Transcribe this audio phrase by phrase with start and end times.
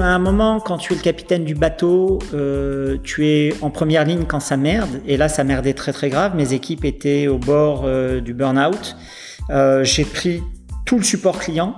[0.00, 4.04] À un moment, quand tu es le capitaine du bateau, euh, tu es en première
[4.04, 5.00] ligne quand ça merde.
[5.08, 6.36] Et là, ça merdait très très grave.
[6.36, 8.96] Mes équipes étaient au bord euh, du burn-out.
[9.50, 10.40] Euh, j'ai pris
[10.86, 11.74] tout le support client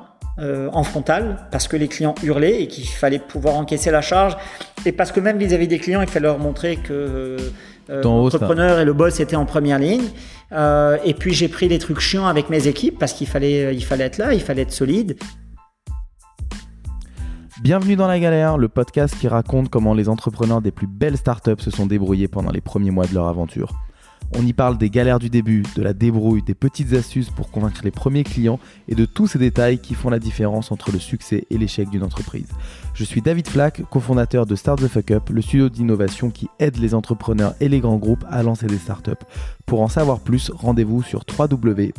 [0.72, 4.38] en frontal parce que les clients hurlaient et qu'il fallait pouvoir encaisser la charge.
[4.86, 7.36] Et parce que même vis-à-vis des clients, il fallait leur montrer que
[7.90, 10.08] l'entrepreneur et le boss étaient en première ligne.
[11.04, 14.04] et puis j'ai pris les trucs chiants avec mes équipes parce qu'il fallait, il fallait
[14.04, 15.18] être là, il fallait être solide.
[17.62, 21.60] Bienvenue dans La Galère, le podcast qui raconte comment les entrepreneurs des plus belles startups
[21.60, 23.74] se sont débrouillés pendant les premiers mois de leur aventure.
[24.32, 27.80] On y parle des galères du début, de la débrouille, des petites astuces pour convaincre
[27.82, 31.46] les premiers clients et de tous ces détails qui font la différence entre le succès
[31.50, 32.46] et l'échec d'une entreprise.
[32.94, 36.76] Je suis David Flack, cofondateur de Start the Fuck Up, le studio d'innovation qui aide
[36.76, 39.10] les entrepreneurs et les grands groupes à lancer des startups.
[39.66, 41.96] Pour en savoir plus, rendez-vous sur www.stfu.pro.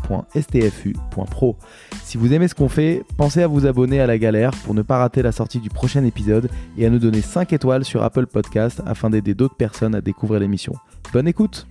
[2.04, 4.84] Si vous aimez ce qu'on fait, pensez à vous abonner à la galère pour ne
[4.84, 8.28] pas rater la sortie du prochain épisode et à nous donner 5 étoiles sur Apple
[8.28, 10.76] Podcast afin d'aider d'autres personnes à découvrir l'émission.
[11.14, 11.68] Bonne écoute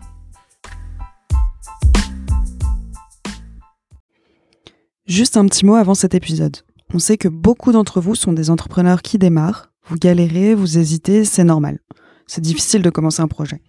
[5.11, 6.59] Juste un petit mot avant cet épisode.
[6.95, 9.73] On sait que beaucoup d'entre vous sont des entrepreneurs qui démarrent.
[9.89, 11.81] Vous galérez, vous hésitez, c'est normal.
[12.29, 13.61] C'est difficile de commencer un projet.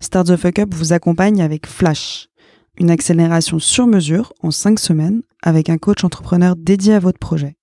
[0.00, 2.28] Start the Fuck Up vous accompagne avec Flash,
[2.76, 7.56] une accélération sur mesure en 5 semaines avec un coach entrepreneur dédié à votre projet.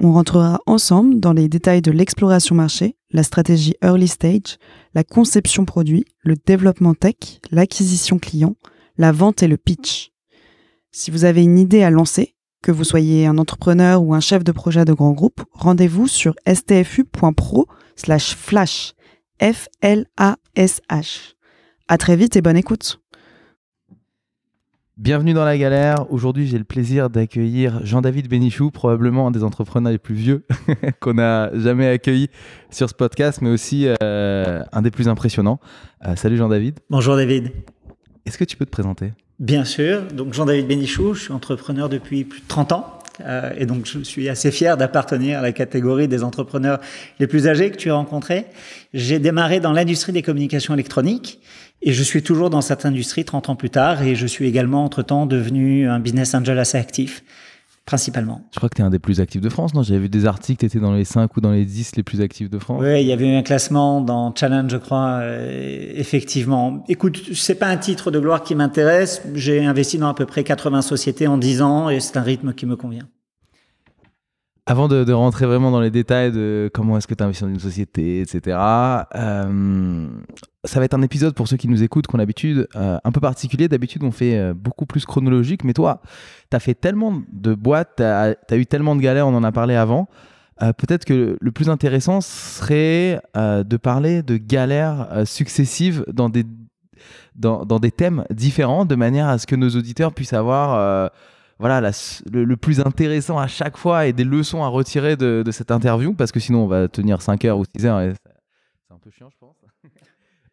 [0.00, 4.58] On rentrera ensemble dans les détails de l'exploration marché, la stratégie early stage,
[4.92, 7.14] la conception produit, le développement tech,
[7.52, 8.56] l'acquisition client,
[8.98, 10.10] la vente et le pitch.
[10.90, 14.44] Si vous avez une idée à lancer, que vous soyez un entrepreneur ou un chef
[14.44, 17.66] de projet de grand groupe, rendez-vous sur stfu.pro
[17.96, 18.94] slash flash.
[19.40, 21.34] F-L-A-S-H.
[21.88, 23.00] À très vite et bonne écoute.
[24.98, 26.12] Bienvenue dans la galère.
[26.12, 30.44] Aujourd'hui, j'ai le plaisir d'accueillir Jean-David Bénichou, probablement un des entrepreneurs les plus vieux
[31.00, 32.28] qu'on a jamais accueilli
[32.68, 35.58] sur ce podcast, mais aussi euh, un des plus impressionnants.
[36.04, 36.80] Euh, salut Jean-David.
[36.90, 37.50] Bonjour David.
[38.26, 39.12] Est-ce que tu peux te présenter?
[39.40, 40.02] Bien sûr.
[40.12, 42.98] Donc Jean-David Bénichou, je suis entrepreneur depuis plus de 30 ans.
[43.22, 46.78] Euh, et donc, je suis assez fier d'appartenir à la catégorie des entrepreneurs
[47.18, 48.46] les plus âgés que tu as rencontrés.
[48.94, 51.40] J'ai démarré dans l'industrie des communications électroniques
[51.82, 54.84] et je suis toujours dans cette industrie 30 ans plus tard et je suis également
[54.84, 57.22] entre-temps devenu un business angel assez actif
[57.90, 58.42] principalement.
[58.52, 59.82] Je crois que tu es un des plus actifs de France, non?
[59.82, 62.20] J'avais vu des articles, tu étais dans les 5 ou dans les 10 les plus
[62.20, 62.80] actifs de France.
[62.84, 66.84] Oui, il y avait eu un classement dans Challenge, je crois, euh, effectivement.
[66.88, 69.22] Écoute, c'est pas un titre de gloire qui m'intéresse.
[69.34, 72.52] J'ai investi dans à peu près 80 sociétés en 10 ans et c'est un rythme
[72.52, 73.08] qui me convient.
[74.70, 77.58] Avant de, rentrer vraiment dans les détails de comment est-ce que tu investis dans une
[77.58, 78.56] société, etc.,
[79.16, 80.08] euh,
[80.62, 83.18] ça va être un épisode pour ceux qui nous écoutent, qu'on l'habitude euh, un peu
[83.18, 83.66] particulier.
[83.66, 86.02] D'habitude, on fait euh, beaucoup plus chronologique, mais toi,
[86.52, 89.50] tu as fait tellement de boîtes, tu as, eu tellement de galères, on en a
[89.50, 90.08] parlé avant.
[90.60, 96.44] Peut-être que le plus intéressant serait de parler de galères successives dans des,
[97.34, 101.10] dans, des thèmes différents, de manière à ce que nos auditeurs puissent avoir
[101.60, 101.90] voilà,
[102.32, 106.32] le, plus intéressant à chaque fois et des leçons à retirer de, cette interview, parce
[106.32, 108.12] que sinon on va tenir 5 heures ou 6 heures et
[108.88, 109.56] c'est un peu chiant, je pense.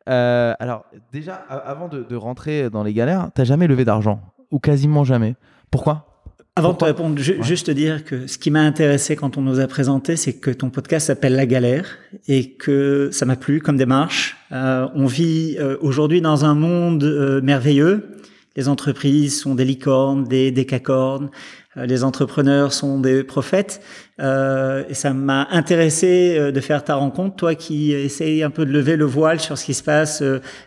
[0.09, 5.03] Euh, alors, déjà, avant de, rentrer dans les galères, t'as jamais levé d'argent ou quasiment
[5.03, 5.35] jamais.
[5.69, 6.23] Pourquoi?
[6.56, 9.59] Avant de te répondre, juste te dire que ce qui m'a intéressé quand on nous
[9.59, 11.97] a présenté, c'est que ton podcast s'appelle La Galère
[12.29, 14.38] et que ça m'a plu comme démarche.
[14.53, 17.03] Euh, on vit euh, aujourd'hui dans un monde
[17.44, 18.16] merveilleux
[18.57, 21.29] les entreprises sont des licornes, des décacornes,
[21.78, 23.81] euh, les entrepreneurs sont des prophètes.
[24.19, 28.66] Euh, et ça m'a intéressé euh, de faire ta rencontre, toi qui essayes un peu
[28.66, 30.23] de lever le voile sur ce qui se passe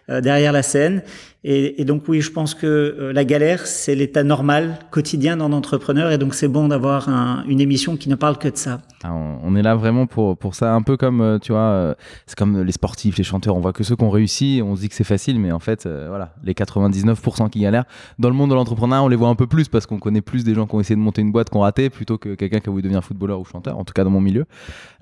[0.09, 1.03] derrière la scène.
[1.43, 6.12] Et, donc oui, je pense que euh, la galère, c'est l'état normal, quotidien d'un entrepreneur,
[6.12, 8.83] et donc c'est bon d'avoir un, une émission qui ne parle que de ça.
[9.05, 11.95] Ah, on est là vraiment pour, pour ça, un peu comme, euh, tu vois, euh,
[12.27, 14.83] c'est comme les sportifs, les chanteurs, on voit que ceux qui ont réussi, on se
[14.83, 17.87] dit que c'est facile, mais en fait, voilà, les 99% qui galèrent,
[18.19, 20.45] dans le monde de l'entrepreneuriat, on les voit un peu plus, parce qu'on connaît plus
[20.45, 22.60] des gens qui ont essayé de monter une boîte, qui ont raté, plutôt que quelqu'un
[22.60, 24.45] qui a voulu devenir footballeur ou chanteur, en tout cas dans mon milieu.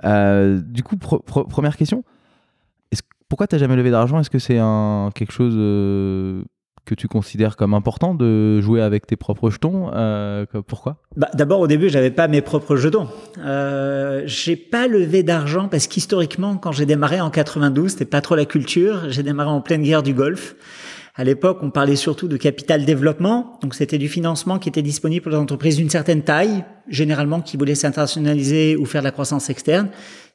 [0.04, 2.04] du coup, première question,
[3.28, 4.20] pourquoi tu n'as jamais levé d'argent?
[4.20, 6.42] Est-ce que c'est un, quelque chose euh,
[6.86, 10.96] que tu considères comme important de jouer avec tes propres jetons euh, Pourquoi?
[11.16, 13.08] Bah, D'abord, au début, j'avais pas mes propres jetons.
[13.38, 18.34] Euh, j'ai pas levé d'argent parce qu'historiquement, quand j'ai démarré en 92, c'était pas trop
[18.34, 19.10] la culture.
[19.10, 20.56] J'ai démarré en pleine guerre du Golfe.
[21.14, 25.24] À l'époque, on parlait surtout de capital développement, donc c'était du financement qui était disponible
[25.24, 29.50] pour les entreprises d'une certaine taille, généralement qui voulaient s'internationaliser ou faire de la croissance
[29.50, 29.88] externe.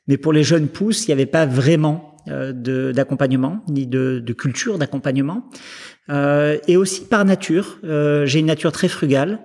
[0.09, 4.77] Mais pour les jeunes pousses, il n'y avait pas vraiment d'accompagnement, ni de, de culture
[4.77, 5.49] d'accompagnement.
[6.09, 9.39] Euh, et aussi par nature, euh, j'ai une nature très frugale.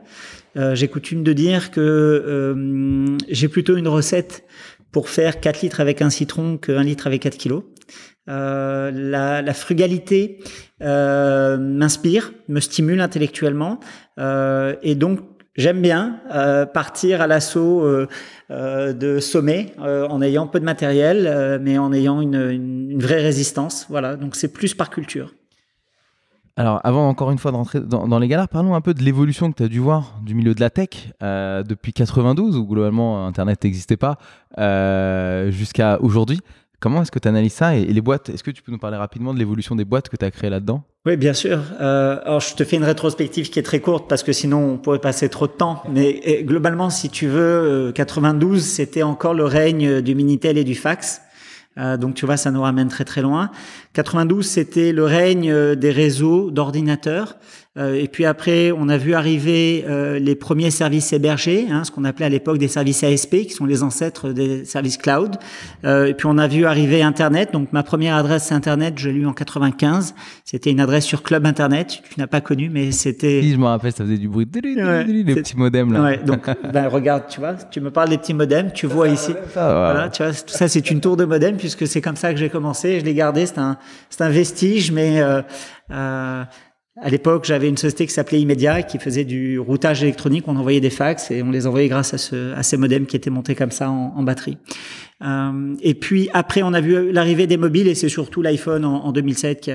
[0.57, 4.45] Euh, j'ai coutume de dire que euh, j'ai plutôt une recette
[4.91, 7.63] pour faire 4 litres avec un citron que 1 litre avec 4 kilos.
[8.29, 10.39] Euh, la, la, frugalité
[10.83, 13.81] euh, m'inspire, me stimule intellectuellement,
[14.19, 15.21] euh, et donc
[15.59, 18.09] j'aime bien euh, partir à l'assaut euh,
[18.51, 23.87] euh, de sommets en ayant peu de matériel, mais en ayant une, vraie résistance.
[23.91, 25.35] Voilà, donc c'est plus par culture.
[26.57, 29.53] Alors, avant encore une fois d'entrer dans, dans, les galères, parlons un peu de l'évolution
[29.53, 30.89] que tu as dû voir du milieu de la tech
[31.21, 34.19] depuis 92, où globalement Internet n'existait pas,
[35.51, 36.41] jusqu'à aujourd'hui.
[36.81, 38.97] Comment est-ce que tu analyses ça et, les boîtes Est-ce que tu peux nous parler
[38.97, 40.85] rapidement de l'évolution des boîtes que tu as créées là-dedans?
[41.07, 41.61] Oui, bien sûr.
[41.81, 44.79] Euh, alors, je te fais une rétrospective qui est très courte parce que sinon on
[44.79, 45.83] pourrait passer trop de temps.
[45.91, 51.21] Mais globalement, si tu veux, 92, c'était encore le règne du Minitel et du fax.
[51.79, 53.51] Euh, donc tu vois, ça nous ramène très très loin.
[53.95, 57.37] 92, c'était le règne des réseaux d'ordinateurs.
[57.77, 61.91] Euh, et puis après, on a vu arriver euh, les premiers services hébergés, hein, ce
[61.91, 65.37] qu'on appelait à l'époque des services ASP, qui sont les ancêtres des services cloud.
[65.85, 67.53] Euh, et puis on a vu arriver Internet.
[67.53, 70.15] Donc ma première adresse Internet, je l'ai eu en 95.
[70.45, 72.03] C'était une adresse sur Club Internet.
[72.11, 73.43] Tu n'as pas connu, mais c'était.
[73.43, 74.49] Si je me rappelle, ça faisait du bruit.
[74.55, 76.03] Ouais, les petits modems là.
[76.03, 78.73] Ouais, donc ben, regarde, tu vois, tu me parles des petits modems.
[78.73, 79.33] Tu vois ici.
[79.53, 82.33] Ça, voilà, tu vois, tout ça c'est une tour de modem puisque c'est comme ça
[82.33, 82.99] que j'ai commencé.
[82.99, 83.47] Je l'ai gardé.
[83.47, 83.77] C'est un,
[84.11, 85.43] c'est un vestige, mais euh,
[85.91, 86.45] euh,
[87.01, 90.45] à l'époque, j'avais une société qui s'appelait Immedia qui faisait du routage électronique.
[90.49, 93.17] On envoyait des fax et on les envoyait grâce à, ce, à ces modems qui
[93.17, 94.59] étaient montés comme ça en, batterie.
[95.23, 99.05] Euh, et puis après, on a vu l'arrivée des mobiles et c'est surtout l'iPhone en,
[99.05, 99.71] en, 2007 qui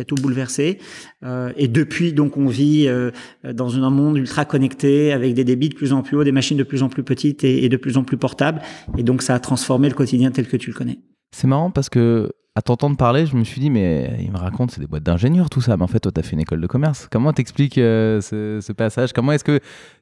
[0.00, 0.78] a, tout bouleversé.
[1.22, 3.10] Euh, et depuis, donc, on vit euh,
[3.44, 6.58] dans un monde ultra connecté avec des débits de plus en plus hauts, des machines
[6.58, 8.62] de plus en plus petites et, et de plus en plus portables.
[8.96, 10.98] Et donc, ça a transformé le quotidien tel que tu le connais.
[11.30, 14.72] C'est marrant parce que à t'entendre parler, je me suis dit, mais il me raconte,
[14.72, 15.76] c'est des boîtes d'ingénieurs, tout ça.
[15.76, 17.06] Mais en fait, toi, tu as fait une école de commerce.
[17.08, 19.12] Comment t'expliques euh, ce, ce, passage?
[19.12, 19.60] Comment est-ce que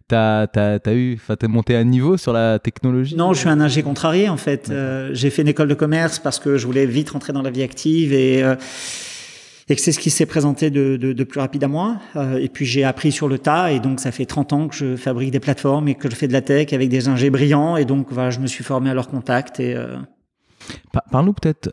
[0.09, 3.15] tu as, as, as, eu, t'es monté à niveau sur la technologie?
[3.15, 4.71] Non, je suis un ingé contrarié, en fait.
[4.71, 7.51] Euh, j'ai fait une école de commerce parce que je voulais vite rentrer dans la
[7.51, 8.43] vie active et.
[8.43, 8.57] Euh,
[9.69, 11.97] et que c'est ce qui s'est présenté de, de, de, plus rapide à moi.
[12.15, 14.77] Euh, et puis j'ai appris sur le tas, et donc ça fait 30 ans que
[14.77, 17.77] je fabrique des plateformes et que je fais de la tech avec des ingés brillants,
[17.77, 19.59] et donc voilà, je me suis formé à leur contact.
[19.59, 19.97] Et, euh...
[21.11, 21.71] Parle-nous peut-être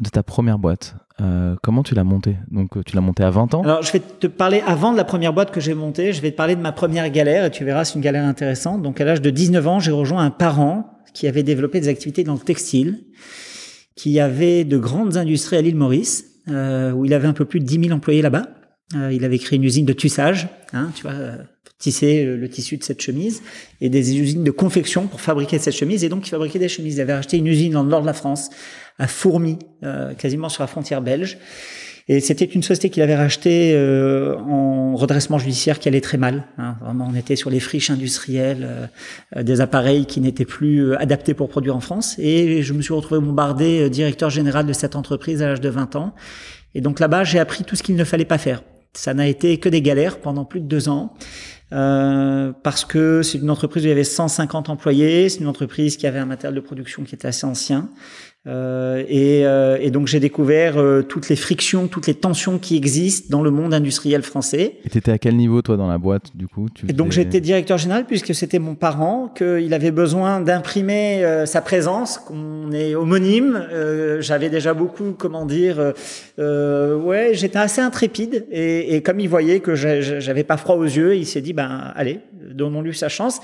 [0.00, 0.94] de ta première boîte.
[1.20, 2.36] Euh, comment tu l'as montée?
[2.50, 3.62] Donc, tu l'as montée à 20 ans?
[3.62, 6.12] Alors, je vais te parler avant de la première boîte que j'ai montée.
[6.12, 8.82] Je vais te parler de ma première galère et tu verras, c'est une galère intéressante.
[8.82, 12.22] Donc, à l'âge de 19 ans, j'ai rejoint un parent qui avait développé des activités
[12.22, 13.00] dans le textile,
[13.96, 17.60] qui avait de grandes industries à l'île Maurice, euh, où il avait un peu plus
[17.60, 18.46] de 10 000 employés là-bas.
[18.94, 21.12] Euh, il avait créé une usine de tissage, hein, tu vois,
[21.78, 23.42] tisser le tissu de cette chemise
[23.80, 26.96] et des usines de confection pour fabriquer cette chemise et donc il fabriquait des chemises.
[26.96, 28.50] Il avait acheté une usine dans le nord de la France
[28.98, 31.38] à Fourmi, euh, quasiment sur la frontière belge.
[32.10, 36.46] Et c'était une société qu'il avait rachetée euh, en redressement judiciaire qui allait très mal.
[36.56, 36.76] Hein.
[36.80, 38.88] Vraiment, on était sur les friches industrielles,
[39.36, 42.16] euh, des appareils qui n'étaient plus adaptés pour produire en France.
[42.18, 45.96] Et je me suis retrouvé bombardé directeur général de cette entreprise à l'âge de 20
[45.96, 46.14] ans.
[46.74, 48.62] Et donc là-bas, j'ai appris tout ce qu'il ne fallait pas faire.
[48.94, 51.14] Ça n'a été que des galères pendant plus de deux ans.
[51.72, 55.96] Euh, parce que c'est une entreprise où il y avait 150 employés, c'est une entreprise
[55.98, 57.90] qui avait un matériel de production qui était assez ancien.
[58.48, 62.76] Euh, et, euh, et, donc j'ai découvert euh, toutes les frictions, toutes les tensions qui
[62.76, 64.76] existent dans le monde industriel français.
[64.86, 66.68] Et t'étais à quel niveau toi dans la boîte du coup?
[66.74, 71.44] Tu Et donc j'étais directeur général puisque c'était mon parent, qu'il avait besoin d'imprimer euh,
[71.44, 73.66] sa présence, qu'on est homonyme.
[73.70, 75.92] Euh, j'avais déjà beaucoup, comment dire,
[76.38, 81.16] ouais, j'étais assez intrépide et, et, comme il voyait que j'avais pas froid aux yeux,
[81.16, 82.20] il s'est dit ben allez,
[82.54, 83.40] donnons-lui sa chance.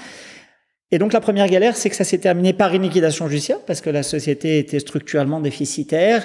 [0.94, 3.80] Et donc la première galère, c'est que ça s'est terminé par une liquidation judiciaire parce
[3.80, 6.24] que la société était structurellement déficitaire.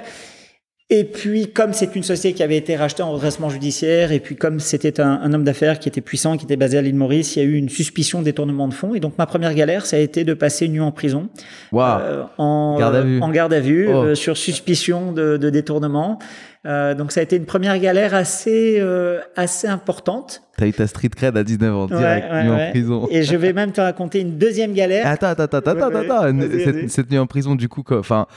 [0.92, 4.36] Et puis, comme c'est une société qui avait été rachetée en redressement judiciaire, et puis
[4.36, 7.36] comme c'était un, un, homme d'affaires qui était puissant, qui était basé à l'île Maurice,
[7.36, 8.94] il y a eu une suspicion de détournement de fonds.
[8.94, 11.30] Et donc, ma première galère, ça a été de passer une nuit en prison,
[11.72, 11.82] wow.
[11.82, 14.04] euh, en, garde à vue, en garde à vue oh.
[14.04, 16.20] euh, sur suspicion de, de détournement.
[16.66, 20.44] Euh, donc, ça a été une première galère assez euh, assez importante.
[20.58, 22.68] T'as eu ta street cred à 19 ans, direct, ouais, ouais, nuit ouais.
[22.68, 23.08] en prison.
[23.10, 25.08] Et je vais même te raconter une deuxième galère.
[25.08, 26.40] Attends, attends, attends, attends, attends.
[26.64, 28.28] Cette, cette, nuit en prison, du coup, enfin,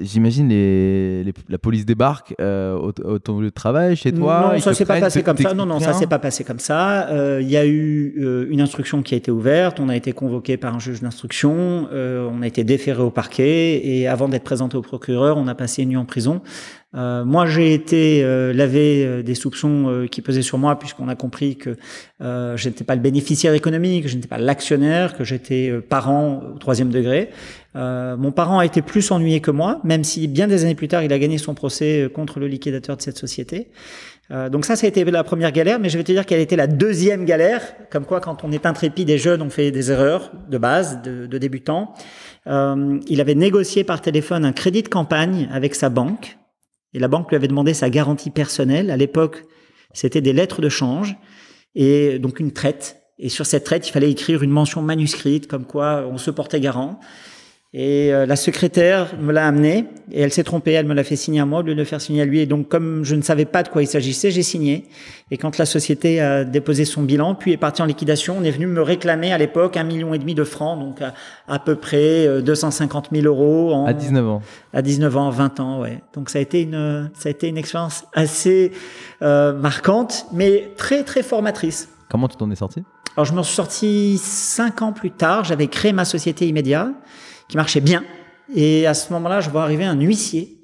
[0.00, 4.52] j'imagine les, les, la police débarque euh, au, au, ton lieu de travail, chez toi.
[4.54, 5.52] Non, ça s'est pas passé comme ça.
[5.52, 7.08] Non, non, ça s'est pas passé comme ça.
[7.08, 9.80] Euh, Il y a eu euh, une instruction qui a été ouverte.
[9.80, 11.88] On a été convoqué par un juge d'instruction.
[11.92, 15.56] Euh, on a été déféré au parquet et avant d'être présenté au procureur, on a
[15.56, 16.40] passé une nuit en prison.
[16.98, 21.08] Euh, moi, j'ai été euh, lavé euh, des soupçons euh, qui pesaient sur moi, puisqu'on
[21.08, 21.76] a compris que
[22.20, 25.80] euh, je n'étais pas le bénéficiaire économique, que je n'étais pas l'actionnaire, que j'étais euh,
[25.80, 27.30] parent au troisième degré.
[27.74, 31.04] mon parent a été plus ennuyé que moi, même si bien des années plus tard,
[31.04, 33.68] il a gagné son procès contre le liquidateur de cette société.
[34.50, 36.42] Donc ça, ça a été la première galère, mais je vais te dire quelle a
[36.42, 37.62] été la deuxième galère.
[37.90, 41.26] Comme quoi, quand on est intrépide et jeune, on fait des erreurs de base, de,
[41.26, 41.94] de débutants.
[42.46, 46.36] Euh, il avait négocié par téléphone un crédit de campagne avec sa banque,
[46.94, 48.90] et la banque lui avait demandé sa garantie personnelle.
[48.90, 49.44] À l'époque,
[49.92, 51.16] c'était des lettres de change
[51.74, 53.02] et donc une traite.
[53.18, 56.60] Et sur cette traite, il fallait écrire une mention manuscrite comme quoi on se portait
[56.60, 57.00] garant.
[57.74, 61.16] Et euh, la secrétaire me l'a amené et elle s'est trompée, elle me l'a fait
[61.16, 62.40] signer à moi au lieu de le faire signer à lui.
[62.40, 64.86] Et donc comme je ne savais pas de quoi il s'agissait, j'ai signé.
[65.30, 68.50] Et quand la société a déposé son bilan, puis est partie en liquidation, on est
[68.52, 71.12] venu me réclamer à l'époque un million et demi de francs, donc à,
[71.46, 73.74] à peu près 250 euh, 000 euros.
[73.74, 74.42] En, à 19 ans.
[74.72, 76.00] À 19 ans, 20 ans, ouais.
[76.14, 78.72] Donc ça a été une, ça a été une expérience assez
[79.20, 81.90] euh, marquante, mais très très formatrice.
[82.08, 82.82] Comment tu t'en es sorti?
[83.14, 85.44] Alors je me suis sorti cinq ans plus tard.
[85.44, 86.92] J'avais créé ma société immédiate
[87.48, 88.04] qui marchait bien.
[88.54, 90.58] Et à ce moment-là, je vois arriver un huissier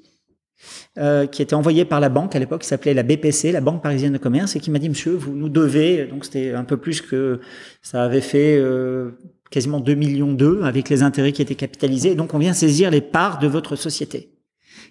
[0.97, 3.83] euh, qui était envoyé par la banque à l'époque, qui s'appelait la BPC, la Banque
[3.83, 6.77] Parisienne de Commerce, et qui m'a dit, monsieur, vous nous devez, donc c'était un peu
[6.77, 7.41] plus que
[7.81, 9.11] ça avait fait euh,
[9.51, 12.91] quasiment 2 millions d'eux avec les intérêts qui étaient capitalisés, et donc on vient saisir
[12.91, 14.31] les parts de votre société.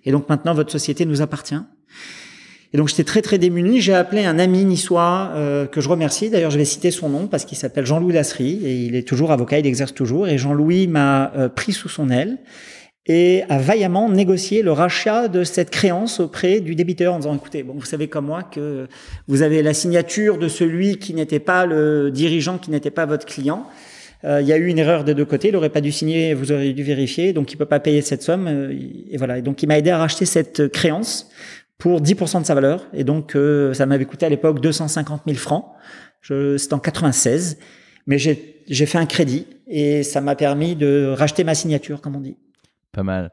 [0.04, 1.60] Et donc maintenant, votre société nous appartient.
[2.74, 3.80] Et donc j'étais très très démuni.
[3.80, 6.28] J'ai appelé un ami niçois euh, que je remercie.
[6.28, 9.30] D'ailleurs, je vais citer son nom parce qu'il s'appelle Jean-Louis Lasserie et il est toujours
[9.30, 10.26] avocat, il exerce toujours.
[10.26, 12.38] Et Jean-Louis m'a euh, pris sous son aile
[13.06, 17.62] et a vaillamment négocié le rachat de cette créance auprès du débiteur en disant écoutez,
[17.62, 18.88] bon, vous savez comme moi que
[19.28, 23.24] vous avez la signature de celui qui n'était pas le dirigeant, qui n'était pas votre
[23.24, 23.68] client.
[24.24, 26.34] Euh, il y a eu une erreur des deux côtés, il aurait pas dû signer,
[26.34, 28.48] vous auriez dû vérifier, donc il peut pas payer cette somme.
[28.48, 28.74] Euh,
[29.10, 29.38] et voilà.
[29.38, 31.30] Et donc il m'a aidé à racheter cette créance
[31.78, 32.86] pour 10% de sa valeur.
[32.92, 35.66] Et donc, euh, ça m'avait coûté à l'époque 250 000 francs.
[36.22, 37.58] C'était en 96.
[38.06, 42.20] Mais j'ai fait un crédit et ça m'a permis de racheter ma signature, comme on
[42.20, 42.36] dit.
[42.92, 43.32] Pas mal.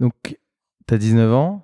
[0.00, 0.14] Donc,
[0.86, 1.62] tu as 19 ans,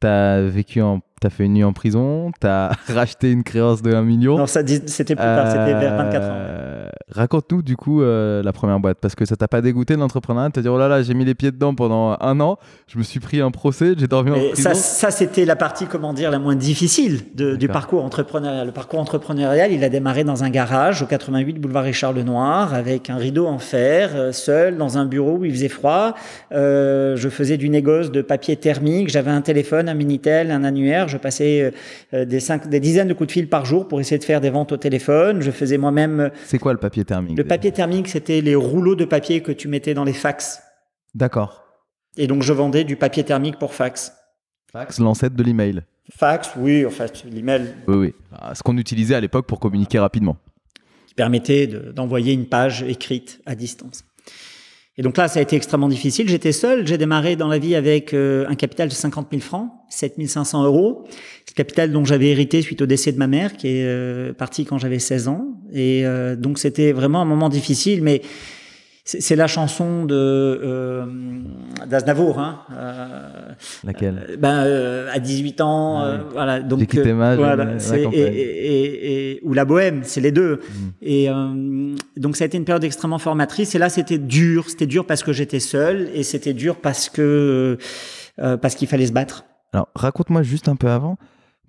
[0.00, 3.90] tu as vécu en T'as fait une nuit en prison, t'as racheté une créance de
[3.90, 4.36] 1 million.
[4.36, 6.28] Non, c'était plus tard, c'était vers 24 ans.
[6.30, 10.50] Euh, raconte-nous du coup euh, la première boîte, parce que ça t'a pas dégoûté l'entrepreneuriat,
[10.50, 13.02] te dire oh là là, j'ai mis les pieds dedans pendant un an, je me
[13.02, 14.62] suis pris un procès, j'ai dormi en prison.
[14.62, 18.66] Ça, ça c'était la partie, comment dire, la moins difficile de, du parcours entrepreneurial.
[18.66, 23.08] Le parcours entrepreneurial, il a démarré dans un garage au 88 boulevard Richard Lenoir, avec
[23.08, 26.14] un rideau en fer, euh, seul, dans un bureau où il faisait froid.
[26.50, 31.16] je faisais du négoce de papier thermique, j'avais un téléphone, un Minitel, un annuaire je
[31.16, 31.72] passais
[32.14, 34.40] euh, des, cinq, des dizaines de coups de fil par jour pour essayer de faire
[34.40, 35.40] des ventes au téléphone.
[35.40, 36.20] Je faisais moi-même.
[36.20, 39.52] Euh, c'est quoi le papier thermique Le papier thermique, c'était les rouleaux de papier que
[39.52, 40.62] tu mettais dans les fax.
[41.14, 41.64] D'accord.
[42.16, 44.12] Et donc, je vendais du papier thermique pour fax.
[44.72, 45.82] Fax, l'ancêtre de l'email.
[46.10, 47.74] Fax, oui, en fait, l'email.
[47.88, 48.14] Oui, oui.
[48.32, 50.36] Ah, ce qu'on utilisait à l'époque pour communiquer rapidement.
[51.06, 54.04] Qui permettait d'envoyer une page écrite à distance.
[54.98, 56.28] Et donc là, ça a été extrêmement difficile.
[56.28, 56.86] J'étais seul.
[56.86, 60.64] J'ai démarré dans la vie avec euh, un capital de 50 000 francs, 7 500
[60.64, 61.04] euros.
[61.46, 64.64] Ce capital dont j'avais hérité suite au décès de ma mère, qui est euh, partie
[64.64, 65.48] quand j'avais 16 ans.
[65.72, 68.22] Et euh, donc c'était vraiment un moment difficile, mais
[69.06, 71.06] c'est la chanson de euh,
[71.86, 72.40] d'Aznavour.
[72.40, 73.52] Hein, euh,
[73.84, 76.60] Laquelle euh, ben, euh, À 18 ans, ah voilà.
[76.60, 80.56] Donc, ma, voilà, et, et, et, ou la bohème, c'est les deux.
[80.56, 80.88] Mm.
[81.02, 81.28] Et
[82.16, 83.76] donc ça a été une période extrêmement formatrice.
[83.76, 84.68] Et là, c'était dur.
[84.68, 87.78] C'était dur parce que j'étais seul, et c'était dur parce que
[88.36, 89.44] parce qu'il fallait se battre.
[89.72, 91.16] Alors, raconte-moi juste un peu avant.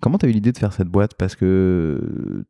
[0.00, 1.14] Comment tu as eu l'idée de faire cette boîte?
[1.14, 2.00] Parce que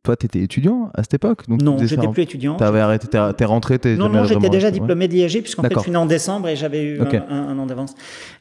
[0.03, 2.57] toi, tu étais étudiant à cette époque donc Non, j'étais plus étudiant.
[2.57, 5.75] Tu avais arrêté, t'es rentré t'es Non, non, j'étais déjà diplômé de l'IAG, puisqu'en fait,
[5.75, 7.95] je suis né en décembre et j'avais eu un, an d'avance.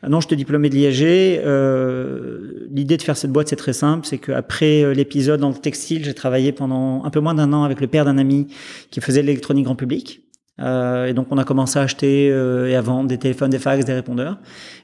[0.07, 1.03] Non, j'étais diplômé de l'IAG.
[1.03, 4.05] Euh, l'idée de faire cette boîte, c'est très simple.
[4.05, 7.63] C'est qu'après euh, l'épisode dans le textile, j'ai travaillé pendant un peu moins d'un an
[7.63, 8.47] avec le père d'un ami
[8.91, 10.21] qui faisait l'électronique grand public.
[10.59, 13.59] Euh, et donc on a commencé à acheter euh, et à vendre des téléphones, des
[13.59, 14.39] fax, des répondeurs.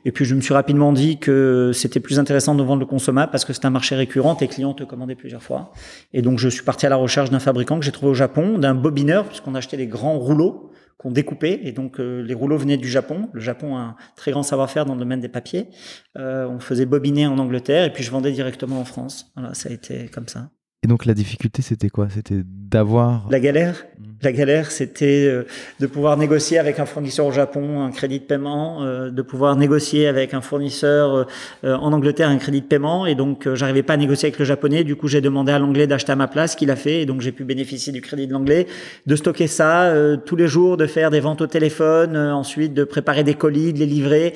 [0.05, 3.31] Et puis je me suis rapidement dit que c'était plus intéressant de vendre le consommable
[3.31, 5.71] parce que c'est un marché récurrent, tes clients te commandaient plusieurs fois.
[6.13, 8.57] Et donc je suis parti à la recherche d'un fabricant que j'ai trouvé au Japon,
[8.57, 11.59] d'un bobineur, puisqu'on achetait des grands rouleaux qu'on découpait.
[11.63, 13.29] Et donc euh, les rouleaux venaient du Japon.
[13.33, 15.69] Le Japon a un très grand savoir-faire dans le domaine des papiers.
[16.15, 19.31] on faisait bobiner en Angleterre et puis je vendais directement en France.
[19.35, 20.49] Voilà, ça a été comme ça.
[20.83, 22.09] Et donc la difficulté, c'était quoi?
[22.09, 23.25] C'était d'avoir...
[23.29, 23.85] La galère?
[23.97, 24.03] Mmh.
[24.21, 25.43] La galère, c'était euh,
[25.79, 29.55] de pouvoir négocier avec un fournisseur au Japon un crédit de paiement, euh, de pouvoir
[29.55, 31.27] négocier avec un fournisseur
[31.63, 33.05] euh, en Angleterre un crédit de paiement.
[33.05, 34.83] Et donc, j'arrivais pas à négocier avec le japonais.
[34.83, 37.01] Du coup, j'ai demandé à l'anglais d'acheter à ma place, qu'il a fait.
[37.01, 38.67] Et donc, j'ai pu bénéficier du crédit de l'anglais,
[39.05, 39.93] de stocker ça
[40.25, 43.79] tous les jours, de faire des ventes au téléphone, ensuite de préparer des colis, de
[43.79, 44.33] les livrer.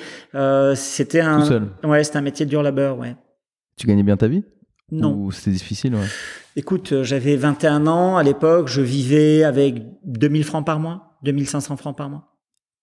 [0.74, 1.40] c'était un...
[1.40, 1.62] Tout seul.
[1.84, 3.16] Ouais, c'était un métier de dur labeur, ouais.
[3.76, 4.44] Tu gagnais bien ta vie?
[4.90, 5.14] Non.
[5.14, 6.06] Ou c'était difficile, ouais.
[6.56, 8.16] Écoute, euh, j'avais 21 ans.
[8.16, 12.34] À l'époque, je vivais avec 2000 francs par mois, 2500 francs par mois.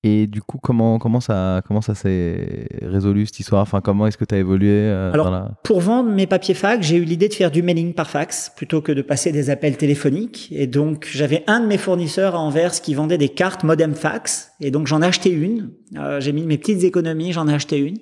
[0.08, 3.64] Et du coup, comment, comment ça, comment ça s'est résolu cette histoire?
[3.64, 5.52] Enfin, comment est-ce que tu as évolué euh, Alors, dans la...
[5.64, 8.82] pour vendre mes papiers fax, j'ai eu l'idée de faire du mailing par fax plutôt
[8.82, 10.50] que de passer des appels téléphoniques.
[10.52, 14.52] Et donc, j'avais un de mes fournisseurs à Anvers qui vendait des cartes modem fax.
[14.62, 15.72] Et donc, j'en ai acheté une.
[15.98, 17.98] Euh, j'ai mis mes petites économies, j'en ai acheté une.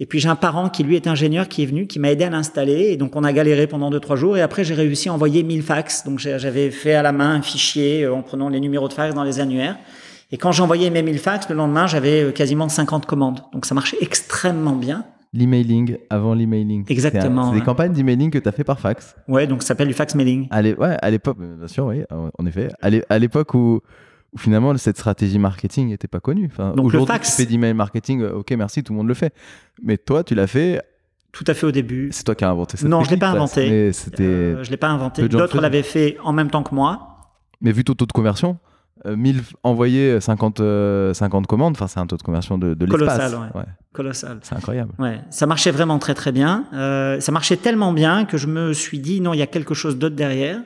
[0.00, 2.24] Et puis j'ai un parent qui lui est ingénieur qui est venu, qui m'a aidé
[2.24, 2.90] à l'installer.
[2.90, 4.36] Et donc on a galéré pendant deux trois jours.
[4.36, 6.04] Et après j'ai réussi à envoyer 1000 fax.
[6.04, 9.14] Donc j'avais fait à la main un fichier euh, en prenant les numéros de fax
[9.14, 9.76] dans les annuaires.
[10.30, 13.40] Et quand j'envoyais mes 1000 fax, le lendemain, j'avais euh, quasiment 50 commandes.
[13.52, 15.04] Donc ça marchait extrêmement bien.
[15.32, 16.84] L'emailing avant l'emailing.
[16.88, 17.52] Exactement.
[17.52, 19.16] C'est des campagnes d'emailing que tu as fait par fax.
[19.26, 20.46] Ouais, donc ça s'appelle du fax mailing.
[20.50, 22.68] À ouais, à l'époque, bien sûr, oui, en effet.
[22.80, 23.82] À l'époque où,
[24.34, 26.48] où finalement cette stratégie marketing n'était pas connue.
[26.52, 29.08] Enfin, Donc, le aujourd'hui, fax- tu fais d'email marketing, euh, ok, merci, tout le monde
[29.08, 29.32] le fait.
[29.82, 30.82] Mais toi, tu l'as fait,
[31.32, 32.08] Tout à fait au début.
[32.12, 33.70] c'est toi qui as inventé cette Non, je l'ai technique, pas inventé.
[33.70, 34.22] Mais c'était.
[34.24, 35.22] Euh, je l'ai pas inventé.
[35.22, 37.30] le D'autres l'avaient fait en même temps que moi.
[37.60, 38.58] Mais vu ton taux de conversion,
[39.06, 42.86] euh, 1000 envoyés, 50, euh, 50 commandes, enfin, c'est un taux de conversion de, de
[42.86, 43.40] Colossal, l'espace.
[43.54, 43.60] ouais.
[43.60, 44.38] Ouais, Colossal.
[44.42, 44.92] c'est incroyable.
[44.98, 46.64] Ouais, ça marchait vraiment très très bien.
[46.74, 49.74] Euh, ça marchait tellement bien que je me suis dit non, il y a quelque
[49.74, 50.60] chose d'autre derrière.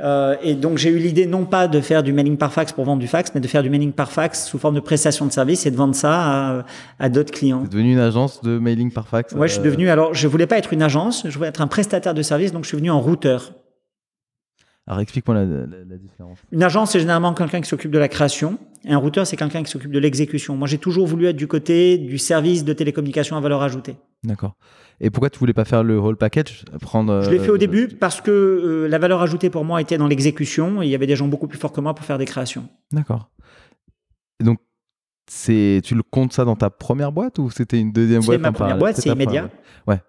[0.00, 2.84] Euh, et donc j'ai eu l'idée non pas de faire du mailing par fax pour
[2.84, 5.30] vendre du fax, mais de faire du mailing par fax sous forme de prestation de
[5.30, 6.64] service et de vendre ça à,
[6.98, 7.60] à d'autres clients.
[7.64, 9.32] C'est devenu une agence de mailing par fax.
[9.34, 9.88] Ouais, je suis euh, devenu.
[9.90, 12.64] Alors, je voulais pas être une agence, je voulais être un prestataire de service, donc
[12.64, 13.52] je suis venu en routeur.
[14.86, 16.38] Alors explique-moi la, la- la différence.
[16.52, 18.58] Une agence, c'est généralement quelqu'un qui s'occupe de la création.
[18.84, 20.56] Et un routeur, c'est quelqu'un qui s'occupe de l'exécution.
[20.56, 23.96] Moi, j'ai toujours voulu être du côté du service de télécommunication à valeur ajoutée.
[24.24, 24.56] D'accord.
[25.00, 27.58] Et pourquoi tu voulais pas faire le whole package prendre, Je l'ai fait euh, au
[27.58, 30.94] début parce que euh, la valeur ajoutée pour moi était dans l'exécution et il y
[30.94, 32.68] avait des gens beaucoup plus forts que moi pour faire des créations.
[32.92, 33.28] D'accord.
[34.40, 34.58] Donc,
[35.28, 38.40] c'est, tu le comptes ça dans ta première boîte ou c'était une deuxième C'est boîte
[38.40, 38.78] ma en première parallèle?
[38.94, 39.50] boîte, c'est Immédiat.
[39.86, 40.00] Ouais.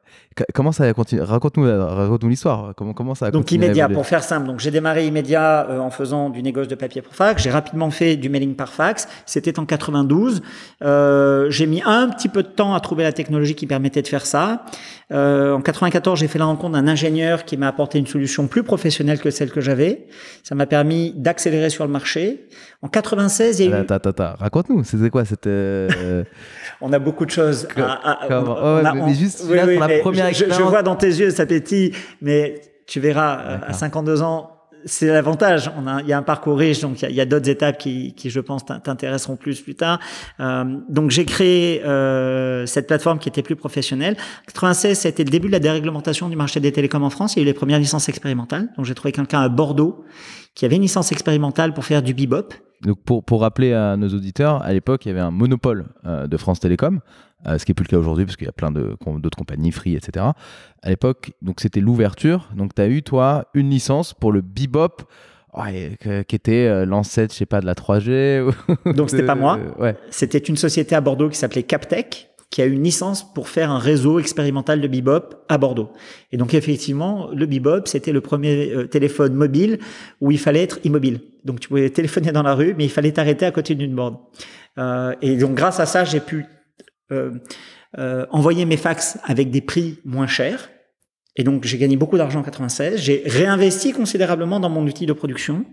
[0.53, 2.73] Comment ça a continué Raconte-nous, l'histoire.
[2.75, 4.47] Comment, comment ça a Donc immédiat, pour faire simple.
[4.47, 7.41] Donc j'ai démarré immédiat euh, en faisant du négoce de papier pour fax.
[7.41, 9.07] J'ai rapidement fait du mailing par fax.
[9.25, 10.41] C'était en 92.
[10.83, 14.09] Euh, j'ai mis un petit peu de temps à trouver la technologie qui permettait de
[14.09, 14.65] faire ça.
[15.13, 18.63] Euh, en 94, j'ai fait la rencontre d'un ingénieur qui m'a apporté une solution plus
[18.63, 20.07] professionnelle que celle que j'avais.
[20.43, 22.47] Ça m'a permis d'accélérer sur le marché.
[22.81, 23.81] En 96, il y a eu...
[23.81, 24.33] Attends, attends, attends.
[24.37, 24.83] Raconte-nous.
[24.83, 25.23] C'était quoi?
[25.23, 25.87] C'était.
[26.81, 27.67] On a beaucoup de choses.
[27.77, 27.81] À-
[28.25, 30.83] à- on- a- mais- on- mais juste là, pour la mais première je, je- vois
[30.83, 33.75] dans tes yeux cet appétit, mais tu verras, euh, à D'accord.
[33.75, 34.51] 52 ans,
[34.87, 35.71] c'est l'avantage.
[35.81, 38.13] On a, il y a un parcours riche, donc il y a, d'autres étapes qui,
[38.13, 39.99] qui, je pense, t'in- t'intéresseront plus plus tard.
[40.39, 44.15] Euh, donc j'ai créé euh, cette plateforme qui était plus professionnelle.
[44.45, 47.35] 96, c'était le début de la déréglementation du marché des télécoms en France.
[47.35, 48.67] Il y a eu les premières licences expérimentales.
[48.77, 50.05] Donc j'ai trouvé quelqu'un à Bordeaux
[50.55, 52.53] qui avait une licence expérimentale pour faire du bebop.
[52.81, 56.27] Donc pour, pour rappeler à nos auditeurs, à l'époque, il y avait un monopole euh,
[56.27, 56.99] de France Télécom,
[57.47, 58.71] euh, ce qui est plus le cas aujourd'hui parce qu'il y a plein
[59.03, 60.25] com- d'autres compagnies, Free, etc.
[60.81, 62.49] À l'époque, donc c'était l'ouverture.
[62.55, 65.03] Donc tu as eu toi une licence pour le Bebop.
[65.57, 68.41] ouais, qui était euh, l'ancêtre, je sais pas, de la 3G.
[68.41, 69.57] ou Donc, c'était pas moi.
[69.79, 69.95] Ouais.
[70.09, 73.79] C'était une société à Bordeaux qui s'appelait Captech, qui a une licence pour faire un
[73.79, 75.91] réseau expérimental de bebop à Bordeaux.
[76.31, 79.79] Et donc effectivement, le bebop, c'était le premier euh, téléphone mobile
[80.21, 81.21] où il fallait être immobile.
[81.43, 84.17] Donc tu pouvais téléphoner dans la rue, mais il fallait t'arrêter à côté d'une borne.
[84.77, 86.45] Euh, et donc grâce à ça, j'ai pu
[87.11, 87.31] euh,
[87.97, 90.69] euh, envoyer mes fax avec des prix moins chers.
[91.37, 92.99] Et donc j'ai gagné beaucoup d'argent en 96.
[92.99, 95.65] J'ai réinvesti considérablement dans mon outil de production.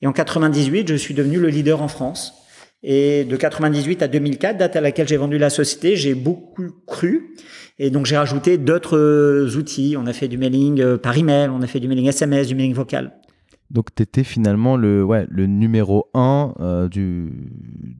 [0.00, 2.34] Et en 98, je suis devenu le leader en France.
[2.82, 7.34] Et de 98 à 2004, date à laquelle j'ai vendu la société, j'ai beaucoup cru.
[7.78, 9.96] Et donc j'ai rajouté d'autres outils.
[9.98, 12.54] On a fait du mailing euh, par email, on a fait du mailing SMS, du
[12.54, 13.12] mailing vocal.
[13.70, 17.30] Donc tu étais finalement le, ouais, le numéro 1 du,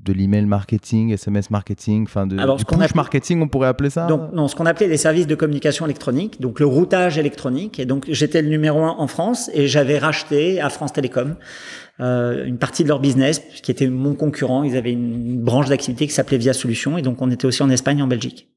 [0.05, 4.07] de l'email marketing, SMS marketing, enfin de Alors, du push marketing, on pourrait appeler ça?
[4.07, 7.79] Donc, non, ce qu'on appelait les services de communication électronique, donc le routage électronique.
[7.79, 11.37] Et donc, j'étais le numéro un en France et j'avais racheté à France Télécom
[12.01, 14.63] euh, une partie de leur business qui était mon concurrent.
[14.63, 17.71] Ils avaient une branche d'activité qui s'appelait Via Solutions et donc on était aussi en
[17.71, 18.49] Espagne et en Belgique.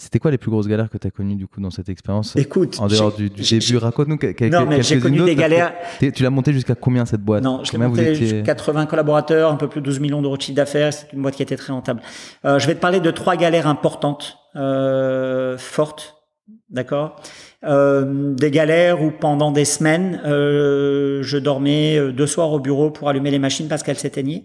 [0.00, 2.36] C'était quoi les plus grosses galères que tu as connues du coup dans cette expérience
[2.36, 4.16] Écoute, En dehors du, début, raconte-nous
[4.48, 5.74] Non, mais j'ai connu des galères.
[5.98, 7.42] Tu l'as monté jusqu'à combien cette boîte?
[7.42, 9.98] Non, je l'ai Combien vous monté étiez jusqu'à 80 collaborateurs, un peu plus de 12
[9.98, 10.92] millions d'euros de chiffre d'affaires.
[10.92, 12.00] C'est une boîte qui était très rentable.
[12.44, 16.14] Euh, je vais te parler de trois galères importantes, euh, fortes,
[16.70, 17.16] d'accord?
[17.64, 22.90] Euh, Des galères où pendant des semaines, euh, je dormais euh, deux soirs au bureau
[22.90, 24.44] pour allumer les machines parce qu'elles s'éteignaient.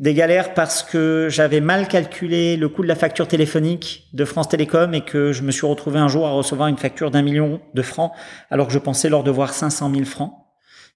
[0.00, 4.48] Des galères parce que j'avais mal calculé le coût de la facture téléphonique de France
[4.48, 7.60] Télécom et que je me suis retrouvé un jour à recevoir une facture d'un million
[7.74, 8.12] de francs
[8.50, 10.32] alors que je pensais leur devoir 500 000 francs.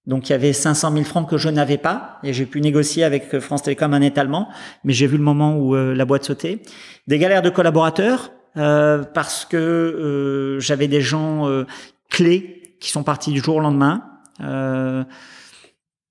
[0.07, 3.05] Donc il y avait 500 000 francs que je n'avais pas et j'ai pu négocier
[3.05, 4.49] avec France Télécom un étalement,
[4.85, 6.63] mais j'ai vu le moment où euh, la boîte sautait.
[7.07, 11.67] Des galères de collaborateurs euh, parce que euh, j'avais des gens euh,
[12.09, 14.03] clés qui sont partis du jour au lendemain.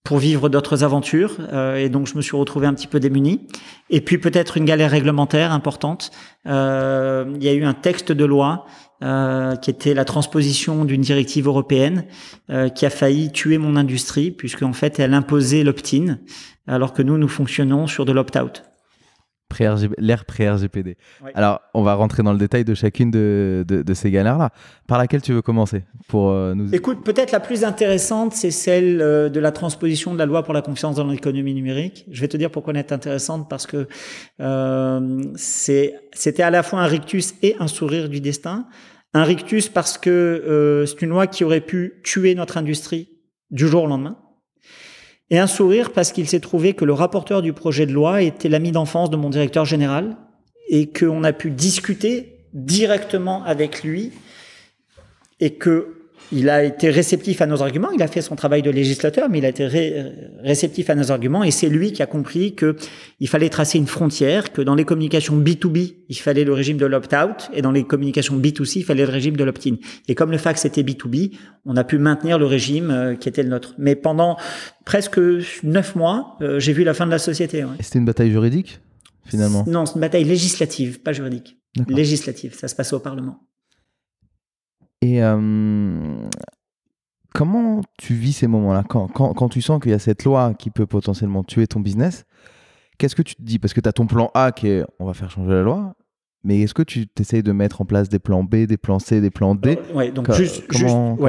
[0.05, 1.37] Pour vivre d'autres aventures.
[1.51, 3.47] Euh, et donc, je me suis retrouvé un petit peu démuni.
[3.89, 6.11] Et puis, peut-être une galère réglementaire importante.
[6.45, 8.67] Euh, il y a eu un texte de loi
[9.03, 12.05] euh, qui était la transposition d'une directive européenne
[12.75, 16.19] qui a failli tuer mon industrie, puisque en fait, elle imposait l'opt-in,
[16.67, 18.63] alors que nous, nous fonctionnons sur de l'opt-out
[19.97, 20.97] l'ère pré-RGPD.
[21.33, 24.51] Alors, on va rentrer dans le détail de chacune de, de, ces galères-là.
[24.87, 29.01] Par laquelle tu veux commencer pour euh, nous Écoute, peut-être la plus intéressante, c'est celle
[29.01, 32.05] euh, de la transposition de la loi pour la confiance dans l'économie numérique.
[32.11, 33.87] Je vais te dire pourquoi elle est intéressante, parce que
[34.41, 38.67] euh, c'était à la fois un rictus et un sourire du destin.
[39.13, 43.07] Un rictus parce que c'est une loi qui aurait pu tuer notre industrie
[43.49, 44.17] du jour au lendemain
[45.29, 48.49] et un sourire parce qu'il s'est trouvé que le rapporteur du projet de loi était
[48.49, 50.17] l'ami d'enfance de mon directeur général
[50.69, 54.11] et qu'on a pu discuter directement avec lui
[55.39, 55.94] et que
[56.31, 59.39] il a été réceptif à nos arguments, il a fait son travail de législateur, mais
[59.39, 59.67] il a été
[60.41, 62.75] réceptif à nos arguments, et c'est lui qui a compris que
[63.19, 66.85] il fallait tracer une frontière, que dans les communications B2B, il fallait le régime de
[66.85, 69.75] l'opt-out, et dans les communications B2C, il fallait le régime de l'opt-in.
[70.07, 71.31] Et comme le fax était B2B,
[71.65, 73.75] on a pu maintenir le régime euh, qui était le nôtre.
[73.77, 74.37] Mais pendant
[74.85, 75.19] presque
[75.63, 77.65] neuf mois, euh, j'ai vu la fin de la société.
[77.79, 78.79] Et c'était une bataille juridique,
[79.25, 79.63] finalement?
[79.67, 81.57] Non, c'est une bataille législative, pas juridique.
[81.89, 83.39] Législative, ça se passe au Parlement.
[85.01, 86.29] Et euh,
[87.33, 88.83] comment tu vis ces moments-là?
[88.87, 92.25] Quand, quand, tu sens qu'il y a cette loi qui peut potentiellement tuer ton business,
[92.97, 93.59] qu'est-ce que tu te dis?
[93.59, 95.95] Parce que tu as ton plan A qui est on va faire changer la loi,
[96.43, 99.21] mais est-ce que tu t'essayes de mettre en place des plans B, des plans C,
[99.21, 99.77] des plans D?
[99.77, 100.63] Euh, Oui, donc juste,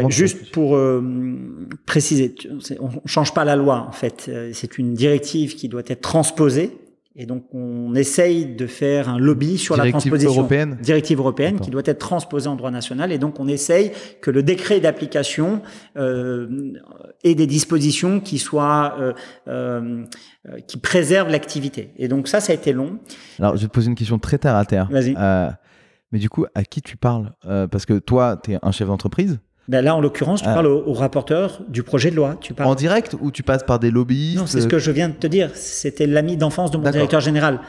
[0.08, 1.02] juste, pour euh,
[1.86, 2.34] préciser,
[2.80, 4.30] on ne change pas la loi en fait.
[4.52, 6.78] C'est une directive qui doit être transposée
[7.18, 10.32] et donc, on essaye de faire un lobby sur la transposition.
[10.32, 10.76] Européenne.
[10.82, 13.10] Directive européenne qui doit être transposée en droit national.
[13.10, 15.62] Et donc, on essaye que le décret d'application
[15.96, 16.74] euh,
[17.24, 19.14] ait des dispositions qui soient euh,
[19.48, 20.04] euh,
[20.66, 21.90] qui préservent l'activité.
[21.96, 22.98] Et donc, ça, ça a été long.
[23.38, 24.88] Alors, je vais te poser une question très terre à terre.
[24.90, 25.14] Vas-y.
[25.18, 25.48] Euh,
[26.12, 27.32] mais du coup, à qui tu parles?
[27.42, 29.40] Parce que toi, tu es un chef d'entreprise.
[29.68, 30.54] Ben là, en l'occurrence, tu ah.
[30.54, 32.36] parles au, rapporteur du projet de loi.
[32.40, 32.68] Tu parles...
[32.68, 34.38] En direct ou tu passes par des lobbyistes?
[34.38, 35.50] Non, c'est ce que je viens de te dire.
[35.54, 37.60] C'était l'ami d'enfance de mon directeur général.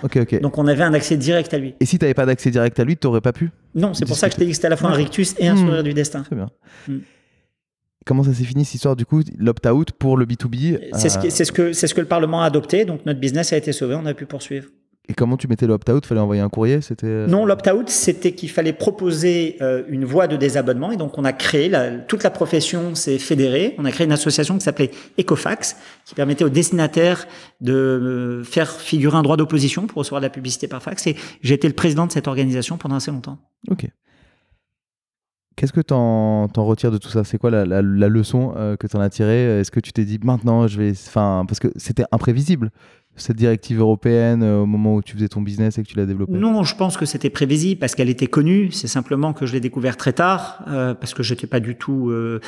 [0.42, 1.76] Donc on avait un accès direct à lui.
[1.80, 4.06] Et si tu n'avais pas d'accès direct à lui, tu n'aurais pas pu Non, c'est
[4.06, 5.56] pour ça que je t'ai dit que c'était à la fois un rictus et un
[5.56, 5.66] hmm.
[5.66, 6.22] sourire du destin.
[6.24, 6.50] Très bien.
[6.88, 7.00] Hmm.
[8.06, 11.52] Comment ça s'est fini cette histoire du coup, l'opt-out pour le B2B C'est ce, ce,
[11.52, 14.14] que, ce que le Parlement a adopté, donc notre business a été sauvé, on a
[14.14, 14.68] pu poursuivre.
[15.10, 16.82] Et comment tu mettais l'opt-out Fallait envoyer un courrier?
[16.82, 20.92] C'était euh, non, l'opt-out, c'était qu'il fallait proposer euh, une voie de désabonnement.
[20.92, 21.72] Et donc, on a créé
[22.08, 23.74] toute la profession s'est fédérée.
[23.78, 27.26] On a créé une association qui s'appelait Ecofax, qui permettait aux destinataires
[27.62, 31.08] de euh, faire figurer un droit d'opposition pour recevoir de la publicité par fax.
[31.08, 33.38] Et j'ai été le président de cette organisation pendant assez longtemps.
[33.70, 33.88] Ok.
[35.56, 37.24] Qu'est-ce que tu en, retires de tout ça?
[37.24, 39.60] C'est quoi la, la, leçon que tu en as tirée?
[39.60, 40.92] Est-ce que tu t'es dit maintenant je vais.
[40.92, 42.70] Enfin, parce que c'était imprévisible
[43.18, 46.06] cette directive européenne euh, au moment où tu faisais ton business et que tu l'as
[46.06, 48.72] développé Non, je pense que c'était prévisible parce qu'elle était connue.
[48.72, 52.10] C'est simplement que je l'ai découvert très tard euh, parce que j'étais pas du tout
[52.10, 52.40] euh,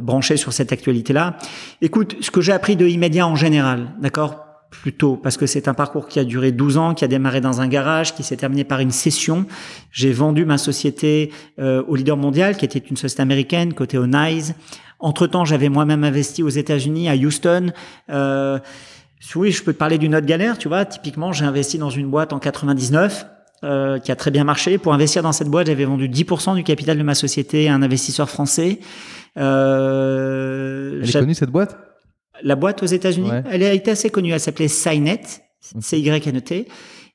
[0.00, 1.36] branché sur cette actualité-là.
[1.80, 4.46] Écoute, ce que j'ai appris de immédiat en général, d'accord?
[4.70, 7.60] Plutôt parce que c'est un parcours qui a duré 12 ans, qui a démarré dans
[7.60, 9.44] un garage, qui s'est terminé par une session.
[9.90, 14.54] J'ai vendu ma société au leader mondial, qui était une société américaine, côté Onise.
[15.02, 17.72] Entre-temps, j'avais moi-même investi aux États-Unis, à Houston.
[18.08, 18.60] Euh,
[19.34, 20.84] oui, je peux te parler d'une autre galère, tu vois.
[20.84, 23.26] Typiquement, j'ai investi dans une boîte en 99
[23.64, 24.78] euh, qui a très bien marché.
[24.78, 27.82] Pour investir dans cette boîte, j'avais vendu 10% du capital de ma société à un
[27.82, 28.80] investisseur français.
[29.38, 31.78] Euh, Elle est connue cette boîte?
[32.42, 34.32] La boîte aux États-Unis, elle a été assez connue.
[34.32, 35.22] Elle s'appelait Cynet,
[35.60, 36.66] C-Y-N-E-T.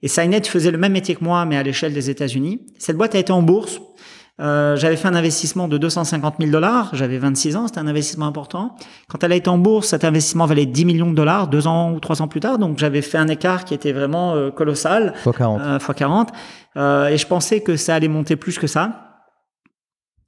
[0.04, 2.62] Et Cynet faisait le même métier que moi, mais à l'échelle des États-Unis.
[2.78, 3.82] Cette boîte a été en bourse.
[4.40, 6.90] Euh, j'avais fait un investissement de 250 000 dollars.
[6.94, 8.76] J'avais 26 ans, c'était un investissement important.
[9.10, 11.92] Quand elle a été en bourse, cet investissement valait 10 millions de dollars deux ans
[11.92, 12.60] ou trois ans plus tard.
[12.60, 15.14] Donc j'avais fait un écart qui était vraiment euh, colossal.
[15.24, 15.62] Fois 40.
[15.62, 16.30] Euh, fois 40.
[16.78, 19.04] Euh, et je pensais que ça allait monter plus que ça.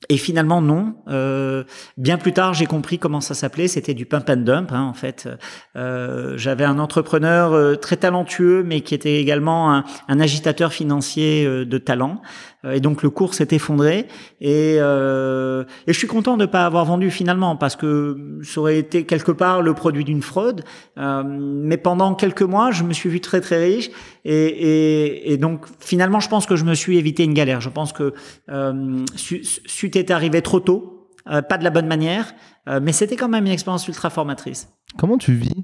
[0.08, 0.96] Et finalement, non.
[1.10, 1.66] Euh,
[1.98, 3.68] bien plus tard, j'ai compris comment ça s'appelait.
[3.68, 5.28] C'était du pump and dump, hein, en fait.
[5.76, 11.46] Euh, J'avais un entrepreneur euh, très talentueux, mais qui était également un, un agitateur financier
[11.46, 12.22] de talent.
[12.66, 14.08] Euh, et donc, le cours s'est effondré.
[14.42, 18.78] Et, et, je suis content de ne pas avoir vendu finalement, parce que ça aurait
[18.78, 20.64] été quelque part le produit d'une fraude.
[20.98, 23.90] mais pendant quelques mois, je me suis vu très très riche.
[24.26, 27.62] Et, et, donc, finalement, je pense que je me suis évité une galère.
[27.62, 28.14] Je pense que
[28.50, 32.34] euh, c'eût été arrivé trop tôt, euh, pas de la bonne manière,
[32.68, 34.70] euh, mais c'était quand même une expérience ultra formatrice.
[34.98, 35.62] Comment tu vis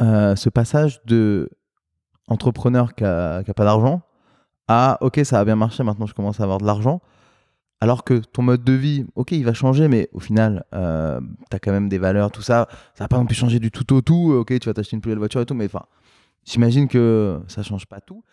[0.00, 1.50] euh, ce passage de
[2.28, 4.02] entrepreneur qui n'a pas d'argent
[4.68, 7.00] à OK, ça a bien marché, maintenant je commence à avoir de l'argent
[7.80, 11.56] alors que ton mode de vie, ok, il va changer, mais au final, euh, tu
[11.56, 12.66] as quand même des valeurs, tout ça.
[12.94, 14.32] Ça va pas non plus changer du tout au tout.
[14.32, 15.84] Ok, tu vas t'acheter une plus belle voiture et tout, mais enfin,
[16.44, 18.24] j'imagine que ça change pas tout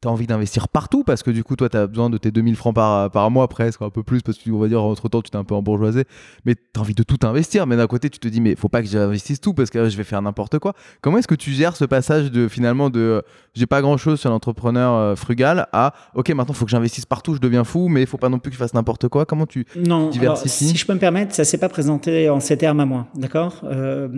[0.00, 2.30] tu as envie d'investir partout parce que du coup, toi, tu as besoin de tes
[2.30, 5.08] 2000 francs par, par mois presque, un peu plus, parce que on va dire, entre
[5.08, 6.04] temps, tu t'es un peu embourgeoisé,
[6.44, 7.66] mais tu as envie de tout investir.
[7.66, 9.96] Mais d'un côté, tu te dis, mais faut pas que j'investisse tout parce que je
[9.96, 10.74] vais faire n'importe quoi.
[11.00, 13.22] Comment est-ce que tu gères ce passage de finalement de
[13.54, 17.06] j'ai pas grand chose sur l'entrepreneur euh, frugal à ok, maintenant, il faut que j'investisse
[17.06, 19.26] partout, je deviens fou, mais il faut pas non plus que je fasse n'importe quoi.
[19.26, 20.68] Comment tu non, diversifies?
[20.68, 23.62] Si je peux me permettre, ça s'est pas présenté en ces termes à moi, d'accord?
[23.64, 24.08] Euh,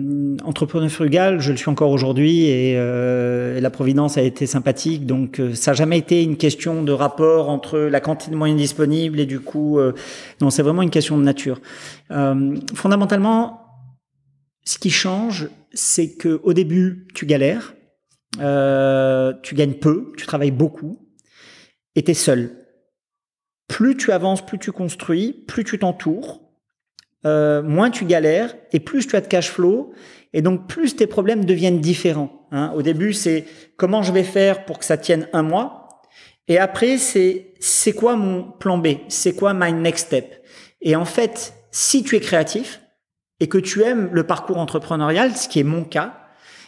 [0.43, 5.41] Entrepreneur frugal, je le suis encore aujourd'hui et, euh, la providence a été sympathique, donc
[5.61, 9.27] ça n'a jamais été une question de rapport entre la quantité de moyens disponibles et
[9.27, 9.93] du coup, euh,
[10.41, 11.61] non, c'est vraiment une question de nature.
[12.09, 13.61] Euh, fondamentalement,
[14.65, 17.75] ce qui change, c'est que au début, tu galères,
[18.39, 20.97] euh, tu gagnes peu, tu travailles beaucoup,
[21.95, 22.51] et tu es seul.
[23.67, 26.41] Plus tu avances, plus tu construis, plus tu t'entoures,
[27.23, 29.93] moins tu galères, et plus tu as de cash flow,
[30.33, 32.47] et donc plus tes problèmes deviennent différents.
[32.51, 32.71] Hein.
[32.75, 33.45] Au début, c'est
[33.77, 36.01] comment je vais faire pour que ça tienne un mois.
[36.47, 38.87] Et après, c'est c'est quoi mon plan B?
[39.07, 40.43] C'est quoi my next step?
[40.81, 42.81] Et en fait, si tu es créatif
[43.39, 46.17] et que tu aimes le parcours entrepreneurial, ce qui est mon cas,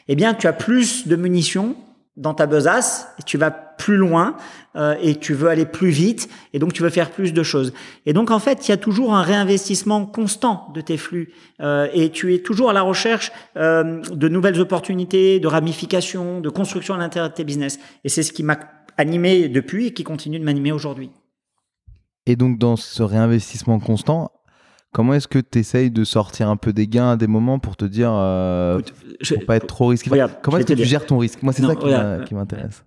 [0.07, 1.75] eh bien, tu as plus de munitions
[2.15, 4.37] dans ta besace, tu vas plus loin
[4.75, 7.73] euh, et tu veux aller plus vite et donc tu veux faire plus de choses.
[8.05, 11.87] Et donc en fait, il y a toujours un réinvestissement constant de tes flux euh,
[11.93, 16.93] et tu es toujours à la recherche euh, de nouvelles opportunités, de ramifications, de construction
[16.93, 17.79] à l'intérieur de tes business.
[18.03, 18.59] Et c'est ce qui m'a
[18.97, 21.09] animé depuis et qui continue de m'animer aujourd'hui.
[22.27, 24.31] Et donc dans ce réinvestissement constant,
[24.93, 27.75] comment est-ce que tu essayes de sortir un peu des gains à des moments pour
[27.75, 28.79] te dire, euh,
[29.27, 30.09] pour pas être trop risqué?
[30.41, 31.43] Comment est-ce que tu gères ton risque?
[31.43, 32.85] Moi, c'est ça qui m'intéresse.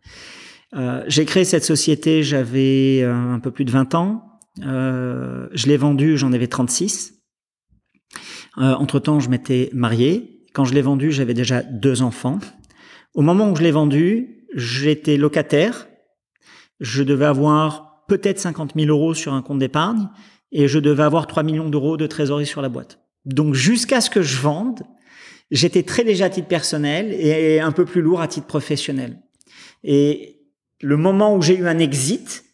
[0.74, 4.24] Euh, j'ai créé cette société, j'avais euh, un peu plus de 20 ans.
[4.64, 7.14] Euh, je l'ai vendue, j'en avais 36.
[8.58, 10.42] Euh, entre-temps, je m'étais marié.
[10.54, 12.38] Quand je l'ai vendue, j'avais déjà deux enfants.
[13.14, 15.86] Au moment où je l'ai vendue, j'étais locataire
[16.80, 20.08] je devais avoir peut-être 50 000 euros sur un compte d'épargne
[20.52, 23.00] et je devais avoir 3 millions d'euros de trésorerie sur la boîte.
[23.24, 24.82] Donc jusqu'à ce que je vende,
[25.50, 29.20] j'étais très léger à titre personnel et un peu plus lourd à titre professionnel.
[29.82, 30.40] Et
[30.80, 32.44] le moment où j'ai eu un exit,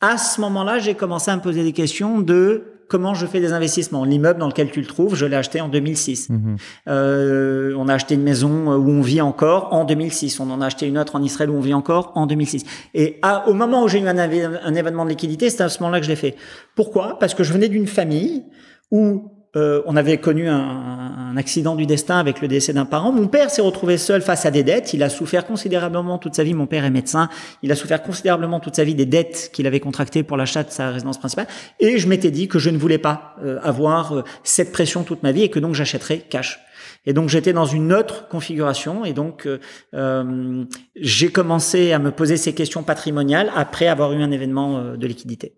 [0.00, 3.54] à ce moment-là, j'ai commencé à me poser des questions de comment je fais des
[3.54, 4.04] investissements.
[4.04, 6.28] L'immeuble dans lequel tu le trouves, je l'ai acheté en 2006.
[6.28, 6.56] Mhm.
[6.88, 10.40] Euh, on a acheté une maison où on vit encore en 2006.
[10.40, 12.64] On en a acheté une autre en Israël où on vit encore en 2006.
[12.92, 15.80] Et à, au moment où j'ai eu un, un événement de liquidité, c'est à ce
[15.80, 16.36] moment-là que je l'ai fait.
[16.76, 17.18] Pourquoi?
[17.18, 18.44] Parce que je venais d'une famille
[18.90, 23.12] où euh, on avait connu un, un, accident du destin avec le décès d'un parent.
[23.12, 24.94] Mon père s'est retrouvé seul face à des dettes.
[24.94, 26.54] Il a souffert considérablement toute sa vie.
[26.54, 27.28] Mon père est médecin.
[27.62, 30.70] Il a souffert considérablement toute sa vie des dettes qu'il avait contractées pour l'achat de
[30.70, 31.46] sa résidence principale.
[31.80, 35.22] Et je m'étais dit que je ne voulais pas euh, avoir euh, cette pression toute
[35.22, 36.60] ma vie et que donc j'achèterais cash.
[37.04, 39.48] Et donc j'étais dans une autre configuration et donc
[39.94, 40.64] euh,
[40.96, 45.54] j'ai commencé à me poser ces questions patrimoniales après avoir eu un événement de liquidité.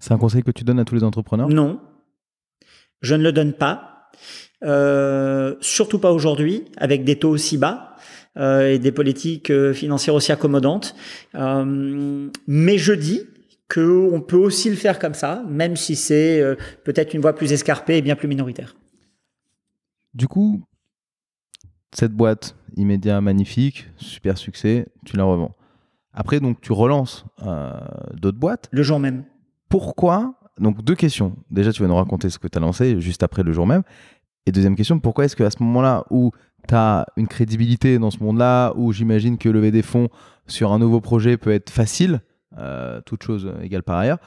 [0.00, 1.48] C'est un conseil que tu donnes à tous les entrepreneurs?
[1.48, 1.80] Non,
[3.00, 4.10] je ne le donne pas,
[4.64, 7.96] euh, surtout pas aujourd'hui, avec des taux aussi bas
[8.36, 10.94] euh, et des politiques euh, financières aussi accommodantes.
[11.34, 13.22] Mais je dis
[13.72, 16.42] qu'on peut aussi le faire comme ça, même si c'est
[16.84, 18.74] peut-être une voie plus escarpée et bien plus minoritaire.
[20.14, 20.62] Du coup,
[21.92, 25.54] cette boîte immédiat magnifique, super succès, tu la revends.
[26.14, 27.26] Après, donc, tu relances
[28.14, 28.68] d'autres boîtes.
[28.72, 29.24] Le jour même.
[29.68, 31.34] Pourquoi donc deux questions.
[31.50, 33.82] Déjà, tu vas nous raconter ce que tu as lancé juste après le jour même.
[34.46, 36.32] Et deuxième question, pourquoi est-ce qu'à ce, moment-là où
[36.66, 40.08] tu as une crédibilité dans ce monde-là, où j'imagine que lever des fonds
[40.46, 42.20] sur un nouveau projet peut être facile,
[42.56, 44.18] euh, toute chose égale par ailleurs,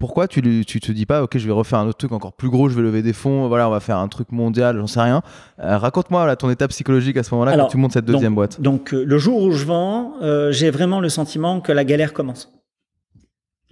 [0.00, 2.48] pourquoi tu, ne te dis pas, ok, je vais refaire un autre truc encore plus
[2.48, 5.00] gros, je vais lever des fonds, voilà, on va faire un truc mondial, j'en sais
[5.00, 5.22] rien.
[5.60, 8.60] Euh, raconte-moi ton état psychologique à ce moment-là quand tu montes cette deuxième boîte.
[8.60, 10.14] Donc, euh, le jour où je vends,
[10.50, 12.50] j'ai vraiment le sentiment que la galère commence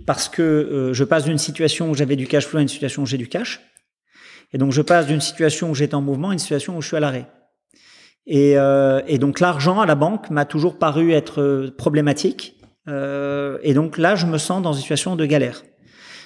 [0.07, 3.03] parce que euh, je passe d'une situation où j'avais du cash flow à une situation
[3.03, 3.61] où j'ai du cash.
[4.53, 6.89] Et donc je passe d'une situation où j'étais en mouvement à une situation où je
[6.89, 7.27] suis à l'arrêt.
[8.27, 12.57] Et, euh, et, donc l'argent à la banque m'a toujours paru être euh, problématique.
[12.87, 15.63] Euh, et donc là, je me sens dans une situation de galère.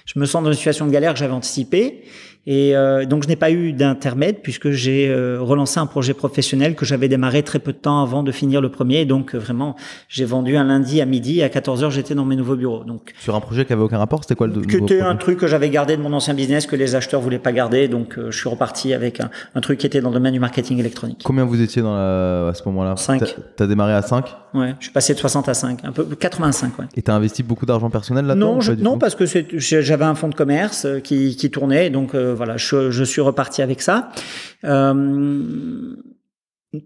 [0.04, 2.02] Je me sens dans une situation de galère que j'avais anticipée.
[2.46, 6.74] Et euh, donc je n'ai pas eu d'intermède puisque j'ai euh, relancé un projet professionnel
[6.74, 9.02] que j'avais démarré très peu de temps avant de finir le premier.
[9.02, 9.76] Et donc euh, vraiment,
[10.08, 12.82] j'ai vendu un lundi à midi à 14h, j'étais dans mes nouveaux bureaux.
[12.82, 15.46] Donc sur un projet qui avait aucun rapport, c'était quoi le C'était un truc que
[15.46, 17.86] j'avais gardé de mon ancien business que les acheteurs voulaient pas garder.
[17.86, 20.80] Donc je suis reparti avec un, un, truc qui était dans le domaine du marketing
[20.80, 21.22] électronique.
[21.24, 22.96] Combien vous étiez dans la, à ce moment-là?
[22.96, 23.22] 5.
[23.56, 26.78] T'as démarré à 5 Ouais, je suis passé de 60 à 5, un peu 85.
[26.78, 26.84] Ouais.
[26.94, 30.14] Et t'as investi beaucoup d'argent personnel là-dedans Non, je, non parce que j'avais j'avais un
[30.14, 34.10] fonds de commerce qui, qui tournait, donc voilà, je, je, suis reparti avec ça.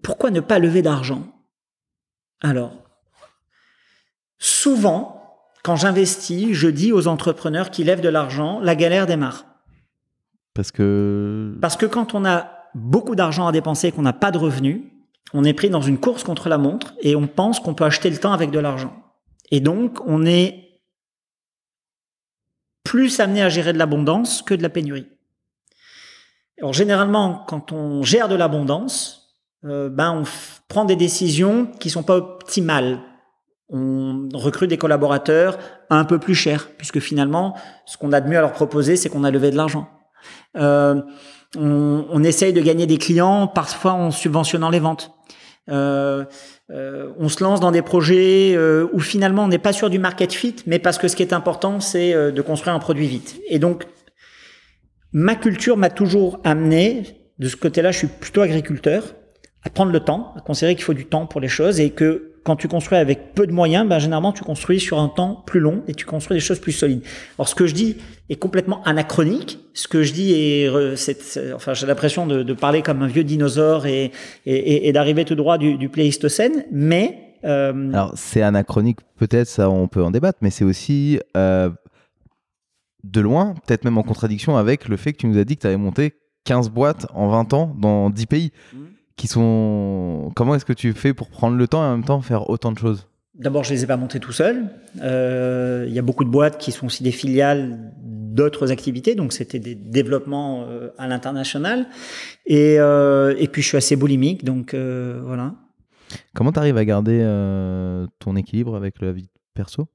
[0.02, 1.22] pourquoi ne pas lever d'argent?
[2.42, 2.72] Alors,
[4.38, 5.16] souvent,
[5.62, 9.46] quand j'investis, je dis aux entrepreneurs qui lèvent de l'argent, la galère démarre.
[10.54, 14.30] Parce que Parce que quand on a beaucoup d'argent à dépenser et qu'on n'a pas
[14.30, 14.82] de revenus,
[15.32, 18.10] on est pris dans une course contre la montre et on pense qu'on peut acheter
[18.10, 18.94] le temps avec de l'argent.
[19.50, 20.80] Et donc, on est
[22.84, 25.08] plus amené à gérer de l'abondance que de la pénurie.
[26.58, 30.22] Alors, généralement, quand on gère de l'abondance, euh, ben, on
[30.68, 33.00] prend des décisions qui sont pas optimales.
[33.68, 35.58] On recrute des collaborateurs
[35.90, 39.08] un peu plus chers, puisque finalement, ce qu'on a de mieux à leur proposer, c'est
[39.08, 39.88] qu'on a levé de l'argent.
[40.56, 41.02] Euh,
[41.56, 45.12] on, on, essaye de gagner des clients, parfois en subventionnant les ventes.
[45.68, 46.24] Euh,
[46.70, 49.98] euh, on se lance dans des projets euh, où finalement on n'est pas sûr du
[49.98, 53.06] market fit, mais parce que ce qui est important, c'est euh, de construire un produit
[53.06, 53.40] vite.
[53.48, 53.86] Et donc,
[55.12, 57.02] ma culture m'a toujours amené,
[57.38, 59.14] de ce côté-là, je suis plutôt agriculteur,
[59.62, 62.32] à prendre le temps, à considérer qu'il faut du temps pour les choses et que
[62.44, 65.58] quand tu construis avec peu de moyens, ben, généralement tu construis sur un temps plus
[65.58, 67.02] long et tu construis des choses plus solides.
[67.36, 67.96] Alors ce que je dis
[68.28, 69.58] est complètement anachronique.
[69.74, 70.70] Ce que je dis est,
[71.52, 74.12] enfin j'ai l'impression de, de, parler comme un vieux dinosaure et,
[74.46, 77.92] et, et d'arriver tout droit du, du Pléistocène, mais euh...
[77.92, 81.70] alors c'est anachronique peut-être, ça on peut en débattre, mais c'est aussi euh,
[83.04, 85.62] de loin, peut-être même en contradiction avec le fait que tu nous as dit que
[85.62, 88.52] tu avais monté 15 boîtes en 20 ans dans 10 pays.
[88.72, 88.78] Mmh
[89.16, 90.30] qui sont.
[90.36, 92.72] Comment est-ce que tu fais pour prendre le temps et en même temps faire autant
[92.72, 93.08] de choses?
[93.34, 94.70] D'abord, je les ai pas montées tout seul.
[95.02, 99.32] Euh, il y a beaucoup de boîtes qui sont aussi des filiales d'autres activités, donc
[99.32, 101.86] c'était des développements euh, à l'international.
[102.46, 105.54] Et, euh, et puis, je suis assez boulimique, donc voilà.
[106.34, 107.20] Comment tu arrives à garder
[108.20, 109.88] ton équilibre avec la vie perso?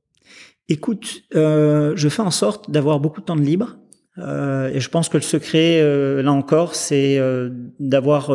[0.69, 3.77] Écoute, je fais en sorte d'avoir beaucoup de temps libre.
[4.17, 5.81] et je pense que le secret,
[6.21, 7.19] là encore, c'est
[7.79, 8.31] d'avoir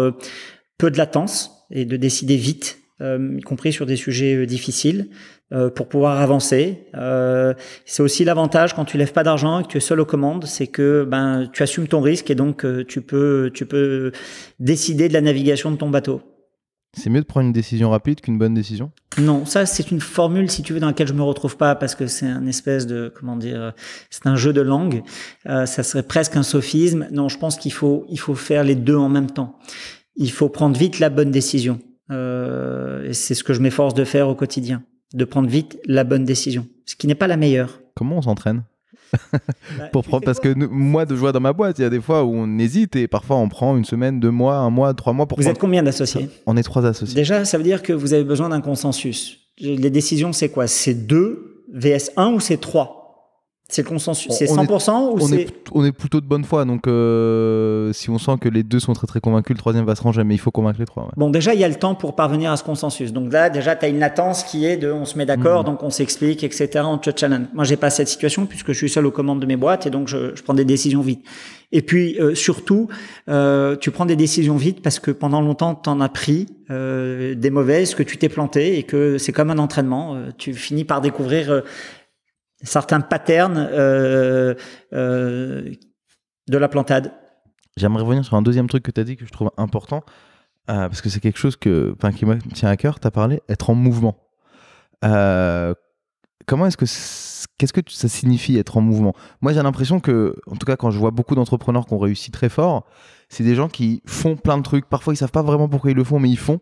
[0.79, 5.09] peu de latence et de décider vite, euh, y compris sur des sujets euh, difficiles,
[5.53, 6.87] euh, pour pouvoir avancer.
[6.95, 10.07] Euh, c'est aussi l'avantage quand tu lèves pas d'argent et que tu es seul aux
[10.07, 14.13] commandes, c'est que ben tu assumes ton risque et donc euh, tu peux tu peux
[14.59, 16.21] décider de la navigation de ton bateau.
[16.97, 18.91] C'est mieux de prendre une décision rapide qu'une bonne décision?
[19.19, 21.95] Non, ça c'est une formule si tu veux dans laquelle je me retrouve pas parce
[21.95, 23.75] que c'est un espèce de comment dire,
[24.11, 25.03] c'est un jeu de langue.
[25.47, 27.07] Euh, ça serait presque un sophisme.
[27.13, 29.59] Non, je pense qu'il faut il faut faire les deux en même temps
[30.17, 31.79] il faut prendre vite la bonne décision.
[32.11, 34.83] Euh, et c'est ce que je m'efforce de faire au quotidien,
[35.15, 37.81] de prendre vite la bonne décision, ce qui n'est pas la meilleure.
[37.95, 38.65] Comment on s'entraîne?
[39.79, 42.01] Bah, pour prendre, parce que moi de jouer dans ma boîte, il y a des
[42.01, 45.13] fois où on hésite et parfois on prend une semaine, deux mois, un mois, trois
[45.13, 45.39] mois pour.
[45.39, 46.29] Vous êtes combien d'associés?
[46.47, 47.15] On est trois associés.
[47.15, 49.41] Déjà, ça veut dire que vous avez besoin d'un consensus.
[49.59, 50.67] Les décisions, c'est quoi?
[50.67, 52.96] C'est deux vs 1 ou c'est trois?
[53.69, 55.41] C'est le consensus, c'est 100% ou on c'est...
[55.41, 58.79] Est, on est plutôt de bonne foi, donc euh, si on sent que les deux
[58.79, 61.05] sont très très convaincus, le troisième va se ranger, mais il faut convaincre les trois.
[61.05, 61.11] Ouais.
[61.17, 63.13] Bon, déjà, il y a le temps pour parvenir à ce consensus.
[63.13, 65.67] Donc là, déjà, tu as une latence qui est de on se met d'accord, mmh.
[65.67, 67.47] donc on s'explique, etc., on te challenge.
[67.55, 69.91] Moi, j'ai pas cette situation puisque je suis seul aux commandes de mes boîtes et
[69.91, 71.25] donc je, je prends des décisions vite.
[71.73, 72.89] Et puis, euh, surtout,
[73.29, 77.35] euh, tu prends des décisions vite parce que pendant longtemps, tu en as pris euh,
[77.35, 80.15] des mauvaises, que tu t'es planté et que c'est comme un entraînement.
[80.15, 81.63] Euh, tu finis par découvrir
[82.63, 84.55] certains patterns euh,
[84.93, 85.73] euh,
[86.49, 87.13] de la plantade.
[87.77, 90.03] J'aimerais revenir sur un deuxième truc que tu as dit que je trouve important,
[90.71, 92.99] euh, parce que c'est quelque chose que, qui me tient à cœur.
[93.01, 94.17] Tu as parlé être en mouvement.
[95.03, 96.87] Comment est-ce que
[97.59, 99.15] qu'est-ce que ça signifie être en mouvement?
[99.41, 102.31] Moi, j'ai l'impression que, en tout cas, quand je vois beaucoup d'entrepreneurs qui ont réussi
[102.31, 102.87] très fort,
[103.29, 104.89] c'est des gens qui font plein de trucs.
[104.89, 106.61] Parfois, ils savent pas vraiment pourquoi ils le font, mais ils font.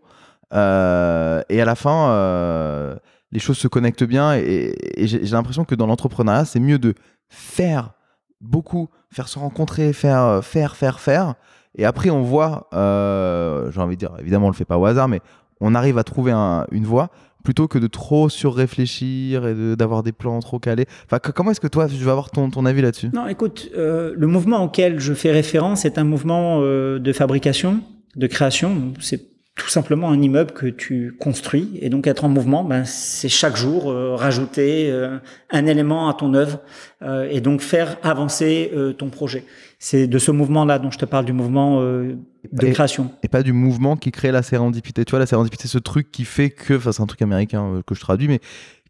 [0.52, 2.98] Et à la fin,
[3.34, 4.34] les choses se connectent bien.
[4.34, 6.94] Et, j'ai l'impression que dans l'entrepreneuriat, c'est mieux de
[7.28, 7.92] faire
[8.40, 11.34] beaucoup, faire se rencontrer, faire, euh, faire, faire, faire.
[11.76, 14.84] Et après, on voit, euh, j'ai envie de dire, évidemment, on le fait pas au
[14.86, 15.20] hasard, mais
[15.60, 17.10] on arrive à trouver une voie
[17.42, 20.86] plutôt que de trop surréfléchir et d'avoir des plans trop calés.
[21.04, 23.10] Enfin, comment est-ce que toi, je vais avoir ton, avis là-dessus?
[23.12, 27.80] Non, écoute, euh, le mouvement auquel je fais référence est un mouvement de fabrication,
[28.16, 28.94] de création.
[29.00, 33.28] C'est tout simplement un immeuble que tu construis et donc être en mouvement, ben, c'est
[33.28, 35.18] chaque jour euh, rajouter euh,
[35.50, 36.60] un élément à ton œuvre
[37.02, 39.44] euh, et donc faire avancer euh, ton projet.
[39.79, 42.16] C'est de ce mouvement-là dont je te parle, du mouvement de
[42.62, 43.12] et, création.
[43.22, 45.04] Et pas du mouvement qui crée la sérendipité.
[45.04, 47.94] Tu vois, la sérendipité, ce truc qui fait que, enfin c'est un truc américain que
[47.94, 48.40] je traduis, mais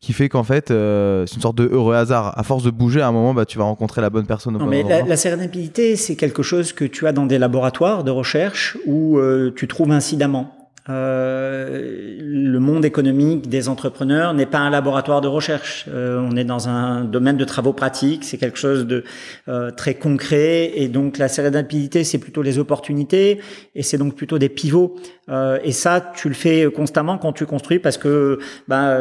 [0.04, 2.38] qui fait qu'en fait, euh, c'est une sorte de heureux hasard.
[2.38, 4.54] À force de bouger, à un moment, bah, tu vas rencontrer la bonne personne.
[4.54, 7.38] Au non, bon mais la, la sérénité, c'est quelque chose que tu as dans des
[7.38, 10.63] laboratoires de recherche où euh, tu trouves incidemment.
[10.90, 15.86] Euh, le monde économique des entrepreneurs n'est pas un laboratoire de recherche.
[15.88, 19.02] Euh, on est dans un domaine de travaux pratiques, c'est quelque chose de
[19.48, 23.40] euh, très concret, et donc la sérénité, c'est plutôt les opportunités,
[23.74, 24.96] et c'est donc plutôt des pivots.
[25.30, 28.98] Euh, et ça, tu le fais constamment quand tu construis, parce que bah,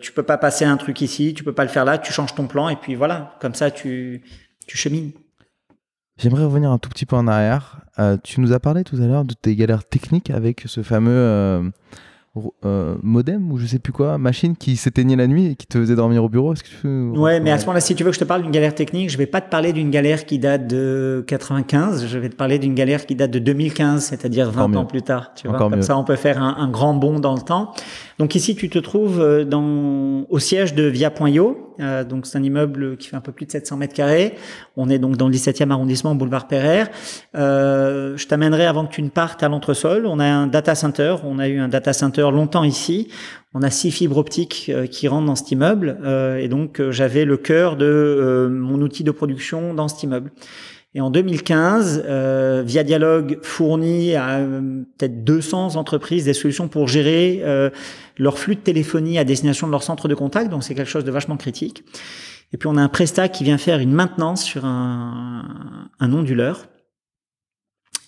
[0.00, 2.34] tu peux pas passer un truc ici, tu peux pas le faire là, tu changes
[2.34, 4.22] ton plan, et puis voilà, comme ça, tu,
[4.66, 5.12] tu chemines.
[6.16, 7.80] J'aimerais revenir un tout petit peu en arrière.
[7.98, 11.72] Euh, tu nous as parlé tout à l'heure de tes galères techniques avec ce fameux
[12.64, 15.78] euh, modem ou je sais plus quoi, machine qui s'éteignait la nuit et qui te
[15.78, 16.52] faisait dormir au bureau.
[16.52, 18.42] Est-ce que tu Ouais, mais à ce moment-là, si tu veux que je te parle
[18.42, 22.18] d'une galère technique, je vais pas te parler d'une galère qui date de 95, je
[22.18, 25.32] vais te parler d'une galère qui date de 2015, c'est-à-dire 20 ans plus tard.
[25.34, 27.72] Tu vois, comme ça, on peut faire un, un, grand bond dans le temps.
[28.18, 31.72] Donc ici, tu te trouves euh, dans, au siège de Via.io.
[31.80, 34.34] Euh, donc c'est un immeuble qui fait un peu plus de 700 mètres carrés.
[34.76, 36.88] On est donc dans le 17e arrondissement, boulevard Pereire.
[37.34, 40.06] Euh, je t'amènerai avant que tu ne partes à l'entresol.
[40.06, 41.16] On a un data center.
[41.24, 43.08] On a eu un data center longtemps ici.
[43.52, 45.98] On a six fibres optiques euh, qui rentrent dans cet immeuble.
[46.04, 50.32] Euh, et donc j'avais le cœur de mon outil de production dans cet immeuble.
[50.96, 56.86] Et en 2015, euh, Via Dialogue fournit à euh, peut-être 200 entreprises des solutions pour
[56.86, 57.70] gérer euh,
[58.16, 60.50] leur flux de téléphonie à destination de leur centre de contact.
[60.50, 61.82] Donc c'est quelque chose de vachement critique.
[62.52, 66.68] Et puis on a un prestat qui vient faire une maintenance sur un, un onduleur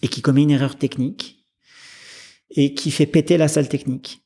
[0.02, 1.35] et qui commet une erreur technique
[2.50, 4.22] et qui fait péter la salle technique.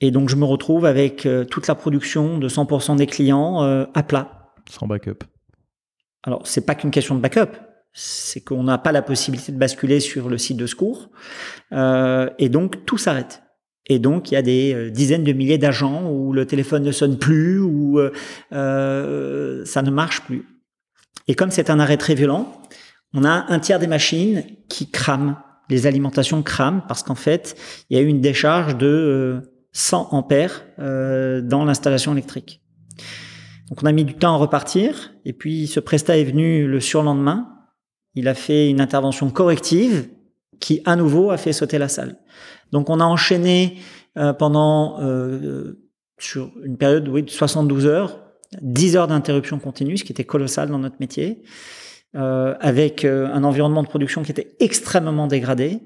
[0.00, 3.84] Et donc je me retrouve avec euh, toute la production de 100% des clients euh,
[3.94, 4.52] à plat.
[4.68, 5.24] Sans backup.
[6.22, 7.50] Alors c'est pas qu'une question de backup
[7.92, 11.10] c'est qu'on n'a pas la possibilité de basculer sur le site de secours,
[11.72, 13.42] euh, et donc tout s'arrête.
[13.86, 16.92] Et donc il y a des euh, dizaines de milliers d'agents où le téléphone ne
[16.92, 18.00] sonne plus, où
[18.52, 20.46] euh, ça ne marche plus.
[21.26, 22.62] Et comme c'est un arrêt très violent,
[23.12, 25.36] on a un tiers des machines qui crament,
[25.70, 27.56] les alimentations crament parce qu'en fait
[27.88, 29.40] il y a eu une décharge de
[29.72, 32.60] 100 ampères dans l'installation électrique.
[33.68, 36.80] Donc on a mis du temps à repartir, et puis ce prestat est venu le
[36.80, 37.48] surlendemain,
[38.14, 40.08] il a fait une intervention corrective
[40.58, 42.18] qui, à nouveau, a fait sauter la salle.
[42.72, 43.78] Donc, on a enchaîné
[44.18, 45.80] euh, pendant, euh,
[46.18, 48.20] sur une période oui, de 72 heures,
[48.60, 51.42] 10 heures d'interruption continue, ce qui était colossal dans notre métier,
[52.16, 55.80] euh, avec un environnement de production qui était extrêmement dégradé,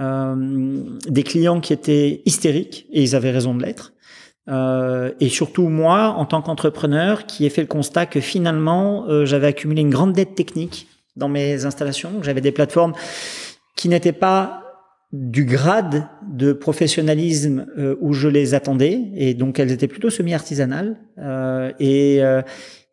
[0.00, 3.92] des clients qui étaient hystériques, et ils avaient raison de l'être.
[4.48, 9.46] Euh, et surtout moi, en tant qu'entrepreneur, qui ai fait le constat que finalement, j'avais
[9.46, 12.22] accumulé une grande dette technique dans mes installations.
[12.22, 12.94] J'avais des plateformes
[13.76, 14.62] qui n'étaient pas
[15.12, 20.96] du grade de professionnalisme euh, où je les attendais, et donc elles étaient plutôt semi-artisanales.
[21.18, 22.40] Euh, et, euh,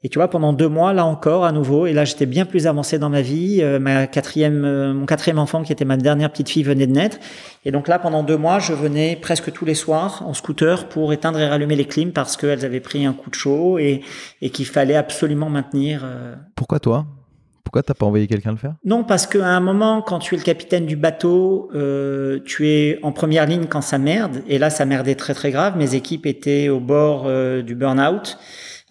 [0.03, 2.67] et tu vois, pendant deux mois, là encore, à nouveau, et là j'étais bien plus
[2.67, 3.59] avancé dans ma vie.
[3.61, 7.17] Euh, ma quatrième, mon quatrième enfant, qui était ma dernière petite fille, venait de naître.
[7.65, 11.11] Et donc là, pendant deux mois, je venais presque tous les soirs en scooter pour
[11.11, 14.01] éteindre et rallumer les clims parce qu'elles avaient pris un coup de chaud et,
[14.41, 16.05] et qu'il fallait absolument maintenir.
[16.55, 17.05] Pourquoi toi?
[17.69, 18.73] Pourquoi t'as pas envoyé quelqu'un le faire?
[18.83, 22.97] Non, parce qu'à un moment, quand tu es le capitaine du bateau, euh, tu es
[23.03, 24.41] en première ligne quand ça merde.
[24.47, 25.77] Et là, ça merdait très très grave.
[25.77, 28.39] Mes équipes étaient au bord euh, du burn-out.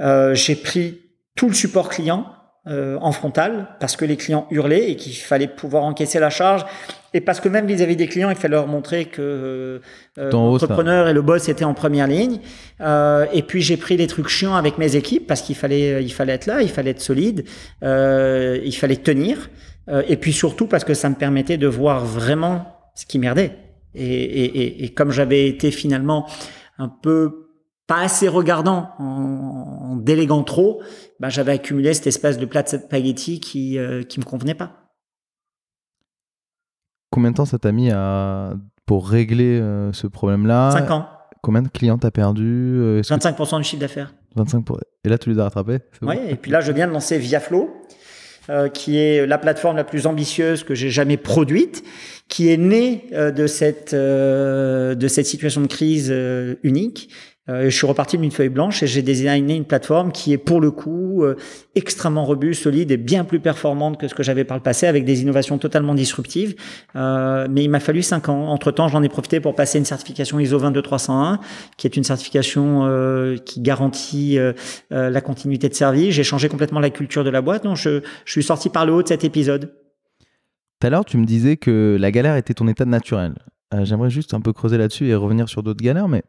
[0.01, 1.01] Euh, j'ai pris
[1.35, 2.27] tout le support client
[2.67, 6.65] euh, en frontal parce que les clients hurlaient et qu'il fallait pouvoir encaisser la charge
[7.15, 9.81] et parce que même vis-à-vis des clients, il fallait leur montrer que
[10.19, 12.41] euh, l'entrepreneur et le boss étaient en première ligne.
[12.81, 16.13] Euh, et puis j'ai pris les trucs chiants avec mes équipes parce qu'il fallait, il
[16.13, 17.45] fallait être là, il fallait être solide,
[17.83, 19.49] euh, il fallait tenir.
[19.89, 23.57] Euh, et puis surtout parce que ça me permettait de voir vraiment ce qui merdait.
[23.95, 26.29] Et, et, et, et comme j'avais été finalement
[26.79, 27.48] un peu
[27.89, 30.81] pas assez regardant en, en déléguant trop,
[31.19, 34.89] ben j'avais accumulé cette espèce de plat de spaghetti qui euh, qui me convenait pas.
[37.11, 38.55] Combien de temps ça t'a mis à...
[38.87, 40.71] pour régler euh, ce problème-là?
[40.73, 41.09] 5 ans.
[41.43, 44.15] Combien de clients t'as perdu 25% euh, du chiffre d'affaires.
[44.37, 44.65] 25
[45.05, 47.71] Et là, tu les as rattrapés Oui, et puis là, je viens de lancer ViaFlow,
[48.51, 51.85] euh, qui est la plateforme la plus ambitieuse que j'ai jamais produite,
[52.29, 56.15] qui est née de cette de cette situation de crise
[56.63, 57.09] unique
[57.49, 60.71] je suis reparti d'une feuille blanche et j'ai designé une plateforme qui est pour le
[60.71, 61.37] coup euh,
[61.75, 65.05] extrêmement robuste, solide et bien plus performante que ce que j'avais par le passé avec
[65.05, 66.55] des innovations totalement disruptives.
[66.97, 68.49] Euh, mais il m'a fallu cinq ans.
[68.49, 71.41] Entre temps, j'en ai profité pour passer une certification ISO 22301,
[71.77, 74.53] qui est une certification euh, qui garantit euh,
[74.91, 76.15] la continuité de service.
[76.15, 77.65] J'ai changé complètement la culture de la boîte.
[77.65, 79.73] Donc je, je suis sorti par le haut de cet épisode.
[80.81, 83.35] Tout à l'heure, tu me disais que la galère était ton état naturel.
[83.83, 86.23] J'aimerais juste un peu creuser là-dessus et revenir sur d'autres galères, mais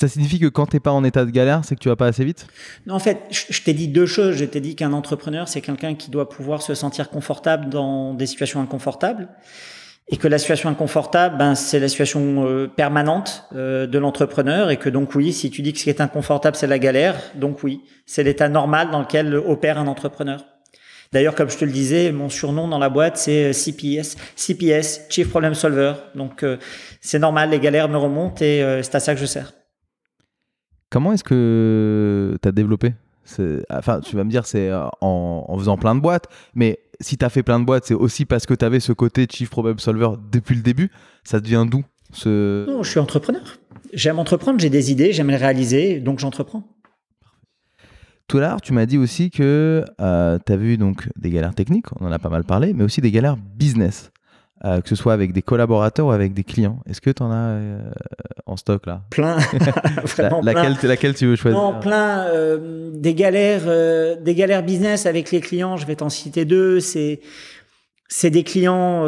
[0.00, 1.96] ça signifie que quand tu n'es pas en état de galère, c'est que tu vas
[1.96, 2.46] pas assez vite?
[2.86, 4.34] Non, en fait, je, t'ai dit deux choses.
[4.34, 8.24] Je t'ai dit qu'un entrepreneur, c'est quelqu'un qui doit pouvoir se sentir confortable dans des
[8.24, 9.28] situations inconfortables.
[10.12, 14.78] et que la situation inconfortable, ben, c'est la situation euh, permanente euh, de l'entrepreneur et
[14.78, 17.62] que donc oui, si tu dis que ce qui est inconfortable, c'est la galère, donc
[17.62, 20.44] oui, c'est l'état normal dans lequel opère un entrepreneur.
[21.12, 25.28] D'ailleurs, comme je te le disais, mon surnom dans la boîte, c'est CPS, CPS, Chief
[25.28, 25.92] Problem Solver.
[26.14, 26.44] Donc,
[27.00, 29.52] c'est normal, les galères me remontent et c'est à ça que je sers.
[30.90, 32.94] Comment est-ce que tu as développé
[33.70, 37.24] Enfin, tu vas me dire, c'est en, en faisant plein de boîtes, mais si tu
[37.24, 39.78] as fait plein de boîtes, c'est aussi parce que tu avais ce côté Chief Problem
[39.78, 40.90] Solver depuis le début?
[41.22, 42.66] Ça devient d'où ce...
[42.68, 43.42] Non, je suis entrepreneur.
[43.92, 46.64] J'aime entreprendre, j'ai des idées, j'aime les réaliser, donc j'entreprends.
[48.26, 51.54] Tout à l'heure, tu m'as dit aussi que euh, tu as vu donc des galères
[51.54, 54.10] techniques, on en a pas mal parlé, mais aussi des galères business.
[54.66, 56.80] Euh, que ce soit avec des collaborateurs ou avec des clients.
[56.86, 57.80] Est-ce que tu en as euh,
[58.44, 59.00] en stock là?
[59.08, 59.38] Plein,
[60.04, 60.88] vraiment laquelle, plein.
[60.88, 61.58] Laquelle tu veux choisir?
[61.58, 62.26] Non, plein.
[62.26, 65.78] Euh, des galères, des galères business avec les clients.
[65.78, 66.78] Je vais t'en citer deux.
[66.80, 67.20] C'est
[68.06, 69.02] c'est des clients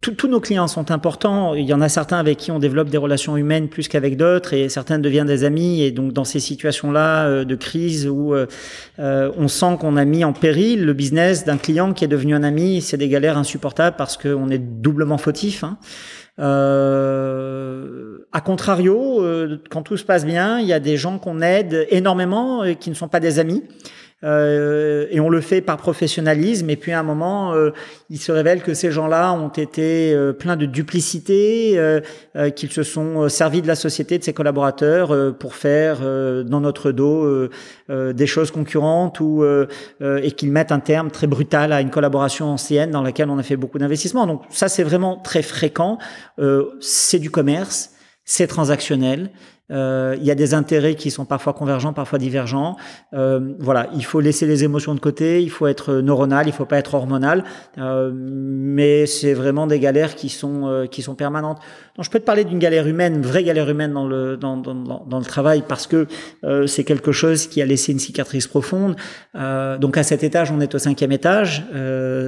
[0.00, 1.54] tous nos clients sont importants.
[1.54, 4.54] Il y en a certains avec qui on développe des relations humaines plus qu'avec d'autres,
[4.54, 5.82] et certains deviennent des amis.
[5.82, 8.46] Et donc dans ces situations-là euh, de crise où euh,
[8.98, 12.34] euh, on sent qu'on a mis en péril le business d'un client qui est devenu
[12.34, 15.64] un ami, c'est des galères insupportables parce qu'on est doublement fautif.
[15.64, 15.78] Hein.
[16.38, 19.22] Euh, a contrario,
[19.68, 22.88] quand tout se passe bien, il y a des gens qu'on aide énormément et qui
[22.88, 23.64] ne sont pas des amis.
[24.22, 26.68] Euh, et on le fait par professionnalisme.
[26.70, 27.70] Et puis à un moment, euh,
[28.10, 32.00] il se révèle que ces gens-là ont été euh, pleins de duplicité, euh,
[32.54, 37.48] qu'ils se sont servis de la société, de ses collaborateurs, pour faire dans notre dos
[37.88, 42.90] des choses concurrentes ou et qu'ils mettent un terme très brutal à une collaboration ancienne
[42.90, 44.26] dans laquelle on a fait beaucoup d'investissements.
[44.26, 45.98] Donc ça, c'est vraiment très fréquent.
[46.80, 47.90] c'est du commerce,
[48.24, 49.30] c'est transactionnel.
[49.70, 52.76] Euh, il y a des intérêts qui sont parfois convergents, parfois divergents.
[53.12, 56.64] Euh, voilà, il faut laisser les émotions de côté, il faut être neuronal, il faut
[56.64, 57.44] pas être hormonal.
[57.78, 61.58] Euh, mais c'est vraiment des galères qui sont qui sont permanentes.
[61.96, 64.56] Donc, je peux te parler d'une galère humaine, une vraie galère humaine dans le dans
[64.56, 66.06] dans, le travail parce que
[66.66, 68.96] c'est quelque chose qui a laissé une cicatrice profonde.
[69.34, 71.64] donc à cet étage, on est au cinquième étage.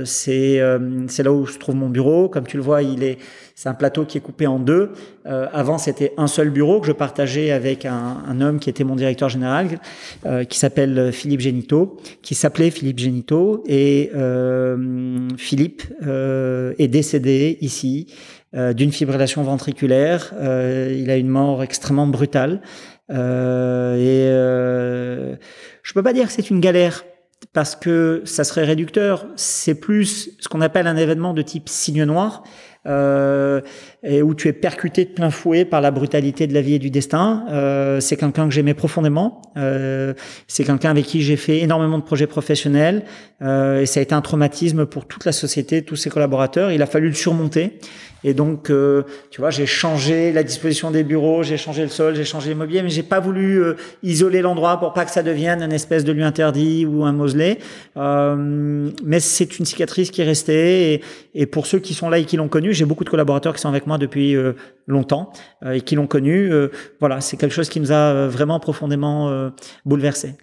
[0.05, 0.61] c'est
[1.09, 2.29] c'est là où se trouve mon bureau.
[2.29, 3.19] Comme tu le vois, il est
[3.55, 4.93] c'est un plateau qui est coupé en deux.
[5.25, 9.29] Avant, c'était un seul bureau que je partageais avec un, homme qui était mon directeur
[9.29, 9.79] général,
[10.27, 13.63] euh, qui s'appelle Philippe Génito, qui s'appelait Philippe Génito.
[13.67, 18.07] Et euh, Philippe euh, est décédé ici
[18.55, 20.33] euh, d'une fibrillation ventriculaire.
[20.41, 22.61] il a une mort extrêmement brutale.
[23.11, 24.29] et
[25.83, 27.05] je peux pas dire que c'est une galère
[27.53, 29.27] parce que ça serait réducteur.
[29.37, 32.49] C'est plus ce qu'on appelle un événement de type signe noir euh,
[32.85, 36.79] et où tu es percuté de plein fouet par la brutalité de la vie et
[36.79, 37.45] du destin.
[37.51, 39.43] Euh, c'est quelqu'un que j'aimais profondément.
[39.57, 40.15] Euh,
[40.49, 43.05] c'est quelqu'un avec qui j'ai fait énormément de projets professionnels
[43.43, 46.73] euh, et ça a été un traumatisme pour toute la société, tous ses collaborateurs.
[46.73, 47.79] Il a fallu le surmonter.
[48.25, 52.15] Et donc, euh, tu vois, j'ai changé la disposition des bureaux, j'ai changé le sol,
[52.15, 55.23] j'ai changé le mobilier, mais j'ai pas voulu euh, isoler l'endroit pour pas que ça
[55.23, 57.59] devienne une espèce de lieu interdit ou un mausolée.
[57.97, 60.95] Euh, mais c'est une cicatrice qui est restée.
[60.95, 61.03] Et,
[61.35, 63.61] et, pour ceux qui sont là et qui l'ont connu, j'ai beaucoup de collaborateurs qui
[63.61, 64.53] sont avec moi depuis euh,
[64.87, 65.33] longtemps
[65.65, 66.51] euh, et qui l'ont connu.
[67.01, 69.51] voilà, c'est quelque chose qui nous a vraiment profondément
[69.85, 70.35] bouleversés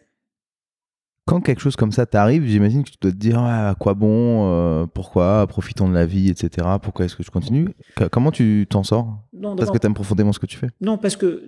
[1.29, 4.51] quand quelque chose comme ça t'arrive, j'imagine que tu dois te dire à quoi bon,
[4.51, 6.67] euh, pourquoi, profitons de la vie, etc.
[6.81, 7.67] Pourquoi est-ce que je continue?
[8.11, 9.19] Comment tu t'en sors?
[9.55, 10.69] Parce que tu aimes profondément ce que tu fais?
[10.81, 11.43] Non, parce que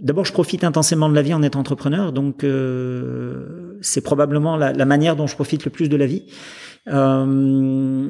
[0.00, 4.84] d'abord, je profite intensément de la vie en étant entrepreneur, donc euh, c'est probablement la,
[4.84, 6.26] manière dont je profite le plus de la vie.
[6.86, 8.08] Euh,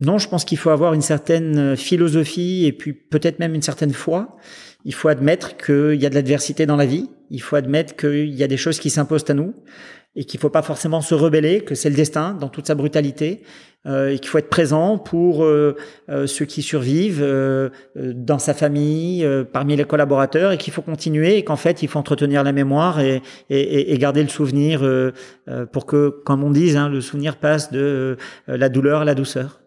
[0.00, 3.94] non, je pense qu'il faut avoir une certaine philosophie et puis peut-être même une certaine
[3.94, 4.36] foi.
[4.84, 7.08] Il faut admettre qu'il y a de l'adversité dans la vie.
[7.30, 9.54] Il faut admettre qu'il y a des choses qui s'imposent à nous
[10.18, 13.44] et qu'il faut pas forcément se rebeller, que c'est le destin dans toute sa brutalité,
[13.86, 15.76] euh, et qu'il faut être présent pour euh,
[16.08, 17.24] euh, ceux qui survivent,
[17.94, 22.00] dans sa famille, parmi les collaborateurs, et qu'il faut continuer, et qu'en fait il faut
[22.00, 24.80] entretenir la mémoire et garder le souvenir
[25.72, 28.16] pour que, comme on dit, hein, le souvenir passe de
[28.48, 29.60] la douleur à la douceur.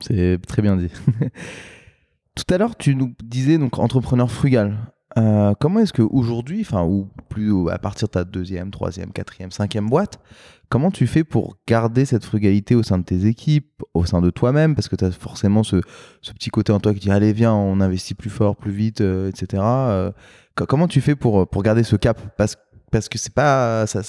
[0.00, 0.88] C'est très bien dit.
[2.34, 4.78] Tout à l'heure, tu nous disais donc entrepreneur frugal.
[5.18, 9.88] Euh, comment est-ce qu'aujourd'hui, enfin, ou plus à partir de ta deuxième, troisième, quatrième, cinquième
[9.88, 10.20] boîte,
[10.68, 14.30] comment tu fais pour garder cette frugalité au sein de tes équipes, au sein de
[14.30, 14.74] toi-même?
[14.74, 15.76] Parce que tu as forcément ce,
[16.22, 19.28] petit côté en toi qui dit Allez, viens, on investit plus fort, plus vite, euh,
[19.28, 19.62] etc.
[19.64, 20.12] Euh,
[20.54, 22.20] comment tu fais pour, pour garder ce cap?
[22.36, 22.56] Parce,
[22.90, 23.86] parce que c'est pas.
[23.86, 24.02] Ça,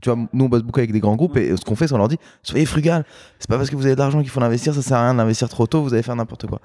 [0.00, 1.92] tu vois, nous on bosse beaucoup avec des grands groupes et ce qu'on fait, c'est
[1.92, 3.04] qu'on leur dit soyez frugal.
[3.38, 5.14] C'est pas parce que vous avez de l'argent qu'il faut l'investir, ça sert à rien
[5.14, 6.60] d'investir trop tôt, vous allez faire n'importe quoi.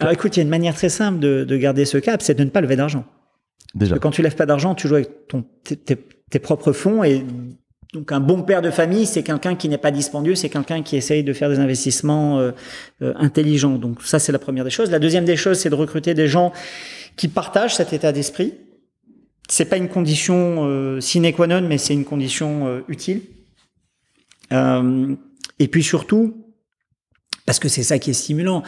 [0.00, 2.34] Alors écoute, il y a une manière très simple de, de garder ce cap, c'est
[2.34, 3.04] de ne pas lever d'argent.
[3.74, 3.98] Déjà.
[3.98, 7.24] Quand tu lèves pas d'argent, tu joues avec ton, tes, tes, propres fonds et
[7.92, 10.96] donc un bon père de famille, c'est quelqu'un qui n'est pas dispendieux, c'est quelqu'un qui
[10.96, 12.50] essaye de faire des investissements euh,
[13.02, 13.78] euh, intelligents.
[13.78, 14.90] Donc ça, c'est la première des choses.
[14.90, 16.52] La deuxième des choses, c'est de recruter des gens
[17.16, 18.54] qui partagent cet état d'esprit.
[19.48, 23.22] C'est pas une condition euh, sine qua non, mais c'est une condition utile.
[24.50, 26.44] et puis surtout,
[27.46, 28.64] parce que c'est ça qui est stimulant.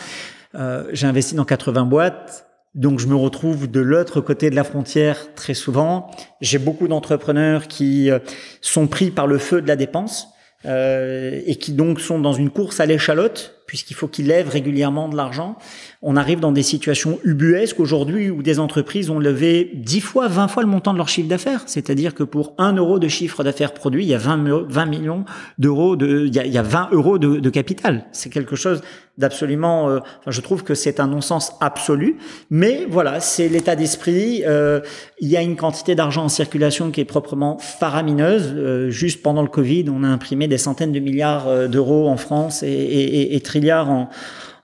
[0.93, 2.47] J'ai investi dans 80 boîtes
[2.77, 6.11] donc je me retrouve de l'autre côté de la frontière très souvent.
[6.43, 8.19] J'ai beaucoup d'entrepreneurs qui euh,
[8.61, 10.29] sont pris par le feu de la dépense
[10.67, 15.09] euh, et qui donc sont dans une course à l'échalote puisqu'il faut qu'ils lèvent régulièrement
[15.09, 15.57] de l'argent.
[16.03, 20.49] On arrive dans des situations ubuesques aujourd'hui où des entreprises ont levé 10 fois, 20
[20.49, 21.63] fois le montant de leur chiffre d'affaires.
[21.67, 25.25] C'est-à-dire que pour 1 euro de chiffre d'affaires produit, il y a 20, 20 millions
[25.59, 28.05] d'euros de, il y, a, 20 euros de, capital.
[28.13, 28.83] C'est quelque chose
[29.19, 32.19] d'absolument, euh, je trouve que c'est un non-sens absolu.
[32.51, 34.43] Mais voilà, c'est l'état d'esprit.
[34.47, 34.81] Euh,
[35.21, 38.53] il y a une quantité d'argent en circulation qui est proprement faramineuse.
[38.55, 42.63] Euh, juste pendant le Covid, on a imprimé des centaines de milliards d'euros en France
[42.63, 43.41] et, et, et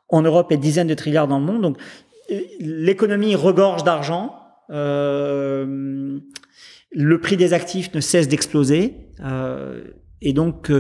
[0.08, 1.62] en, Europe et dizaines de trilliards dans le monde.
[1.62, 1.78] Donc
[2.60, 4.36] l'économie regorge d'argent.
[4.70, 6.18] Euh,
[6.90, 9.08] le prix des actifs ne cesse d'exploser.
[9.20, 9.82] Euh,
[10.20, 10.70] et donc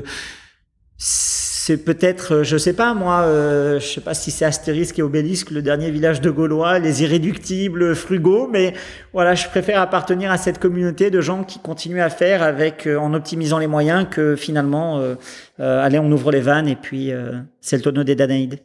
[1.64, 5.52] c'est peut-être, je sais pas moi, euh, je sais pas si c'est Astérisque et Obélisque,
[5.52, 8.72] le dernier village de Gaulois, les irréductibles, frugaux, mais
[9.12, 12.96] voilà, je préfère appartenir à cette communauté de gens qui continuent à faire avec, euh,
[12.96, 15.14] en optimisant les moyens, que finalement, euh,
[15.60, 17.12] euh allez, on ouvre les vannes et puis
[17.60, 18.58] c'est le tonneau des Danaïdes.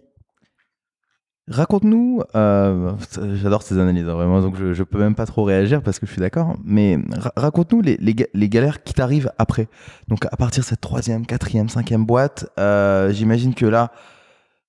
[1.50, 2.92] Raconte-nous, euh,
[3.36, 6.06] j'adore ces analyses, hein, vraiment, donc je, je peux même pas trop réagir parce que
[6.06, 7.00] je suis d'accord, mais
[7.38, 9.70] raconte-nous les, galères qui t'arrivent après.
[10.10, 13.94] Donc à partir de cette troisième, quatrième, cinquième boîte, euh, j'imagine que là,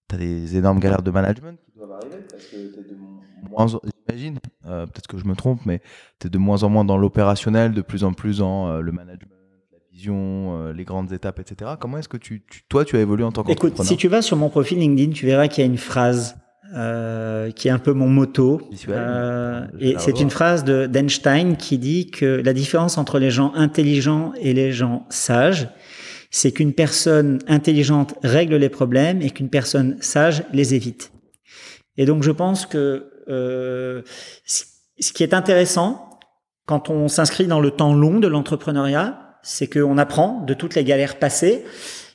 [0.08, 3.66] tu as des énormes galères de management qui doivent arriver parce que tu de moins,
[3.66, 5.82] j'imagine, euh, peut-être que je me trompe, mais
[6.20, 9.34] tu es de moins en moins dans l'opérationnel, de plus en plus dans le management
[9.72, 11.72] la vision, les grandes étapes, etc.
[11.80, 12.18] Comment est-ce que
[12.68, 13.74] toi, tu as évolué en tant qu'entrepreneur?
[13.74, 16.36] Écoute, si tu vas sur mon profil LinkedIn, tu verras qu'il y a une phrase
[16.76, 18.60] euh, qui est un peu mon motto.
[18.88, 23.52] Euh, et c'est une phrase de d'Einstein qui dit que la différence entre les gens
[23.54, 25.68] intelligents et les gens sages,
[26.30, 31.10] c'est qu'une personne intelligente règle les problèmes et qu'une personne sage les évite.
[31.96, 34.02] Et donc je pense que euh,
[34.44, 36.20] ce qui est intéressant
[36.66, 40.84] quand on s'inscrit dans le temps long de l'entrepreneuriat, c'est qu'on apprend de toutes les
[40.84, 41.64] galères passées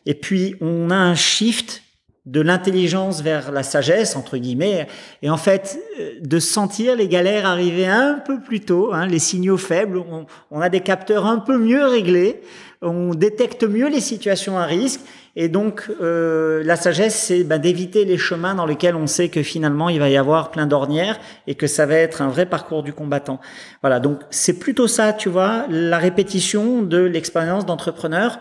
[0.06, 1.82] et puis on a un shift
[2.26, 4.88] de l'intelligence vers la sagesse entre guillemets
[5.21, 9.19] et en fait euh, de sentir les galères arriver un peu plus tôt hein, les
[9.19, 9.97] signaux faibles.
[9.97, 12.39] On, on, a des capteurs un peu mieux réglés
[12.84, 15.01] on détecte mieux les situations à risque
[15.36, 19.41] et donc euh, la sagesse c'est ben, d'éviter les chemins dans lesquels on sait que
[19.41, 22.84] finalement il va y avoir plein d'ornières et que ça va être un vrai parcours
[22.84, 23.39] du combattant.
[23.82, 28.39] Voilà donc c'est plutôt ça tu vois la répétition de l'expérience d'entrepreneur.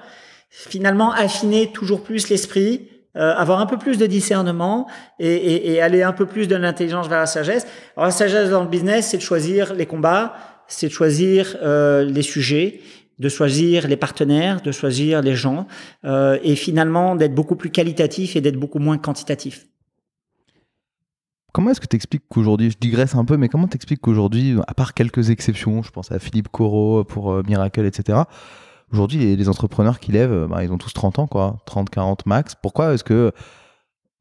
[0.51, 4.87] Finalement affiner toujours plus l'esprit euh, avoir un peu plus de discernement
[5.19, 7.67] et, aller un peu plus de l'intelligence vers la sagesse.
[7.95, 10.35] Alors la sagesse dans le business, c'est de choisir les combats,
[10.67, 12.81] c'est de choisir euh, les sujets,
[13.19, 15.67] de choisir les partenaires, de choisir les gens,
[16.07, 19.67] euh, et finalement d'être beaucoup plus qualitatif et d'être beaucoup moins quantitatif.
[21.53, 24.57] Comment est-ce que tu expliques qu'aujourd'hui, je digresse un peu, mais comment tu expliques qu'aujourd'hui,
[24.67, 28.21] à part quelques exceptions, je pense à Philippe Corot pour Miracle, etc.,
[28.93, 32.55] Aujourd'hui, les, entrepreneurs qui lèvent, bah, ils ont tous 30 ans, quoi, 30, 40 max.
[32.55, 33.33] Pourquoi est-ce que,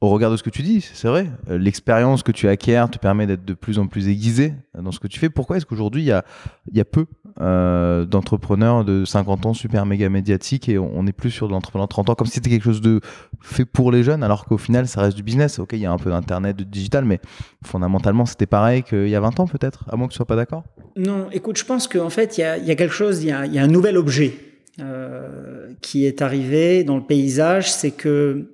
[0.01, 2.97] au regard de ce que tu dis, c'est vrai, euh, l'expérience que tu acquiers te
[2.97, 5.29] permet d'être de plus en plus aiguisé dans ce que tu fais?
[5.29, 7.05] Pourquoi est-ce qu'aujourd'hui, il y a, peu
[7.39, 11.87] euh, d'entrepreneurs de 50 ans super méga médiatiques et on n'est plus sur de l'entrepreneur
[11.87, 12.99] de 30 ans comme si c'était quelque chose de
[13.41, 15.59] fait pour les jeunes alors qu'au final ça reste du business?
[15.59, 17.19] Ok, il y a un peu d'internet, de digital, mais
[17.63, 20.35] fondamentalement c'était pareil qu'il y a 20 ans peut-être, à moins que tu sois pas
[20.35, 20.63] d'accord?
[20.97, 23.67] Non, écoute, je pense qu'en fait il y a, quelque chose, il y a un
[23.67, 28.51] nouvel objet euh, qui est arrivé dans le paysage, c'est que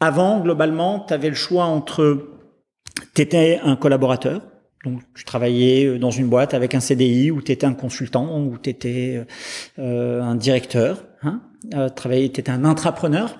[0.00, 2.28] avant, globalement, tu avais le choix entre
[3.14, 4.42] tu étais un collaborateur,
[4.84, 8.56] donc tu travaillais dans une boîte avec un CDI, ou tu étais un consultant, ou
[8.58, 9.24] tu étais
[9.78, 11.42] euh, un directeur, hein,
[11.74, 13.36] euh, tu étais un intrapreneur,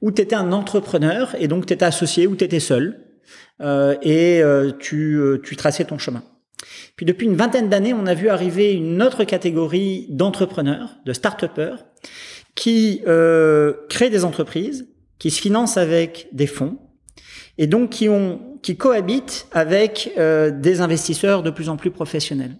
[0.00, 3.00] ou tu étais un entrepreneur, et donc tu étais associé, ou tu étais seul,
[3.60, 6.22] euh, et euh, tu, tu traçais ton chemin.
[6.96, 11.84] Puis depuis une vingtaine d'années, on a vu arriver une autre catégorie d'entrepreneurs, de start-upers,
[12.54, 14.88] qui euh, créent des entreprises,
[15.18, 16.78] qui se financent avec des fonds,
[17.58, 22.56] et donc qui ont qui cohabitent avec euh, des investisseurs de plus en plus professionnels.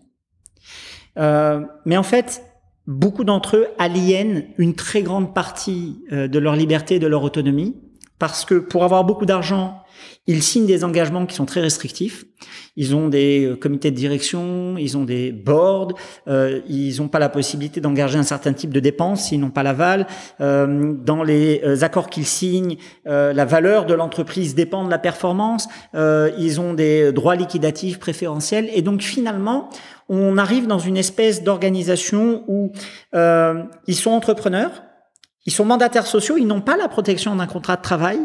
[1.19, 2.43] Euh, mais en fait,
[2.87, 7.23] beaucoup d'entre eux aliènent une très grande partie euh, de leur liberté et de leur
[7.23, 7.77] autonomie,
[8.19, 9.80] parce que pour avoir beaucoup d'argent,
[10.27, 12.25] Ils signent des engagements qui sont très restrictifs.
[12.77, 15.93] Ils ont des euh, comités de direction, ils ont des boards,
[16.29, 19.63] euh, ils n'ont pas la possibilité d'engager un certain type de dépenses s'ils n'ont pas
[19.63, 20.07] l'aval.
[20.41, 22.77] Euh, dans les euh, accords qu'ils signent,
[23.07, 25.69] euh, la valeur de l'entreprise dépend de la performance.
[25.95, 28.69] ils ont des droits liquidatifs préférentiels.
[28.75, 29.69] Et donc finalement,
[30.09, 32.73] on arrive dans une espèce d'organisation où
[33.13, 34.83] ils sont entrepreneurs,
[35.47, 38.21] ils sont mandataires sociaux, ils n'ont pas la protection d'un contrat de travail,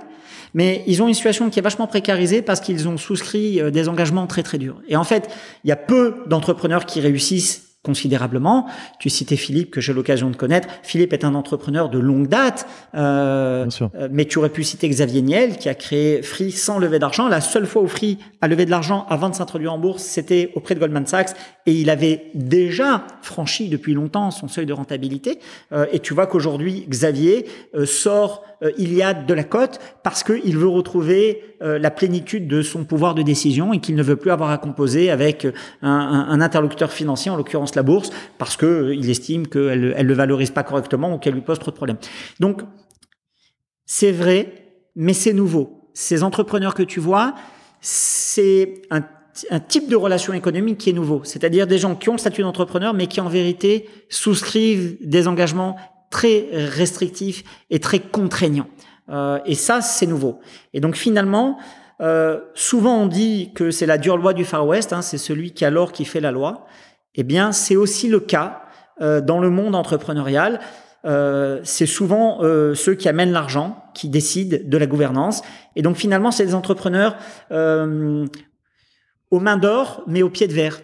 [0.53, 3.89] mais ils ont une situation qui est vachement précarisée parce qu'ils ont souscrit euh, des
[3.89, 4.81] engagements très très durs.
[4.87, 5.29] Et en fait,
[5.63, 8.65] il y a peu d'entrepreneurs qui réussissent considérablement.
[8.99, 10.67] Tu citais Philippe, que j'ai l'occasion de connaître.
[10.83, 15.21] Philippe est un entrepreneur de longue date, euh, euh, mais tu aurais pu citer Xavier
[15.21, 17.27] Niel, qui a créé Free sans lever d'argent.
[17.27, 20.51] La seule fois où Free a levé de l'argent avant de s'introduire en bourse, c'était
[20.55, 21.35] auprès de Goldman Sachs,
[21.67, 25.39] et il avait déjà franchi depuis longtemps son seuil de rentabilité.
[25.71, 30.57] Euh, et tu vois qu'aujourd'hui, Xavier euh, sort euh, Iliad de la cote parce qu'il
[30.57, 34.31] veut retrouver euh, la plénitude de son pouvoir de décision et qu'il ne veut plus
[34.31, 35.47] avoir à composer avec
[35.81, 40.07] un, un, interlocuteur financier, en l'occurrence la bourse, parce que euh, il estime qu'elle elle
[40.07, 41.97] le valorise pas correctement ou qu'elle lui pose trop de problèmes.
[42.39, 42.61] Donc,
[43.85, 44.53] c'est vrai,
[44.95, 45.89] mais c'est nouveau.
[45.93, 47.35] Ces entrepreneurs que tu vois,
[47.81, 49.01] c'est un,
[49.51, 51.21] un, type de relation économique qui est nouveau.
[51.23, 55.75] C'est-à-dire des gens qui ont le statut d'entrepreneur, mais qui en vérité souscrivent des engagements
[56.09, 58.67] très restrictifs et très contraignants.
[59.09, 60.39] Euh, et ça, c'est nouveau.
[60.73, 61.57] Et donc finalement,
[62.01, 65.51] euh, souvent on dit que c'est la dure loi du Far West, hein, c'est celui
[65.53, 66.65] qui a l'or qui fait la loi.
[67.15, 68.63] Eh bien, c'est aussi le cas
[69.01, 70.59] euh, dans le monde entrepreneurial.
[71.05, 75.43] Euh, c'est souvent euh, ceux qui amènent l'argent qui décident de la gouvernance.
[75.75, 77.15] Et donc finalement, c'est des entrepreneurs
[77.51, 78.25] euh,
[79.29, 80.79] aux mains d'or, mais aux pieds de verre.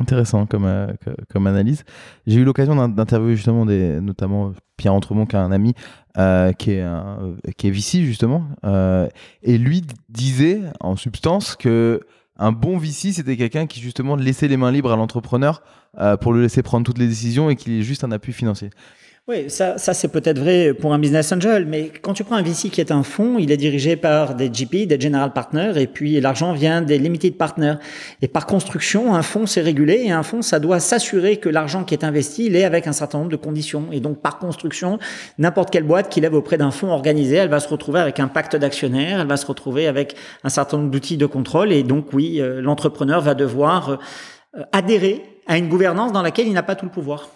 [0.00, 0.88] Intéressant comme, euh,
[1.30, 1.84] comme analyse.
[2.26, 5.74] J'ai eu l'occasion d'interviewer justement des, notamment Pierre Entremont, qui est un ami,
[6.18, 9.08] euh, qui, est un, qui est VC justement, euh,
[9.42, 12.00] et lui disait en substance que
[12.38, 15.62] un bon VC, c'était quelqu'un qui justement laissait les mains libres à l'entrepreneur
[15.98, 18.70] euh, pour le laisser prendre toutes les décisions et qu'il est juste un appui financier.
[19.28, 22.42] Oui, ça, ça c'est peut-être vrai pour un business angel, mais quand tu prends un
[22.42, 25.88] VC qui est un fonds, il est dirigé par des GP, des general partners, et
[25.88, 27.74] puis l'argent vient des limited partners.
[28.22, 31.82] Et par construction, un fonds c'est régulé, et un fonds ça doit s'assurer que l'argent
[31.82, 33.88] qui est investi, il est avec un certain nombre de conditions.
[33.90, 35.00] Et donc par construction,
[35.38, 38.28] n'importe quelle boîte qui lève auprès d'un fonds organisé, elle va se retrouver avec un
[38.28, 40.14] pacte d'actionnaires, elle va se retrouver avec
[40.44, 43.98] un certain nombre d'outils de contrôle, et donc oui, euh, l'entrepreneur va devoir
[44.56, 47.28] euh, adhérer à une gouvernance dans laquelle il n'a pas tout le pouvoir.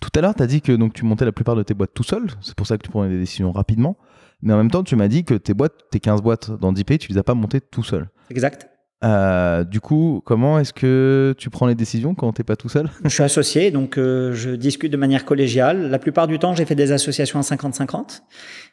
[0.00, 1.94] Tout à l'heure, tu as dit que donc, tu montais la plupart de tes boîtes
[1.94, 2.26] tout seul.
[2.40, 3.96] C'est pour ça que tu prenais des décisions rapidement.
[4.42, 6.84] Mais en même temps, tu m'as dit que tes boîtes, tes 15 boîtes dans 10
[6.84, 8.08] pays, tu les as pas montées tout seul.
[8.30, 8.68] Exact.
[9.04, 12.68] Euh, du coup, comment est-ce que tu prends les décisions quand tu n'es pas tout
[12.68, 12.88] seul?
[13.04, 15.90] Je suis associé, donc euh, je discute de manière collégiale.
[15.90, 18.22] La plupart du temps, j'ai fait des associations à 50-50.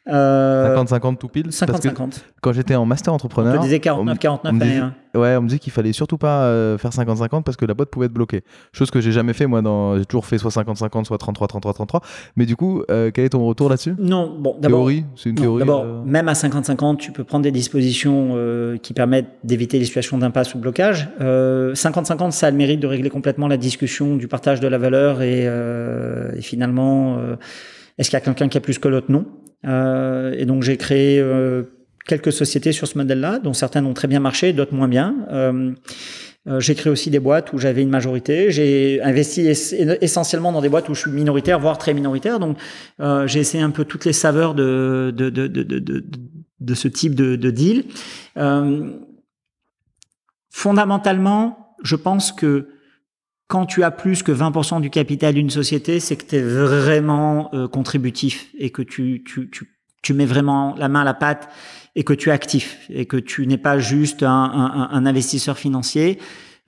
[0.06, 2.18] 50-50 euh, tout pile 50-50.
[2.42, 3.54] Quand j'étais en master entrepreneur.
[3.54, 7.42] On te disait 49-49 Ouais, on me disait qu'il fallait surtout pas euh, faire 50-50
[7.42, 8.42] parce que la boîte pouvait être bloquée.
[8.72, 9.96] Chose que j'ai jamais fait, moi, dans...
[9.96, 12.02] j'ai toujours fait soit 50-50, soit 33-33-33.
[12.36, 13.94] Mais du coup, euh, quel est ton retour là-dessus?
[13.98, 14.80] Non, bon, d'abord.
[14.80, 18.36] Théorie C'est une théorie D'abord, même à 50-50, tu peux prendre des dispositions
[18.82, 21.08] qui permettent d'éviter les situations d'impasse ou de blocage.
[21.20, 25.22] 50-50, ça a le mérite de régler complètement la discussion du partage de la valeur
[25.22, 27.18] et, et finalement,
[27.96, 29.06] est-ce qu'il y a quelqu'un qui a plus que l'autre?
[29.08, 29.24] Non.
[29.64, 31.64] Euh, et donc j'ai créé euh,
[32.06, 35.14] quelques sociétés sur ce modèle-là, dont certaines ont très bien marché, d'autres moins bien.
[36.46, 38.50] Euh, j'ai créé aussi des boîtes où j'avais une majorité.
[38.50, 39.48] J'ai investi
[40.00, 42.38] essentiellement dans des boîtes où je suis minoritaire, voire très minoritaire.
[42.38, 42.58] Donc,
[43.00, 46.04] euh, j'ai essayé un peu toutes les saveurs de, de, de, de,
[46.60, 47.84] de, ce type de, de deal.
[48.36, 48.90] Euh,
[50.50, 52.68] fondamentalement, je pense que
[53.46, 57.50] quand tu as plus que 20% du capital d'une société, c'est que tu es vraiment
[57.54, 59.68] euh, contributif et que tu, tu, tu,
[60.02, 61.48] tu, mets vraiment la main à la pâte
[61.94, 65.58] et que tu es actif et que tu n'es pas juste un, un, un investisseur
[65.58, 66.18] financier.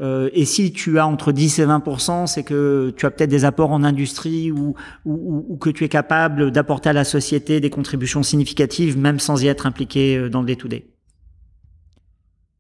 [0.03, 3.47] Euh, et si tu as entre 10 et 20%, c'est que tu as peut-être des
[3.47, 4.75] apports en industrie ou,
[5.07, 9.43] ou, ou que tu es capable d'apporter à la société des contributions significatives, même sans
[9.43, 10.81] y être impliqué euh, dans le day-to-day.
[10.81, 10.97] -day.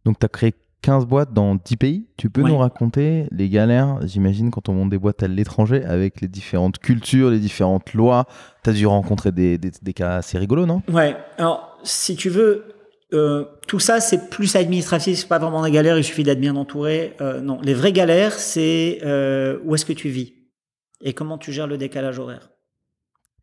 [0.07, 0.55] Donc, tu créé
[0.87, 2.07] 15 boîtes dans 10 pays.
[2.17, 6.21] Tu peux nous raconter les galères, j'imagine, quand on monte des boîtes à l'étranger avec
[6.21, 8.27] les différentes cultures, les différentes lois.
[8.63, 10.83] Tu as dû rencontrer des, des, des, cas assez rigolos, non?
[10.89, 11.17] Ouais.
[11.39, 12.67] Alors, si tu veux,
[13.13, 16.55] euh, tout ça, c'est plus administratif, c'est pas vraiment des galères, il suffit d'être bien
[16.55, 17.15] entouré.
[17.21, 20.35] Euh, non, les vraies galères, c'est euh, où est-ce que tu vis
[21.03, 22.51] et comment tu gères le décalage horaire.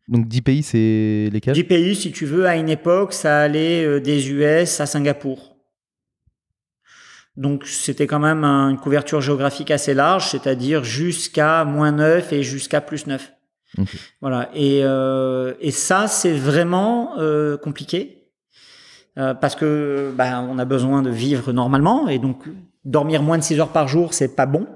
[0.08, 1.52] Donc 10 pays, c'est lesquels?
[1.52, 5.53] 10 pays, si tu veux, à une époque, ça allait des US à Singapour.
[7.36, 12.80] Donc c'était quand même une couverture géographique assez large, c'est-à-dire jusqu'à moins 9 et jusqu'à
[12.80, 13.32] plus 9.
[14.20, 14.50] Voilà.
[14.54, 18.28] Et, euh, et ça, c'est vraiment euh, compliqué.
[19.16, 22.44] parce que bah, on a besoin de vivre normalement et donc
[22.84, 24.66] dormir moins de 6 heures par jour, c'est pas bon.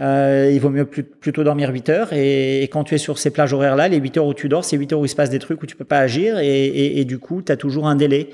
[0.00, 2.12] Euh, il vaut mieux plutôt dormir 8 heures.
[2.12, 4.76] Et, quand tu es sur ces plages horaires-là, les 8 heures où tu dors, c'est
[4.76, 6.38] 8 heures où il se passe des trucs où tu peux pas agir.
[6.38, 8.30] Et, et du coup, tu as toujours un délai.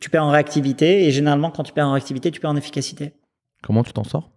[0.00, 1.06] Tu perds en réactivité.
[1.06, 3.12] Et généralement, quand tu perds en réactivité, tu perds en efficacité.
[3.62, 4.30] Comment tu t'en sors?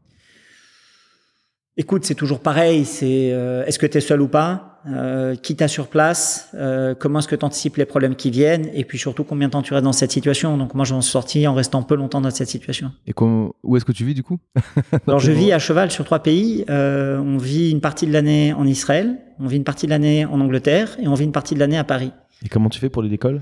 [1.76, 2.86] Écoute, c'est toujours pareil.
[2.86, 4.82] C'est euh, est-ce que tu es seul ou pas?
[4.86, 6.49] Euh, Qui t'a sur place?
[6.53, 8.70] Euh, Comment est-ce que tu anticipes les problèmes qui viennent?
[8.76, 10.55] Et puis surtout, combien de temps tu restes dans cette situation?
[10.57, 12.91] Donc moi, je m'en suis sorti en restant peu longtemps dans cette situation.
[13.07, 14.38] Et où est-ce que tu vis du coup?
[15.07, 16.64] Alors je vis à cheval sur trois pays.
[16.68, 20.39] On vit une partie de l'année en Israël, on vit une partie de l'année en
[20.41, 22.11] Angleterre et on vit une partie de l'année à Paris.
[22.45, 23.41] Et comment tu fais pour l'école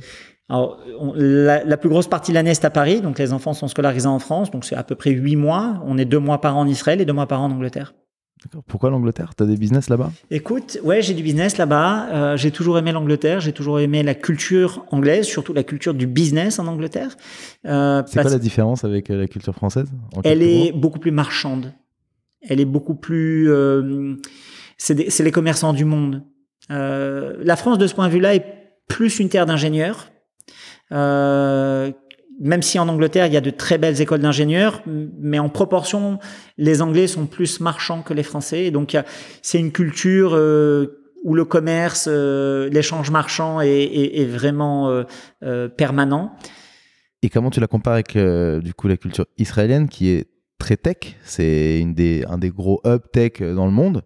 [0.52, 0.80] alors,
[1.16, 2.99] la, la, plus grosse partie de l'année, c'est à Paris.
[2.99, 4.52] Donc, les enfants sont scolarisés en France.
[4.52, 5.82] Donc, c'est à peu près huit mois.
[5.86, 7.93] On est deux mois par an en Israël et deux mois par an en Angleterre.
[8.68, 9.32] Pourquoi l'Angleterre?
[9.38, 10.12] Tu as des business là-bas?
[10.30, 12.10] Écoute, ouais, j'ai du business là-bas.
[12.12, 13.39] Euh, j'ai toujours aimé l'Angleterre.
[13.39, 17.16] J'ai toujours aimé la culture anglaise, surtout la culture du business en Angleterre.
[17.66, 19.88] Euh, c'est quoi la différence avec euh, la culture française
[20.26, 21.72] Elle est beaucoup plus marchande.
[22.41, 23.49] Elle est beaucoup plus.
[23.49, 24.16] Euh,
[24.78, 26.24] c'est les commerçants du monde.
[26.68, 28.43] La France, de ce point de vue-là, est
[28.89, 30.11] plus une terre d'ingénieurs.
[30.92, 31.92] Euh,
[32.39, 36.18] même si en Angleterre, il y a de très belles écoles d'ingénieurs, mais en proportion,
[36.58, 38.72] les Anglais sont plus marchands que les Français.
[38.72, 38.98] Donc,
[39.44, 45.04] c'est une culture euh, où le commerce, euh, l'échange marchand est, vraiment
[45.78, 46.34] permanent.
[47.22, 50.26] Et comment tu la compares avec, du coup, la culture israélienne qui est
[50.58, 51.18] très tech?
[51.24, 54.02] C'est une des, un des gros hubs tech dans le monde.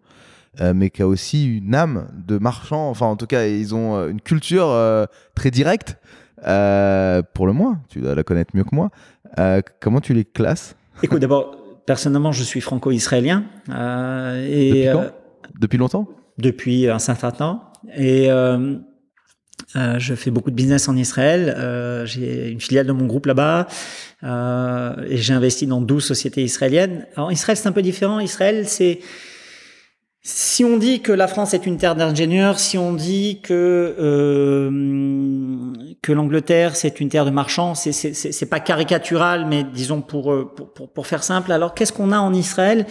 [0.59, 2.89] mais qui a aussi une âme de marchand.
[2.89, 4.75] Enfin, en tout cas, ils ont une culture
[5.35, 5.97] très directe.
[6.47, 8.89] Euh, pour le moins, tu dois la connaître mieux que moi.
[9.39, 10.75] Euh, comment tu les classes?
[11.03, 13.45] Écoute, d'abord, personnellement, je suis franco-israélien.
[13.69, 16.07] Euh, et, depuis Depuis longtemps?
[16.37, 17.63] Depuis un certain temps.
[17.97, 18.29] Et
[19.75, 22.03] je fais beaucoup de business en Israël.
[22.05, 23.67] j'ai une filiale de mon groupe là-bas.
[24.23, 27.07] et j'ai investi dans 12 sociétés israéliennes.
[27.15, 28.19] Alors, Israël, c'est un peu différent.
[28.19, 28.99] Israël, c'est
[30.27, 34.71] si on dit que la France est une terre d'ingénieurs, si on dit que euh,
[36.01, 40.51] que l'Angleterre c'est une terre de marchands, c'est c'est pas caricatural, mais disons pour euh,
[40.55, 41.51] pour pour, faire simple.
[41.51, 42.87] Alors qu'est-ce qu'on a en Israël?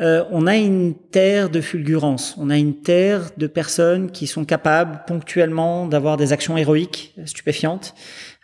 [0.00, 2.34] Euh, On a une terre de fulgurance.
[2.38, 7.94] On a une terre de personnes qui sont capables ponctuellement d'avoir des actions héroïques, stupéfiantes.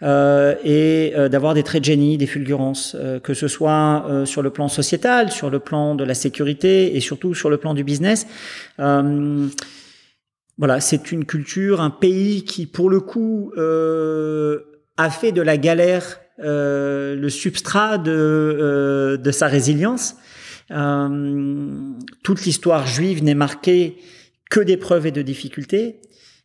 [0.03, 4.43] Euh, et euh, d'avoir des traits de génie, des fulgurances, euh, que ce soit sur
[4.43, 7.85] le plan sociétal, sur le plan de la sécurité et surtout sur le plan du
[7.85, 8.27] business.
[10.59, 16.21] voilà, c'est une culture, un pays qui, pour le coup, a fait de la galère
[16.39, 20.17] le substrat de, de sa résilience.
[20.69, 23.97] toute l'histoire juive n'est marquée
[24.51, 26.01] que d'épreuves et de difficultés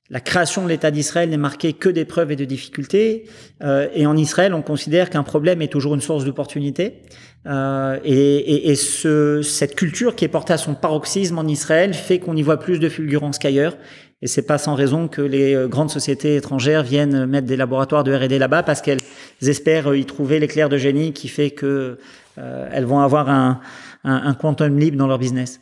[0.09, 3.25] la création de l'État d'Israël n'est marquée que d'épreuves et de difficultés.
[3.63, 7.01] Euh, et en Israël, on considère qu'un problème est toujours une source d'opportunité.
[7.47, 11.93] Euh, et, et, et ce, cette culture qui est portée à son paroxysme en Israël
[11.93, 13.77] fait qu'on y voit plus de fulgurance qu'ailleurs.
[14.21, 18.03] Et c'est pas sans raison que les euh, grandes sociétés étrangères viennent mettre des laboratoires
[18.03, 19.01] de R&D là-bas parce qu'elles
[19.41, 21.97] espèrent y trouver l'éclair de génie qui fait que
[22.37, 25.61] elles vont avoir un quantum libre dans leur business.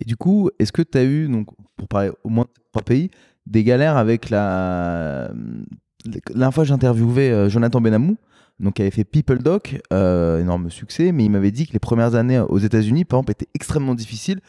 [0.00, 2.82] Et du coup, est-ce que tu as eu, donc, pour parler au moins de trois
[2.82, 3.10] pays,
[3.46, 5.30] des galères avec la.
[6.06, 8.16] La dernière fois, j'interviewais euh, Jonathan Benamou,
[8.58, 11.78] donc qui avait fait People Doc, euh, énorme succès, mais il m'avait dit que les
[11.78, 14.40] premières années aux États-Unis, par exemple, étaient extrêmement difficiles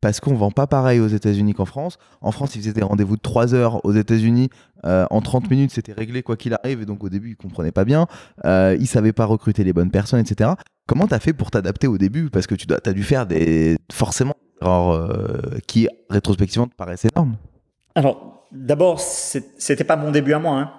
[0.00, 1.98] parce qu'on vend pas pareil aux États-Unis qu'en France.
[2.20, 3.84] En France, ils faisaient des rendez-vous de 3 heures.
[3.84, 4.48] Aux États-Unis,
[4.84, 6.82] euh, en 30 minutes, c'était réglé quoi qu'il arrive.
[6.82, 8.06] Et donc, au début, ils comprenaient pas bien.
[8.44, 10.50] Euh, ils savaient pas recruter les bonnes personnes, etc.
[10.86, 12.30] Comment tu as fait pour t'adapter au début?
[12.30, 13.76] Parce que tu as dû faire des.
[13.92, 14.36] Forcément,
[15.66, 17.36] qui rétrospectivement te paraissent énormes.
[17.94, 20.58] Alors, d'abord, c'était pas mon début à moi.
[20.58, 20.72] Hein.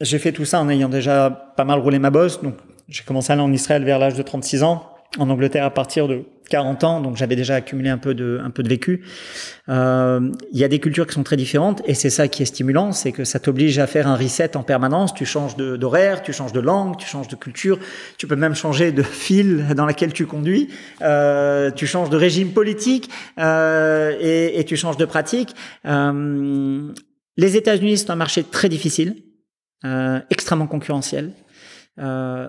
[0.00, 2.42] J'ai fait tout ça en ayant déjà pas mal roulé ma bosse.
[2.42, 2.56] Donc,
[2.88, 6.08] j'ai commencé à aller en Israël vers l'âge de 36 ans, en Angleterre à partir
[6.08, 9.02] de 40 ans, donc j'avais déjà accumulé un peu de, un peu de vécu.
[9.68, 12.46] Euh, il y a des cultures qui sont très différentes et c'est ça qui est
[12.46, 15.12] stimulant, c'est que ça t'oblige à faire un reset en permanence.
[15.12, 17.78] Tu changes d'horaire, tu changes de langue, tu changes de culture,
[18.16, 20.68] tu peux même changer de fil dans laquelle tu conduis,
[21.02, 23.10] euh, tu changes de régime politique
[23.40, 25.54] euh, et, et, tu changes de pratique.
[25.84, 26.92] Euh,
[27.36, 29.16] les États-Unis, c'est un marché très difficile,
[29.84, 31.32] euh, extrêmement concurrentiel.
[31.98, 32.48] Euh,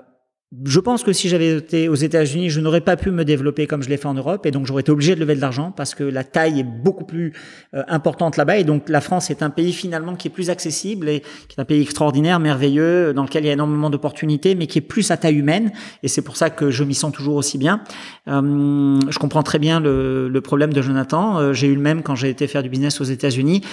[0.66, 3.84] je pense que si j'avais été aux États-Unis, je n'aurais pas pu me développer comme
[3.84, 5.94] je l'ai fait en Europe, et donc j'aurais été obligé de lever de l'argent parce
[5.94, 7.34] que la taille est beaucoup plus
[7.74, 11.10] euh, importante là-bas, et donc la France est un pays finalement qui est plus accessible
[11.10, 11.20] et
[11.50, 14.78] qui est un pays extraordinaire, merveilleux, dans lequel il y a énormément d'opportunités, mais qui
[14.78, 17.58] est plus à taille humaine, et c'est pour ça que je m'y sens toujours aussi
[17.58, 17.82] bien.
[18.30, 21.40] Euh, je comprends très bien le, problème de Jonathan.
[21.40, 23.64] Euh, j'ai eu le même quand j'ai été faire du business aux États-Unis.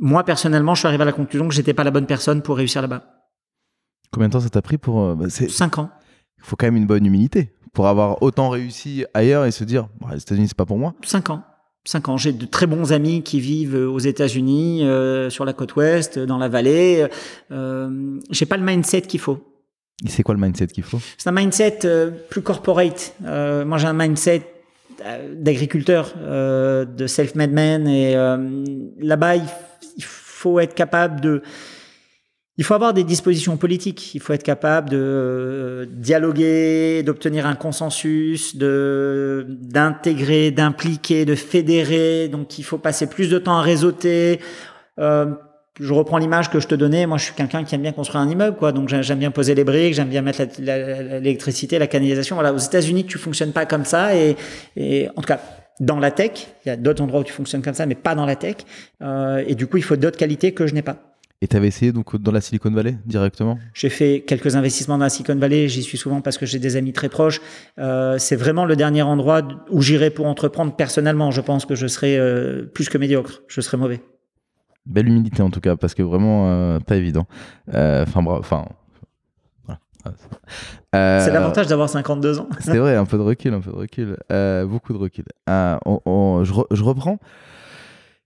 [0.00, 2.56] Moi personnellement, je suis arrivé à la conclusion que j'étais pas la bonne personne pour
[2.56, 3.23] réussir là-bas.
[4.14, 5.00] Combien de temps ça t'a pris pour.
[5.02, 5.90] euh, bah, Cinq ans.
[6.38, 9.88] Il faut quand même une bonne humilité pour avoir autant réussi ailleurs et se dire
[10.00, 10.94] Bah, les États-Unis, c'est pas pour moi.
[11.04, 11.42] Cinq ans.
[11.84, 12.16] Cinq ans.
[12.16, 16.38] J'ai de très bons amis qui vivent aux États-Unis, euh, sur la côte ouest, dans
[16.38, 17.06] la vallée.
[17.50, 19.40] Euh, j'ai pas le mindset qu'il faut.
[20.04, 21.00] Et C'est quoi le mindset qu'il faut?
[21.18, 23.14] C'est un mindset euh, plus corporate.
[23.26, 24.46] Euh, moi, j'ai un mindset
[25.04, 27.86] euh, d'agriculteur, euh, de self-made man.
[27.88, 28.64] Et euh,
[29.00, 29.44] là-bas, il
[29.98, 31.42] faut être capable de...
[32.56, 34.14] Il faut avoir des dispositions politiques.
[34.14, 42.28] Il faut être capable de euh, dialoguer, d'obtenir un consensus, de d'intégrer, d'impliquer, de fédérer.
[42.28, 44.38] Donc, il faut passer plus de temps à réseauter.
[45.00, 45.34] Euh,
[45.80, 47.06] je reprends l'image que je te donnais.
[47.06, 48.70] Moi, je suis quelqu'un qui aime bien construire un immeuble, quoi.
[48.70, 52.36] Donc, j'ai- j'aime bien poser les briques, j'aime bien mettre l'électricité, la, canalisation.
[52.36, 52.54] Voilà.
[52.54, 54.14] Aux États-Unis, tu fonctionnes pas comme ça.
[54.14, 54.36] Et,
[54.76, 55.40] et en tout cas,
[55.80, 58.14] dans la tech, il y a d'autres endroits où tu fonctionnes comme ça, mais pas
[58.14, 58.58] dans la tech.
[59.02, 61.13] Euh, et du coup, il faut d'autres qualités que je n'ai pas.
[61.44, 63.58] Et t'avais essayé donc dans la Silicon Valley directement?
[63.74, 65.68] J'ai fait quelques investissements dans la Silicon Valley.
[65.68, 67.42] J'y suis souvent parce que j'ai des amis très proches.
[67.78, 71.30] Euh, c'est vraiment le dernier endroit où j'irai pour entreprendre personnellement.
[71.32, 73.42] Je pense que je serai euh, plus que médiocre.
[73.46, 74.00] Je serai mauvais.
[74.86, 77.26] Belle humilité en tout cas, parce que vraiment euh, pas évident.
[77.68, 78.38] Enfin, bravo.
[78.40, 78.64] Enfin.
[79.66, 79.80] voilà.
[80.94, 82.48] Euh, C'est l'avantage d'avoir 52 ans.
[82.60, 84.16] C'est vrai, un peu de recul, un peu de recul.
[84.66, 85.24] Beaucoup de recul.
[85.46, 87.18] On- on- je, re- je reprends.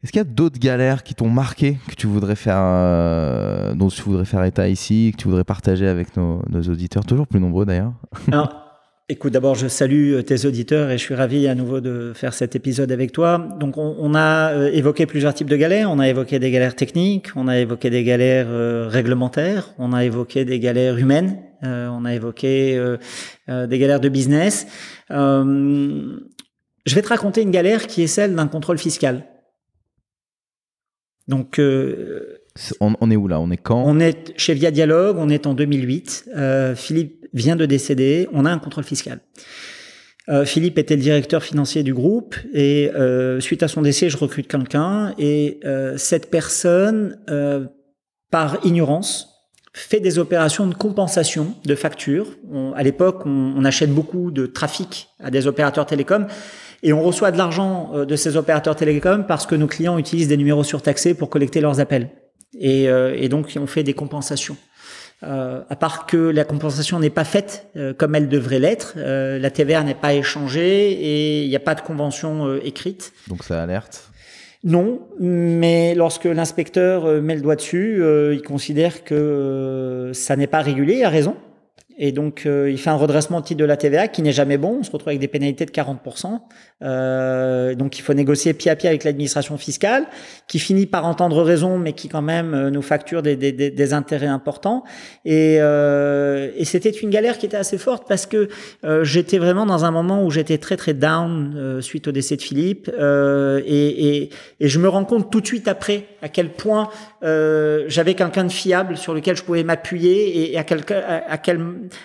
[0.03, 3.89] Est-ce qu'il y a d'autres galères qui t'ont marqué, que tu voudrais faire, euh, dont
[3.89, 7.41] tu voudrais faire état ici, que tu voudrais partager avec nos, nos auditeurs, toujours plus
[7.41, 7.93] nombreux d'ailleurs?
[9.11, 12.35] Écoute, d'abord, je salue euh, tes auditeurs et je suis ravi à nouveau de faire
[12.35, 13.39] cet épisode avec toi.
[13.59, 15.91] Donc, on, on a euh, évoqué plusieurs types de galères.
[15.91, 20.05] On a évoqué des galères techniques, on a évoqué des galères euh, réglementaires, on a
[20.05, 24.67] évoqué des galères humaines, euh, on a évoqué euh, des galères de business.
[25.09, 29.25] Je vais te raconter une galère qui est celle d'un contrôle fiscal.
[31.29, 32.39] Donc, euh,
[32.81, 33.39] on, on est où là?
[33.41, 33.83] On est quand?
[33.85, 36.31] on est chez Via Dialogue, on est en 2008.
[36.37, 39.21] Euh, Philippe vient de décéder, on a un contrôle fiscal.
[40.31, 44.17] Euh, Philippe était le directeur financier du groupe et euh, suite à son décès, je
[44.19, 47.67] recrute quelqu'un et euh, cette personne, euh,
[48.31, 49.29] par ignorance,
[49.73, 52.27] fait des opérations de compensation de factures.
[52.53, 56.27] On- à l'époque, on, on achète beaucoup de trafic à des opérateurs télécoms
[56.83, 60.29] et on reçoit de l'argent euh, de ces opérateurs télécoms parce que nos clients utilisent
[60.29, 62.11] des numéros surtaxés pour collecter leurs appels.
[62.59, 64.57] Et, euh, et donc, on fait des compensations.
[65.25, 69.37] Euh, à part que la compensation n'est pas faite euh, comme elle devrait l'être, euh,
[69.41, 73.13] la TVA n'est pas échangée et il n'y a pas de convention euh, écrite.
[73.27, 74.09] Donc ça alerte.
[74.65, 80.49] Non, mais lorsque l'inspecteur met le doigt dessus, euh, il considère que euh, ça n'est
[80.49, 81.37] pas régulé, il a raison.
[82.01, 84.57] Et donc, euh, il fait un redressement au titre de la TVA qui n'est jamais
[84.57, 84.79] bon.
[84.81, 86.41] On se retrouve avec des pénalités de 40%.
[86.83, 90.07] Euh, donc, il faut négocier pied à pied avec l'administration fiscale,
[90.47, 93.93] qui finit par entendre raison, mais qui quand même euh, nous facture des, des, des,
[93.93, 94.85] intérêts importants.
[95.25, 98.49] Et, euh, et c'était une galère qui était assez forte parce que
[98.85, 102.37] euh, j'étais vraiment dans un moment où j'étais très très down euh, suite au décès
[102.37, 102.91] de Philippe.
[102.99, 106.89] Euh, et, et, et je me rends compte tout de suite après à quel point
[107.21, 111.61] j'avais quelqu'un de fiable sur lequel je pouvais m'appuyer et, à, quel, à, à, quel,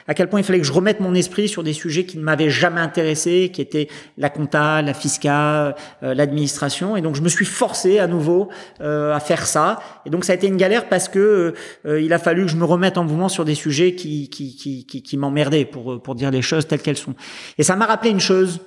[0.07, 2.23] à quel point il fallait que je remette mon esprit sur des sujets qui ne
[2.23, 6.95] m'avaient jamais intéressé, qui étaient la compta, la fiscale, euh, l'administration.
[6.97, 8.49] Et donc je me suis forcé à nouveau
[8.81, 9.79] euh, à faire ça.
[10.05, 11.53] Et donc ça a été une galère parce que
[11.85, 14.55] euh, il a fallu que je me remette en mouvement sur des sujets qui, qui,
[14.55, 17.15] qui, qui, m'emmerdaient pour, pour dire les choses telles qu'elles sont.
[17.57, 18.61] Et ça m'a rappelé une chose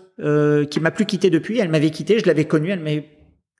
[0.70, 1.58] qui m'a plus quitté depuis.
[1.58, 3.06] Elle m'avait quitté, je l'avais connue, elle m'avait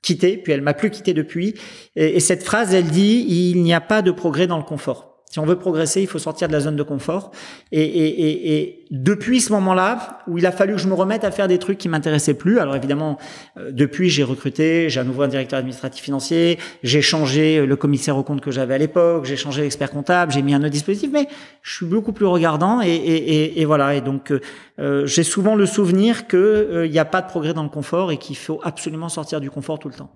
[0.03, 1.55] quitté, puis elle m'a plus quitté depuis.
[1.97, 5.16] Et cette phrase, elle dit il n'y a pas de progrès dans le confort.
[5.29, 7.33] Si on veut progresser, il faut sortir de la zone de confort.
[7.73, 11.25] Et, et, et, et depuis ce moment-là, où il a fallu que je me remette
[11.25, 12.61] à faire des trucs qui m'intéressaient plus.
[12.61, 13.19] Alors évidemment,
[13.59, 18.17] euh, depuis, j'ai recruté, j'ai à nouveau un directeur administratif financier, j'ai changé le commissaire
[18.17, 21.11] au compte que j'avais à l'époque, j'ai changé l'expert comptable, j'ai mis un autre dispositif,
[21.13, 21.27] mais
[21.63, 22.81] je suis beaucoup plus regardant.
[22.81, 23.97] Et, voilà.
[23.97, 24.33] Et donc,
[24.79, 28.13] euh, j'ai souvent le souvenir qu'il euh, n'y a pas de progrès dans le confort
[28.13, 30.11] et qu'il faut absolument sortir du confort tout le temps.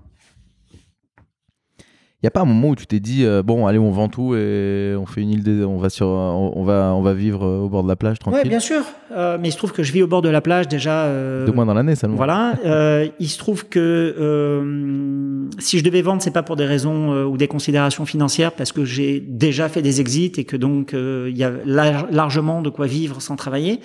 [2.23, 4.09] Il y a pas un moment où tu t'es dit euh, bon allez on vend
[4.09, 5.65] tout et on fait une île des...
[5.65, 8.19] on va sur on, on va on va vivre euh, au bord de la plage
[8.19, 8.43] tranquille.
[8.43, 8.83] Ouais, bien sûr.
[9.11, 11.05] Euh, mais il se trouve que je vis au bord de la plage déjà.
[11.05, 12.17] Euh, Deux mois dans l'année seulement.
[12.17, 12.57] Voilà.
[12.67, 17.25] Euh, il se trouve que euh, si je devais vendre, c'est pas pour des raisons
[17.25, 21.29] ou des considérations financières, parce que j'ai déjà fait des exits et que donc euh,
[21.31, 23.81] il y a lar largement de quoi vivre sans travailler.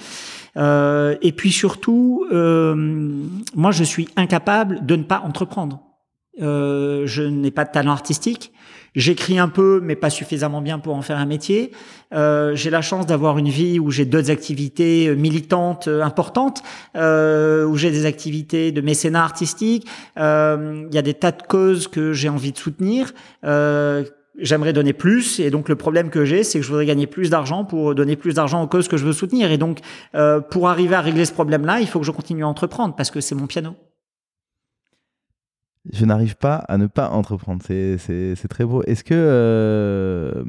[0.58, 5.80] Euh, et puis surtout, moi, je suis incapable de ne pas entreprendre.
[6.42, 8.52] Euh, je n'ai pas de talent artistique.
[8.96, 11.72] J'écris un peu, mais pas suffisamment bien pour en faire un métier.
[12.14, 16.64] Euh, j'ai la chance d'avoir une vie où j'ai d'autres activités militantes importantes,
[16.96, 19.86] euh, où j'ai des activités de mécénat artistique.
[20.18, 23.14] Il y a des tas de causes que j'ai envie de soutenir.
[24.38, 27.30] j'aimerais donner plus et donc le problème que j'ai c'est que je voudrais gagner plus
[27.30, 29.80] d'argent pour donner plus d'argent aux causes que je veux soutenir et donc
[30.14, 32.96] euh, pour arriver à régler ce problème là il faut que je continue à entreprendre
[32.98, 33.76] parce que c'est mon piano
[35.92, 37.62] je n'arrive pas à ne pas entreprendre.
[37.66, 38.84] C'est très beau.
[38.84, 40.44] Est-ce que euh,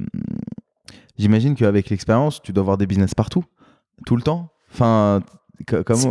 [1.18, 3.44] j'imagine qu'avec l'expérience tu dois avoir des business partout
[4.06, 4.50] tout le temps?
[4.72, 5.22] Enfin
[5.64, 6.10] comment,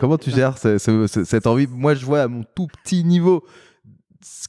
[0.00, 1.66] comment tu gères cette envie?
[1.66, 3.44] Moi, je vois à mon tout petit niveau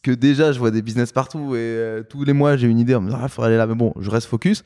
[0.04, 2.96] que déjà je vois des business partout et euh, tous les mois j'ai une idée,
[2.96, 4.64] on me dit, ah, faudrait aller là, mais bon, je reste focus.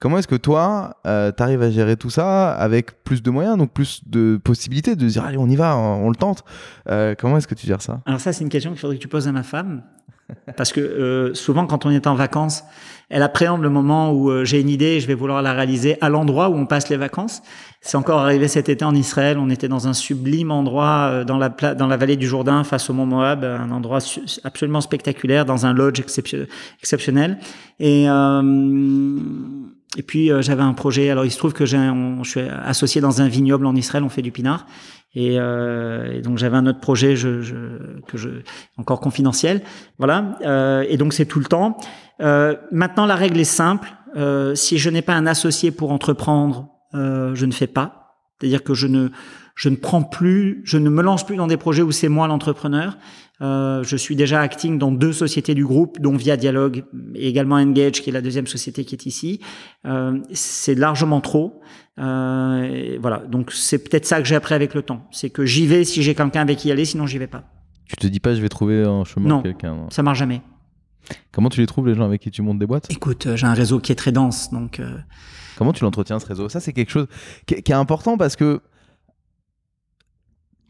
[0.00, 3.58] Comment est-ce que toi, euh, tu arrives à gérer tout ça avec plus de moyens,
[3.58, 6.42] donc plus de possibilités de dire, allez, on y va, on, le tente
[6.88, 8.00] euh, Comment est-ce que tu gères ça?
[8.06, 9.82] Alors ça, c'est une question qu'il faudrait que tu poses à ma femme.
[10.56, 12.62] Parce que souvent, quand on est en vacances,
[13.08, 16.08] elle appréhende le moment où j'ai une idée et je vais vouloir la réaliser à
[16.08, 17.42] l'endroit où on passe les vacances.
[17.80, 19.38] C'est encore arrivé cet été en Israël.
[19.38, 22.90] On était dans un sublime endroit euh, dans la, dans la vallée du Jourdain face
[22.90, 23.98] au mont Moab, un endroit
[24.44, 27.38] absolument spectaculaire, dans un lodge exceptionnel.
[27.78, 29.48] Et, euh,
[29.96, 31.10] et puis euh, j'avais un projet.
[31.10, 34.04] Alors il se trouve que j'ai, je suis associé dans un vignoble en Israël.
[34.04, 34.66] On fait du pinard.
[35.14, 37.56] Et, euh, donc j'avais un autre projet je, je,
[38.06, 38.28] que je
[38.76, 39.62] encore confidentiel.
[39.98, 40.36] Voilà.
[40.42, 41.76] Euh, et donc c'est tout le temps.
[42.20, 43.88] Euh, maintenant la règle est simple.
[44.54, 48.16] si je n'ai pas un associé pour entreprendre euh, je ne fais pas.
[48.38, 49.10] C'est-à-dire que je ne,
[49.54, 52.26] je ne prends plus, je ne me lance plus dans des projets où c'est moi
[52.26, 52.96] l'entrepreneur.
[53.42, 56.84] Euh, je suis déjà acting dans deux sociétés du groupe, dont Via Dialogue
[57.14, 59.40] et également Engage, qui est la deuxième société qui est ici.
[59.86, 61.60] Euh, c'est largement trop.
[61.98, 65.06] Euh, voilà, donc c'est peut-être ça que j'ai appris avec le temps.
[65.10, 67.44] C'est que j'y vais si j'ai quelqu'un avec qui y aller, sinon j'y vais pas.
[67.88, 69.74] Tu te dis pas, je vais trouver un chemin quelqu'un.
[69.74, 70.42] Non, ça marche jamais.
[71.32, 72.86] Comment tu les trouves les gens avec qui tu montes des boîtes?
[72.90, 74.80] Écoute, j'ai un réseau qui est très dense, donc.
[75.56, 76.48] Comment tu l'entretiens ce réseau?
[76.48, 77.06] Ça, c'est quelque chose
[77.46, 78.62] qui, est important parce que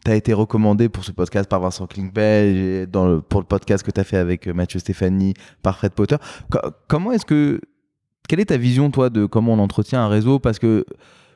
[0.05, 3.47] tu as été recommandé pour ce podcast par Vincent Klinkbell et dans le, pour le
[3.47, 6.17] podcast que tu as fait avec euh, Mathieu Stéphanie par Fred Potter.
[6.89, 7.61] comment est-ce que.
[8.29, 10.39] Quelle est ta vision, toi, de comment on entretient un réseau?
[10.39, 10.87] Parce que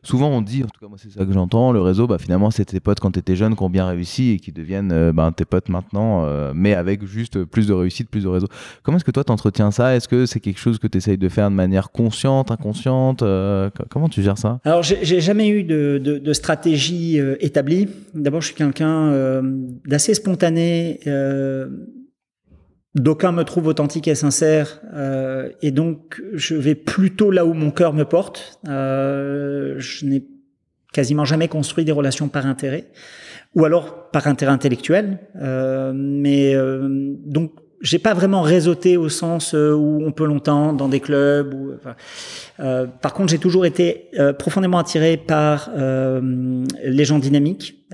[0.04, 2.50] souvent on dit, en tout cas moi c'est ça que j'entends, le réseau, bah, finalement
[2.50, 5.12] c'est tes potes quand tu étais jeune qui ont bien réussi et qui deviennent euh,
[5.12, 8.46] bah, tes potes maintenant, euh, mais avec juste plus de réussite, plus de réseau.
[8.82, 9.96] Comment est-ce que toi t'entretiens ça?
[9.96, 13.70] Est-ce que c'est quelque chose que tu essayes de faire de manière consciente, inconsciente euh,
[13.90, 14.60] Comment tu gères ça?
[14.64, 17.88] Alors j'ai jamais eu de, de, stratégie établie.
[18.14, 19.42] D'abord je suis quelqu'un
[19.86, 21.00] d'assez spontané
[22.94, 27.72] D'aucuns me trouvent authentique et sincère, euh, et donc je vais plutôt là où mon
[27.72, 28.60] cœur me porte.
[28.68, 30.24] Euh, je n'ai
[30.92, 32.86] quasiment jamais construit des relations par intérêt,
[33.56, 35.18] ou alors par intérêt intellectuel.
[35.42, 40.72] Euh, mais euh, donc j'ai pas vraiment réseauté au sens euh, où on peut longtemps
[40.72, 41.52] dans des clubs.
[41.52, 41.72] Ou,
[42.60, 47.84] euh, par contre, j'ai toujours été profondément attiré par les gens dynamiques.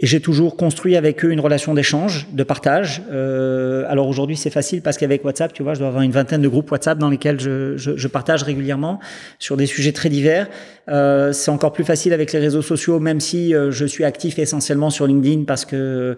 [0.00, 3.02] Et j'ai toujours construit avec eux une relation d'échange, de partage.
[3.12, 6.42] Euh, alors aujourd'hui, c'est facile parce qu'avec WhatsApp, tu vois, je dois avoir une vingtaine
[6.42, 8.98] de groupes WhatsApp dans lesquels je, je, je partage régulièrement
[9.38, 10.48] sur des sujets très divers.
[10.88, 14.40] Euh, c'est encore plus facile avec les réseaux sociaux, même si euh, je suis actif
[14.40, 16.16] essentiellement sur LinkedIn parce que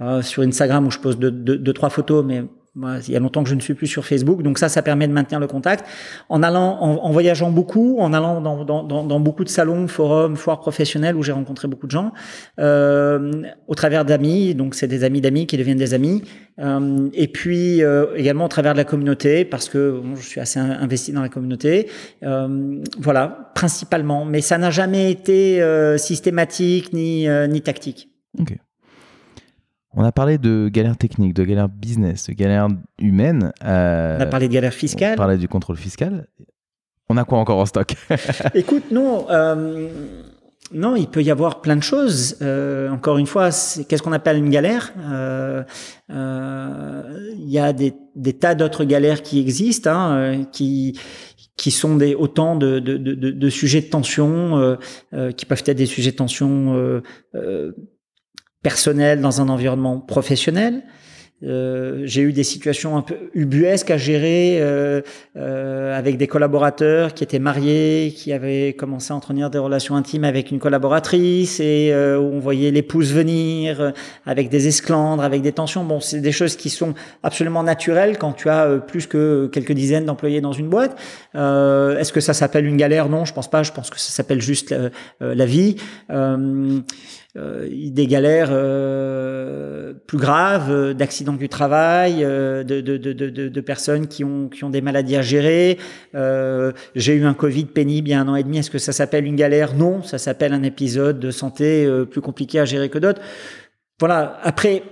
[0.00, 2.44] euh, sur Instagram où je pose deux, deux, deux trois photos, mais
[3.06, 5.08] il y a longtemps que je ne suis plus sur Facebook, donc ça, ça permet
[5.08, 5.84] de maintenir le contact.
[6.28, 10.60] En allant, en, voyageant beaucoup, en allant dans, dans, dans, beaucoup de salons, forums, foires
[10.60, 12.12] professionnelles où j'ai rencontré beaucoup de gens,
[12.58, 16.22] euh, au travers d'amis, donc c'est des amis d'amis qui deviennent des amis,
[16.60, 20.58] euh, et puis euh, également au travers de la communauté, parce que je suis assez
[20.58, 21.88] investi dans la communauté.
[22.22, 28.10] Euh, voilà, principalement, mais ça n'a jamais été euh, systématique ni, ni tactique.
[28.38, 28.56] Ok.
[29.94, 32.68] On a parlé de galères techniques, de galères business, de galères
[32.98, 33.52] humaines.
[33.64, 35.12] Euh, on a parlé de galères fiscales.
[35.12, 36.26] On a parlé du contrôle fiscal.
[37.08, 37.94] On a quoi encore en stock?
[38.54, 39.30] Écoute, non.
[39.30, 39.88] Euh,
[40.74, 42.36] non, il peut y avoir plein de choses.
[42.42, 43.48] Euh, encore une fois,
[43.88, 44.92] qu'est-ce qu'on appelle une galère?
[46.10, 47.94] Il y a des,
[48.38, 50.98] tas d'autres galères qui existent, hein, qui
[51.56, 54.76] qui sont des autant de, de, de, de sujets de tension,
[55.36, 57.00] qui peuvent être des sujets de tension
[58.62, 60.82] personnel dans un environnement professionnel.
[61.44, 65.02] Euh, j'ai eu des situations un peu ubuesques à gérer euh,
[65.36, 70.24] euh, avec des collaborateurs qui étaient mariés, qui avaient commencé à entretenir des relations intimes
[70.24, 73.90] avec une collaboratrice et euh, où on voyait l'épouse venir euh,
[74.26, 75.84] avec des esclandres, avec des tensions.
[75.84, 79.74] Bon, c'est des choses qui sont absolument naturelles quand tu as euh, plus que quelques
[79.74, 80.98] dizaines d'employés dans une boîte.
[81.34, 83.08] Est-ce que ça s'appelle une galère?
[83.08, 83.62] Non, je pense pas.
[83.62, 84.74] Je pense que ça s'appelle juste
[85.20, 85.76] la, la vie.
[87.36, 94.06] Euh, des galères euh, plus graves, euh, d'accidents du travail, de, de, de, de, personnes
[94.06, 95.78] qui ont, qui ont des maladies à gérer.
[96.94, 98.58] J'ai eu un Covid pénible il y a un an et demi.
[98.58, 99.74] Est-ce que ça s'appelle une galère?
[99.74, 103.20] Non, ça s'appelle un épisode de santé plus compliqué à gérer que d'autres.
[104.00, 104.38] Voilà.
[104.42, 104.82] Après,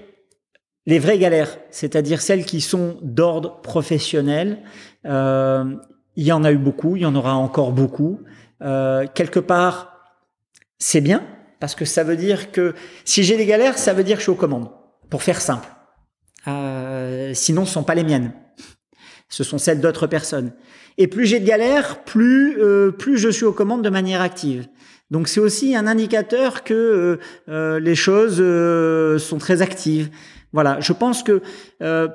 [0.86, 4.58] les vraies galères, c'est-à-dire celles qui sont d'ordre professionnel,
[5.04, 5.64] euh,
[6.14, 8.20] il y en a eu beaucoup, il y en aura encore beaucoup.
[8.62, 9.98] Euh, quelque part,
[10.78, 11.22] c'est bien
[11.60, 12.74] parce que ça veut dire que
[13.04, 14.70] si j'ai des galères, ça veut dire que je suis aux commandes.
[15.10, 15.68] Pour faire simple.
[16.48, 18.32] Euh, sinon, ce sont pas les miennes.
[19.28, 20.52] Ce sont celles d'autres personnes.
[20.98, 24.66] Et plus j'ai de galères, plus euh, plus je suis aux commandes de manière active.
[25.10, 27.16] Donc c'est aussi un indicateur que euh,
[27.48, 28.42] euh, les choses
[29.22, 30.10] sont très actives.
[30.52, 31.42] Voilà, je pense que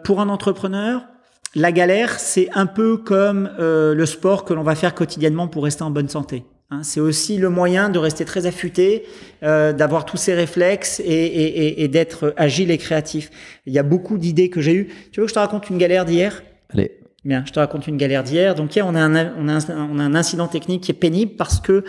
[0.04, 1.06] pour un entrepreneur,
[1.54, 5.84] la galère, c'est un peu comme le sport que l'on va faire quotidiennement pour rester
[5.84, 6.44] en bonne santé.
[6.72, 6.82] Hein.
[6.84, 9.04] c'est aussi le moyen de rester très affûté,
[9.42, 13.30] d'avoir tous ces réflexes et, et, et d'être agile et créatif.
[13.66, 14.88] Il y a beaucoup d'idées que j'ai eues.
[15.12, 16.44] Tu veux que je te raconte une galère d'hier?
[16.70, 16.98] Allez.
[17.24, 18.56] Bien, je te raconte une galère d'hier.
[18.56, 20.96] Donc hier, on a, un, on, a un, on a un incident technique qui est
[20.96, 21.84] pénible parce que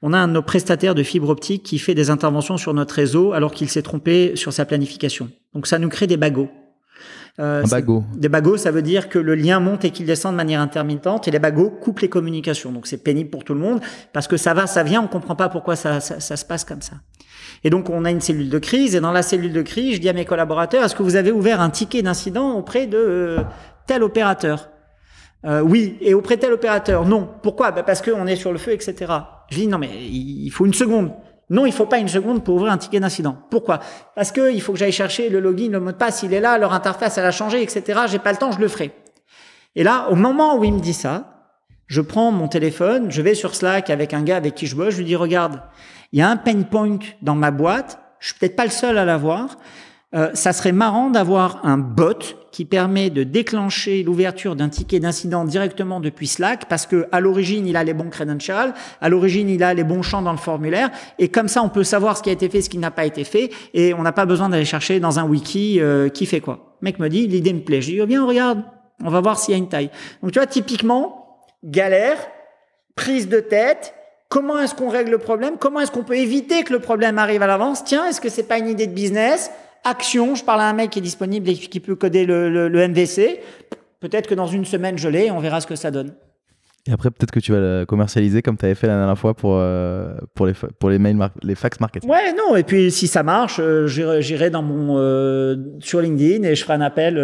[0.00, 2.94] on a un de nos prestataires de fibre optique qui fait des interventions sur notre
[2.94, 5.28] réseau alors qu'il s'est trompé sur sa planification.
[5.52, 6.48] Donc ça nous crée des bagots.
[7.40, 8.04] Euh, un bagot.
[8.16, 11.28] Des bagots, ça veut dire que le lien monte et qu'il descend de manière intermittente
[11.28, 12.72] et les bagots coupent les communications.
[12.72, 13.80] Donc c'est pénible pour tout le monde
[14.12, 16.64] parce que ça va, ça vient, on comprend pas pourquoi ça, ça, ça se passe
[16.64, 16.94] comme ça.
[17.62, 20.00] Et donc on a une cellule de crise et dans la cellule de crise, je
[20.00, 23.38] dis à mes collaborateurs, est-ce que vous avez ouvert un ticket d'incident auprès de euh,
[23.86, 24.70] tel opérateur?
[25.44, 27.28] Euh, oui, et auprès de tel opérateur, non.
[27.42, 27.70] Pourquoi?
[27.70, 29.12] Bah Parce qu'on est sur le feu, etc.
[29.50, 31.12] Je dis, non, mais il faut une seconde.
[31.50, 33.36] Non, il faut pas une seconde pour ouvrir un ticket d'incident.
[33.50, 33.80] Pourquoi?
[34.14, 36.40] Parce que il faut que j'aille chercher le login, le mot de passe, il est
[36.40, 38.00] là, leur interface, elle a changé, etc.
[38.06, 38.92] J'ai pas le temps, je le ferai.
[39.74, 41.38] Et là, au moment où il me dit ça,
[41.86, 44.92] je prends mon téléphone, je vais sur Slack avec un gars avec qui je bosse,
[44.92, 45.62] je lui dis, regarde,
[46.12, 48.98] il y a un pain point dans ma boîte, je suis peut-être pas le seul
[48.98, 49.56] à l'avoir.
[50.14, 55.44] Euh, ça serait marrant d'avoir un bot qui permet de déclencher l'ouverture d'un ticket d'incident
[55.44, 58.72] directement depuis Slack parce que à l'origine il a les bons credentials,
[59.02, 61.84] à l'origine il a les bons champs dans le formulaire et comme ça on peut
[61.84, 64.12] savoir ce qui a été fait, ce qui n'a pas été fait et on n'a
[64.12, 66.76] pas besoin d'aller chercher dans un wiki euh, qui fait quoi.
[66.80, 68.62] Le mec me dit l'idée me plaît, je dis oh bien regarde,
[69.04, 69.90] on va voir s'il y a une taille.
[70.22, 72.16] Donc tu vois typiquement galère,
[72.94, 73.94] prise de tête,
[74.30, 75.54] Comment est-ce qu'on règle le problème?
[75.58, 77.82] Comment est-ce qu'on peut éviter que le problème arrive à l'avance?
[77.82, 79.50] Tiens, est-ce que c'est pas une idée de business?
[79.88, 82.88] Action, je parle à un mec qui est disponible et qui peut coder le, le,
[82.88, 83.40] MVC.
[84.00, 86.12] Peut-être que dans une semaine, je l'ai, on verra ce que ça donne.
[86.86, 89.34] Et après, peut-être que tu vas le commercialiser comme tu avais fait la dernière fois
[89.34, 92.08] pour, euh, pour, les, pour les, mails les fax marketing.
[92.08, 92.56] Ouais, non.
[92.56, 96.74] Et puis, si ça marche, euh, j'irai dans mon, euh, sur LinkedIn et je ferai
[96.74, 97.14] un appel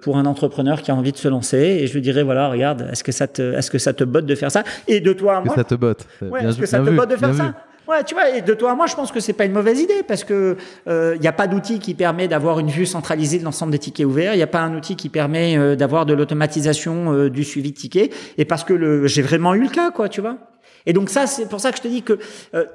[0.00, 2.88] pour un entrepreneur qui a envie de se lancer et je lui dirai, voilà, regarde,
[2.90, 4.64] est-ce que ça te, est-ce que ça te botte de faire ça?
[4.88, 5.54] Et de toi à moi.
[5.54, 6.06] Que ça te botte?
[6.22, 7.54] Ouais, est-ce que ça te botte de faire ça?
[7.88, 9.80] Ouais, tu vois, et de toi à moi, je pense que c'est pas une mauvaise
[9.80, 10.56] idée parce que
[10.86, 13.78] il euh, n'y a pas d'outil qui permet d'avoir une vue centralisée de l'ensemble des
[13.78, 14.34] tickets ouverts.
[14.34, 17.70] Il n'y a pas un outil qui permet euh, d'avoir de l'automatisation euh, du suivi
[17.70, 18.12] de tickets.
[18.38, 20.36] Et parce que j'ai vraiment eu le cas, quoi, tu vois.
[20.84, 22.18] Et donc ça, c'est pour ça que je te dis que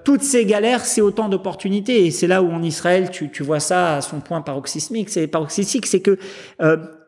[0.03, 2.05] toutes ces galères, c'est autant d'opportunités.
[2.05, 5.09] Et c'est là où en Israël, tu, vois ça à son point paroxysmique.
[5.09, 6.17] C'est paroxysmique, c'est que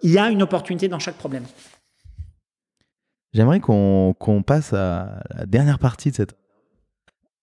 [0.01, 1.43] il y a une opportunité dans chaque problème.
[3.33, 6.35] J'aimerais qu'on passe à la dernière partie de cette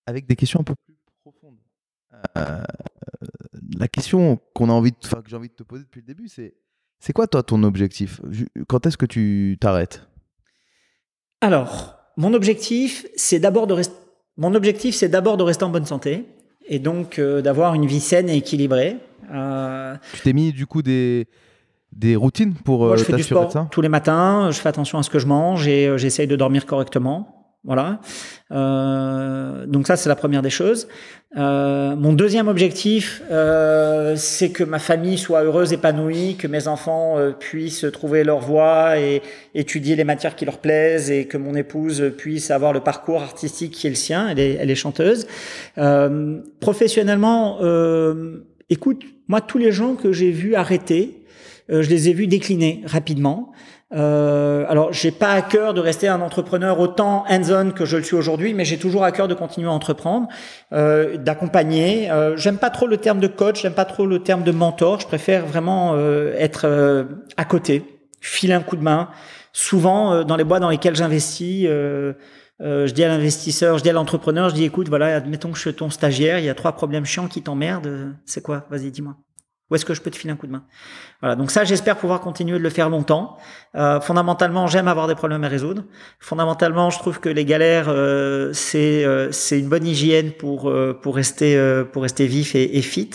[0.07, 1.59] avec des questions un peu plus profondes.
[2.37, 2.63] Euh,
[3.79, 6.29] la question qu'on a envie de, que j'ai envie de te poser depuis le début,
[6.29, 6.55] c'est
[6.99, 8.21] c'est quoi toi ton objectif?
[8.69, 10.07] Quand est-ce que tu t'arrêtes?
[11.41, 13.95] Alors, mon objectif, c'est d'abord de rester.
[14.37, 16.27] Mon objectif, c'est d'abord de rester en bonne santé
[16.67, 18.99] et donc euh, d'avoir une vie saine et équilibrée.
[19.33, 21.27] Euh, tu t'es mis du coup des
[21.93, 24.51] des routines pour Moi, je fais du sport tous les matins.
[24.51, 27.40] Je fais attention à ce que je mange et j'essaye de dormir correctement.
[27.63, 28.01] Voilà.
[28.53, 30.89] Euh, donc ça, c'est la première des choses.
[31.37, 37.19] Euh, mon deuxième objectif, euh, c'est que ma famille soit heureuse, épanouie, que mes enfants
[37.19, 39.23] euh, puissent trouver leur voie et
[39.55, 43.73] étudier les matières qui leur plaisent, et que mon épouse puisse avoir le parcours artistique
[43.73, 44.29] qui est le sien.
[44.31, 45.27] Elle est, elle est chanteuse.
[45.79, 47.59] Euh, professionnellement,
[48.71, 51.25] écoute, moi, tous les gens que j'ai vus arrêter,
[51.69, 53.53] je les ai vus décliner rapidement.
[53.93, 58.03] Euh, alors, j'ai pas à cœur de rester un entrepreneur autant hands-on que je le
[58.03, 60.29] suis aujourd'hui, mais j'ai toujours à cœur de continuer à entreprendre,
[60.73, 62.11] euh, d'accompagner.
[62.11, 65.01] Euh, j'aime pas trop le terme de coach, j'aime pas trop le terme de mentor.
[65.01, 67.05] Je préfère vraiment euh, être euh,
[67.37, 67.85] à côté,
[68.21, 69.09] filer un coup de main.
[69.53, 73.95] Souvent, euh, dans les bois dans lesquels j'investis, je dis à l'investisseur, je dis à
[73.95, 76.73] l'entrepreneur, je dis écoute, voilà, admettons que je suis ton stagiaire, il y a trois
[76.73, 78.15] problèmes chiants qui t'emmerdent.
[78.25, 78.67] C'est quoi?
[78.71, 79.17] Vas-y, dis-moi.
[79.71, 80.65] Où est-ce que je peux te filer un coup de main?
[81.21, 81.37] Voilà.
[81.37, 83.37] Donc ça, j'espère pouvoir continuer de le faire longtemps.
[83.77, 85.85] Euh, fondamentalement, j'aime avoir des problèmes à résoudre.
[86.19, 90.99] Fondamentalement, je trouve que les galères, euh, c'est euh, c'est une bonne hygiène pour euh,
[91.01, 93.11] pour rester euh, pour rester vif et, et fit.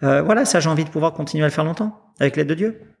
[0.00, 2.95] voilà, ça, j'ai envie de pouvoir continuer à le faire longtemps avec l'aide de Dieu.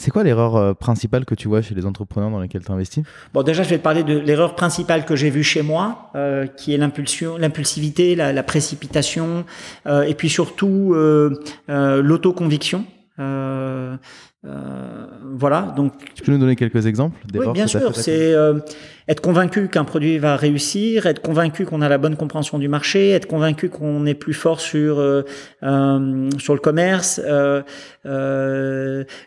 [0.00, 3.04] C'est quoi l'erreur euh, principale que tu vois chez les entrepreneurs dans lesquels tu investis
[3.34, 6.46] Bon, déjà, je vais te parler de l'erreur principale que j'ai vue chez moi, euh,
[6.46, 9.44] qui est l'impulsion, l'impulsivité, la, précipitation,
[9.86, 10.94] euh, et puis surtout
[11.68, 12.86] l'autoconviction.
[14.46, 14.90] Euh,
[15.20, 15.72] euh, voilà.
[15.76, 17.94] Donc, tu peux nous donner quelques exemples Oui, bien sûr.
[17.94, 18.58] C'est euh,
[19.08, 23.10] être convaincu qu'un produit va réussir, être convaincu qu'on a la bonne compréhension du marché,
[23.10, 25.22] être convaincu qu'on est plus fort sur euh,
[25.62, 27.20] euh sur le commerce.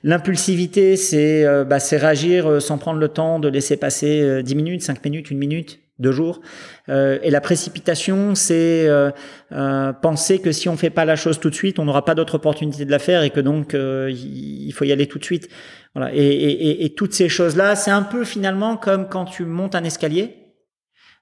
[0.04, 5.04] L'impulsivité, c'est bah, c'est réagir sans prendre le temps de laisser passer 10 minutes, 5
[5.04, 6.42] minutes, une minute deux jours.
[6.90, 9.12] Euh, et la précipitation, c'est euh,
[9.52, 12.16] euh, penser que si on fait pas la chose tout de suite, on n'aura pas
[12.16, 15.50] d'autre opportunité de la faire et que donc il faut y aller tout de suite.
[15.96, 16.12] Voilà.
[16.14, 20.38] Et, toutes ces choses-là, c'est un peu finalement comme quand tu montes un escalier.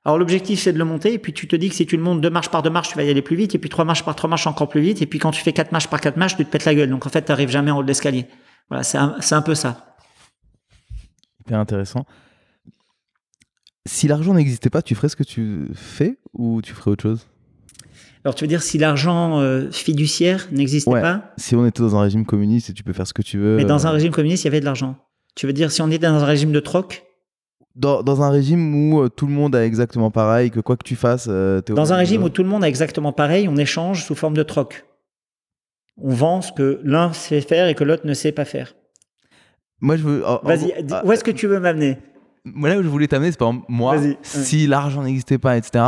[0.04, 2.02] Alors l'objectif c'est de le monter et puis tu te dis que si tu le
[2.02, 3.86] montes deux marches par deux marches, tu vas y aller plus vite et puis trois
[3.86, 6.02] marches par trois marches encore plus vite et puis quand tu fais quatre marches par
[6.02, 6.90] quatre marches, tu te pètes la gueule.
[6.90, 8.26] Donc en fait, tu n'arrives jamais en haut de l'escalier.
[8.70, 9.96] Voilà, c'est un, un peu ça.
[11.42, 12.06] Hyper intéressant.
[13.88, 17.28] Si l'argent n'existait pas, tu ferais ce que tu fais ou tu ferais autre chose?
[18.24, 21.34] Alors tu veux dire si l'argent euh, fiduciaire n'existait pas?
[21.38, 23.58] Si on était dans un régime communiste et tu peux faire ce que tu veux.
[23.58, 24.96] Mais dans un euh, régime communiste, il y avait de l'argent.
[25.36, 27.04] Tu veux dire si on était dans un régime de troc?
[27.76, 30.84] Dans, dans, un régime où euh, tout le monde a exactement pareil, que quoi que
[30.84, 34.06] tu fasses, es Dans un régime où tout le monde a exactement pareil, on échange
[34.06, 34.86] sous forme de troc.
[35.98, 38.76] On vend ce que l'un sait faire et que l'autre ne sait pas faire.
[39.80, 40.24] Moi, je veux.
[40.44, 41.98] Vas-y, où est-ce que tu veux m'amener?
[42.46, 45.84] Là où je voulais t'amener c'est par exemple moi si l'argent n'existait pas etc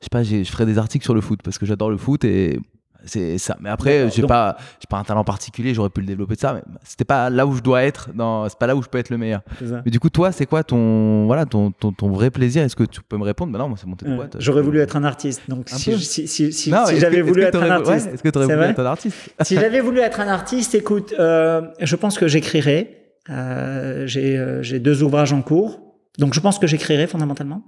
[0.00, 2.24] je sais pas je ferais des articles sur le foot parce que j'adore le foot
[2.24, 2.58] et
[3.04, 3.56] c'est ça.
[3.60, 6.54] Mais après j'ai pas j'ai pas un talent particulier j'aurais pu le développer de ça
[6.54, 8.10] mais c'était pas là où je dois être
[8.48, 9.42] c'est pas là où je peux être le meilleur.
[9.84, 12.62] Mais du coup toi c'est quoi ton voilà ton, ton, ton vrai plaisir?
[12.62, 13.52] Est-ce que tu peux me répondre?
[13.52, 16.28] Bah non moi c'est monter de boîte j'aurais voulu être un artiste donc si, si,
[16.28, 19.16] si, si j'avais voulu être un artiste est-ce que tu aurais voulu être un artiste?
[19.42, 25.32] Si j'avais voulu être un artiste écoute euh, je pense que j'écrirais j'ai deux ouvrages
[25.32, 25.80] en cours,
[26.18, 27.64] donc je pense que j'écrirai fondamentalement.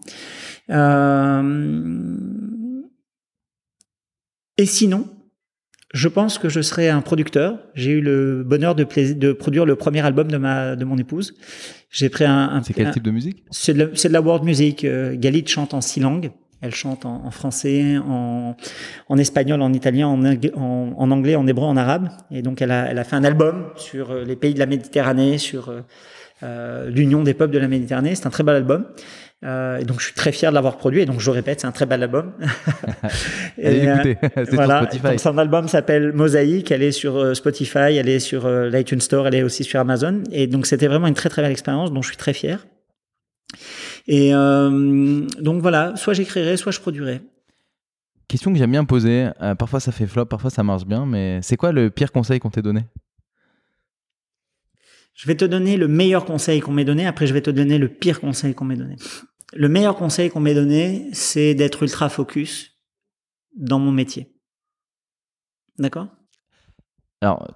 [0.70, 2.16] Euh,
[4.56, 5.09] et sinon,
[5.93, 7.59] je pense que je serai un producteur.
[7.74, 11.35] J'ai eu le bonheur de, de, produire le premier album de, ma, de mon épouse.
[11.90, 12.48] J'ai pris un.
[12.51, 13.44] un c'est quel type de musique?
[13.51, 14.86] C'est de, de, la world music.
[15.14, 16.31] Galit chante en six langues.
[16.60, 18.56] Elle chante en, français, en,
[19.09, 20.24] en, espagnol, en italien, en,
[20.97, 22.09] en, anglais, en hébreu, en arabe.
[22.31, 24.66] Et donc, elle a, elle a fait un album sur euh, les pays de la
[24.66, 25.81] Méditerranée, sur euh,
[26.43, 28.14] euh, l'union des peuples de la Méditerranée.
[28.14, 28.86] C'est un très bel album.
[29.44, 31.02] Euh, et donc, je suis très fier de l'avoir produit.
[31.02, 32.32] Et donc, je répète, c'est un très bel album.
[33.59, 34.86] et, écoutez, c'est voilà.
[34.90, 35.18] Spotify.
[35.18, 36.70] son album s'appelle Mosaïque.
[36.70, 40.22] Elle est sur Spotify, elle est sur l'iTunes Store, elle est aussi sur Amazon.
[40.32, 42.66] Et donc, c'était vraiment une très, très belle expérience dont je suis très fier.
[44.06, 47.22] Et euh, donc voilà, soit j'écrirai, soit je produirai.
[48.28, 49.28] Question que j'aime bien poser.
[49.40, 52.40] Euh, parfois ça fait flop, parfois ça marche bien, mais c'est quoi le pire conseil
[52.40, 52.85] qu'on t'ait donné?
[55.14, 57.06] Je vais te donner le meilleur conseil qu'on m'ait donné.
[57.06, 58.97] Après, je vais te donner le pire conseil qu'on m'ait donné.
[59.52, 62.72] Le meilleur conseil qu'on m'ait donné, c'est d'être ultra focus
[63.56, 64.35] dans mon métier.
[65.78, 66.09] D'accord?
[67.24, 67.48] Alors,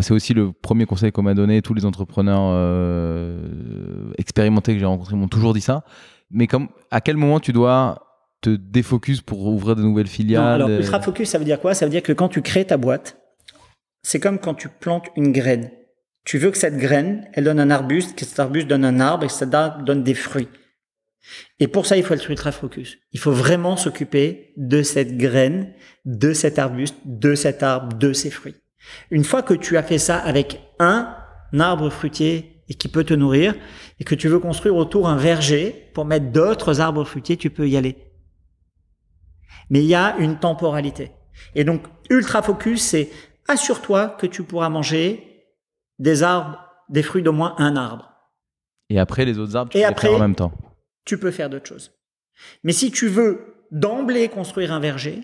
[0.00, 1.62] c'est aussi le premier conseil qu'on m'a donné.
[1.62, 5.84] Tous les entrepreneurs euh, expérimentés que j'ai rencontrés m'ont toujours dit ça.
[6.30, 8.06] Mais comme, à quel moment tu dois
[8.40, 11.74] te défocus pour ouvrir de nouvelles filiales Alors, ultra focus, ça veut dire quoi?
[11.74, 13.18] Ça veut dire que quand tu crées ta boîte,
[14.02, 15.70] c'est comme quand tu plantes une graine.
[16.24, 19.24] Tu veux que cette graine, elle donne un arbuste, que cet arbuste donne un arbre
[19.24, 20.48] et que cet arbre donne des fruits.
[21.58, 22.98] Et pour ça, il faut être ultra focus.
[23.12, 25.74] Il faut vraiment s'occuper de cette graine,
[26.06, 28.56] de cet arbuste, de cet arbre, de ces fruits.
[29.10, 31.14] Une fois que tu as fait ça avec un
[31.58, 33.54] arbre fruitier et qui peut te nourrir,
[33.98, 37.68] et que tu veux construire autour un verger pour mettre d'autres arbres fruitiers, tu peux
[37.68, 37.96] y aller.
[39.70, 41.10] Mais il y a une temporalité.
[41.54, 43.10] Et donc, ultra focus, c'est
[43.48, 45.44] assure-toi que tu pourras manger
[45.98, 46.58] des arbres,
[46.88, 48.12] des fruits d'au moins un arbre.
[48.88, 50.52] Et après, les autres arbres, tu peux les faire en même temps.
[51.04, 51.92] Tu peux faire d'autres choses.
[52.64, 55.20] Mais si tu veux d'emblée construire un verger,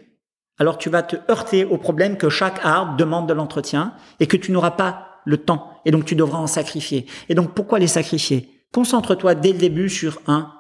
[0.59, 4.37] alors tu vas te heurter au problème que chaque arbre demande de l'entretien et que
[4.37, 5.81] tu n'auras pas le temps.
[5.85, 7.07] Et donc tu devras en sacrifier.
[7.29, 8.49] Et donc pourquoi les sacrifier?
[8.73, 10.53] Concentre-toi dès le début sur un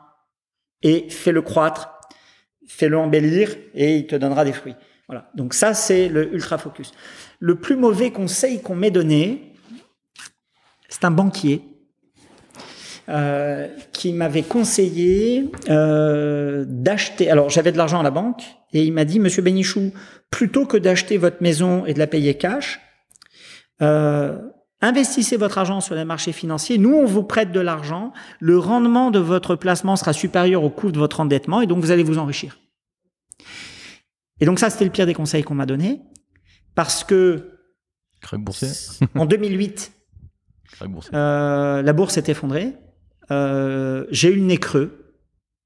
[0.83, 1.91] et fais-le croître,
[2.67, 4.77] fais-le embellir et il te donnera des fruits.
[5.09, 5.31] Voilà.
[5.35, 6.93] Donc ça, c'est le ultra focus.
[7.39, 9.55] Le plus mauvais conseil qu'on m'ait donné,
[10.89, 11.63] c'est un banquier
[13.09, 17.31] euh, qui m'avait conseillé euh, d'acheter.
[17.31, 18.43] Alors j'avais de l'argent à la banque
[18.73, 19.93] et il m'a dit, Monsieur Bénichou,
[20.31, 22.81] plutôt que d'acheter votre maison et de la payer cash,
[23.81, 24.37] euh,
[24.81, 26.79] investissez votre argent sur les marchés financiers.
[26.79, 28.13] Nous, on vous prête de l'argent.
[28.41, 31.91] Le rendement de votre placement sera supérieur au coût de votre endettement et donc vous
[31.91, 32.59] allez vous enrichir.
[34.41, 36.01] Et donc ça, c'était le pire des conseils qu'on m'a donné
[36.75, 37.53] parce que
[39.15, 39.93] en 2008,
[41.15, 42.75] euh, la bourse s'est effondrée.
[43.31, 45.15] Euh, j'ai eu le nez creux.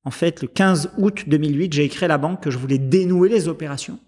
[0.05, 3.28] En fait, le 15 août 2008, j'ai écrit à la banque que je voulais dénouer
[3.28, 3.99] les opérations.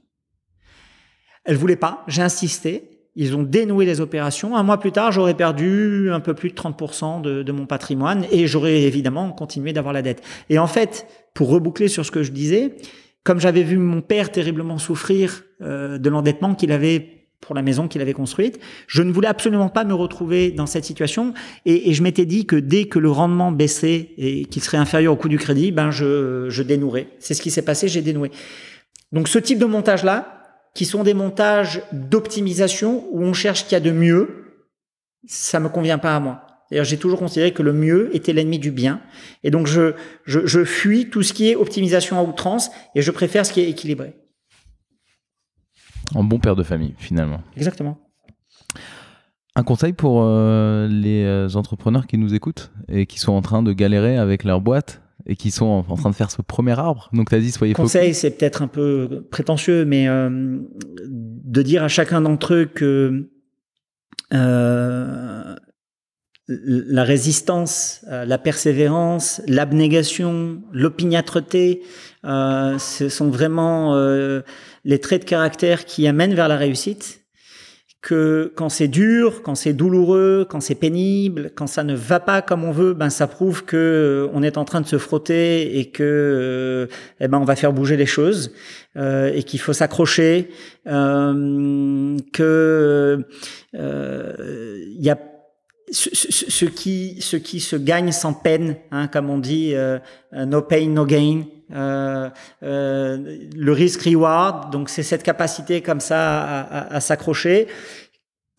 [1.44, 2.88] Elle voulait pas, j'ai insisté.
[3.14, 4.56] Ils ont dénoué les opérations.
[4.56, 8.46] Un mois plus tard, j'aurais perdu un peu plus de 30% de, mon patrimoine et
[8.46, 10.22] j'aurais évidemment continué d'avoir la dette.
[10.48, 12.76] Et en fait, pour reboucler sur ce que je disais,
[13.22, 17.88] comme j'avais vu mon père terriblement souffrir euh, de l'endettement qu'il avait pour la maison
[17.88, 18.58] qu'il avait construite.
[18.86, 21.34] Je ne voulais absolument pas me retrouver dans cette situation
[21.66, 25.16] et, je m'étais dit que dès que le rendement baissait et qu'il serait inférieur au
[25.16, 27.08] coût du crédit, ben je, je dénouerais.
[27.18, 28.30] C'est ce qui s'est passé, j'ai dénoué.
[29.10, 30.38] Donc ce type de montage-là,
[30.74, 34.46] qui sont des montages d'optimisation où on cherche ce qu'il y a de mieux,
[35.26, 36.46] ça me convient pas à moi.
[36.70, 39.02] D'ailleurs, j'ai toujours considéré que le mieux était l'ennemi du bien.
[39.44, 39.92] Et donc, je,
[40.24, 43.60] je, je fuis tout ce qui est optimisation à outrance et je préfère ce qui
[43.60, 44.14] est équilibré.
[46.14, 47.40] En bon père de famille, finalement.
[47.56, 47.98] Exactement.
[49.54, 53.62] Un conseil pour euh, les euh, entrepreneurs qui nous écoutent et qui sont en train
[53.62, 56.78] de galérer avec leur boîte et qui sont en, en train de faire ce premier
[56.78, 57.10] arbre?
[57.12, 57.92] Donc, tu as dit, soyez focus.
[57.92, 60.58] Conseil, c'est peut-être un peu prétentieux, mais euh,
[61.06, 63.28] de dire à chacun d'entre eux que
[64.32, 65.54] euh,
[66.48, 71.82] la résistance, la persévérance, l'abnégation, l'opiniâtreté,
[72.24, 74.42] euh, ce sont vraiment euh,
[74.84, 77.18] les traits de caractère qui amènent vers la réussite.
[78.00, 82.42] Que quand c'est dur, quand c'est douloureux, quand c'est pénible, quand ça ne va pas
[82.42, 85.78] comme on veut, ben ça prouve que euh, on est en train de se frotter
[85.78, 86.86] et que euh,
[87.20, 88.52] eh ben on va faire bouger les choses
[88.96, 90.50] et qu'il faut s'accrocher,
[90.84, 93.18] que
[93.72, 95.16] il y a
[95.92, 99.98] ce, qui, ce qui se gagne sans peine, hein, comme on dit, euh,
[100.32, 101.44] no pain, no gain.
[101.74, 102.28] Euh,
[102.62, 107.66] euh, le risque reward, donc c'est cette capacité comme ça à, à, à s'accrocher,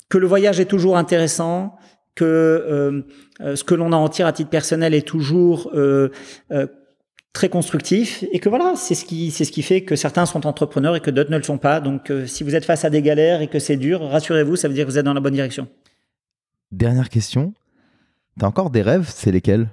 [0.10, 1.76] que le voyage est toujours intéressant,
[2.16, 3.04] que
[3.40, 5.72] ce que l'on en tire à titre personnel est toujours
[7.34, 10.46] très constructif et que voilà, c'est ce qui c'est ce qui fait que certains sont
[10.46, 11.80] entrepreneurs et que d'autres ne le sont pas.
[11.80, 14.76] Donc si vous êtes face à des galères et que c'est dur, rassurez-vous, ça veut
[14.76, 15.68] dire que vous êtes dans la bonne direction.
[16.74, 17.54] Dernière question.
[18.40, 19.08] T'as encore des rêves?
[19.08, 19.70] C'est lesquels?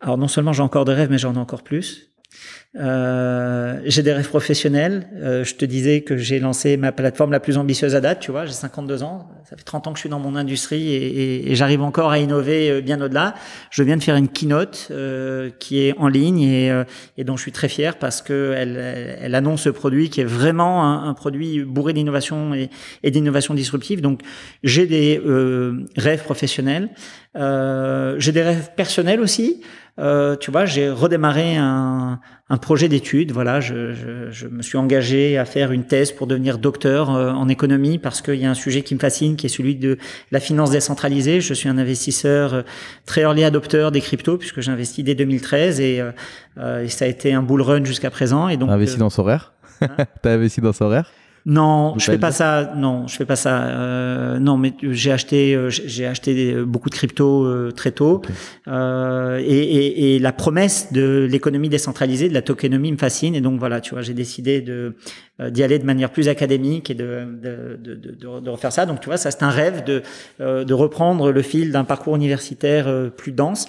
[0.00, 2.07] Alors non seulement j'ai encore des rêves, mais j'en ai encore plus.
[2.76, 5.08] Euh, j'ai des rêves professionnels.
[5.16, 8.20] Euh, je te disais que j'ai lancé ma plateforme la plus ambitieuse à date.
[8.20, 9.28] Tu vois, j'ai 52 ans.
[9.48, 12.10] Ça fait 30 ans que je suis dans mon industrie et, et, et j'arrive encore
[12.10, 13.34] à innover euh, bien au-delà.
[13.70, 16.84] Je viens de faire une keynote euh, qui est en ligne et, euh,
[17.16, 18.76] et, dont je suis très fier parce que elle,
[19.20, 24.02] elle annonce ce produit qui est vraiment un, un produit bourré d'innovation et, d'innovation disruptive.
[24.02, 24.20] Donc,
[24.62, 25.20] j'ai des
[25.96, 26.90] rêves professionnels.
[27.34, 29.62] j'ai des rêves personnels aussi.
[29.98, 32.20] Euh, tu vois, j'ai redémarré un,
[32.50, 33.32] un projet d'études.
[33.32, 37.30] Voilà, je, je, je, me suis engagé à faire une thèse pour devenir docteur euh,
[37.30, 39.98] en économie parce qu'il y a un sujet qui me fascine, qui est celui de
[40.30, 41.40] la finance décentralisée.
[41.40, 42.62] Je suis un investisseur euh,
[43.06, 46.00] très early adopteur des cryptos puisque j'ai investi dès 2013 et,
[46.58, 48.48] euh, et, ça a été un bull run jusqu'à présent.
[48.48, 49.52] Et donc, investi dans Sorare
[49.82, 49.88] hein
[50.22, 51.10] T'as investi dans Sorare
[51.48, 52.74] non, je fais pas ça.
[52.76, 53.68] Non, je fais pas ça.
[53.68, 58.28] Euh, non, mais j'ai acheté, euh, j'ai acheté beaucoup de crypto euh, très tôt, okay.
[58.68, 63.34] euh, et, et, et, la promesse de l'économie décentralisée, de la tokenomie, me fascine.
[63.34, 64.94] Et donc voilà, tu vois, j'ai décidé de
[65.40, 68.84] euh, d'y aller de manière plus académique et de de, de, de, de, refaire ça.
[68.84, 70.02] Donc tu vois, ça c'est un rêve de
[70.42, 73.68] euh, de reprendre le fil d'un parcours universitaire plus dense.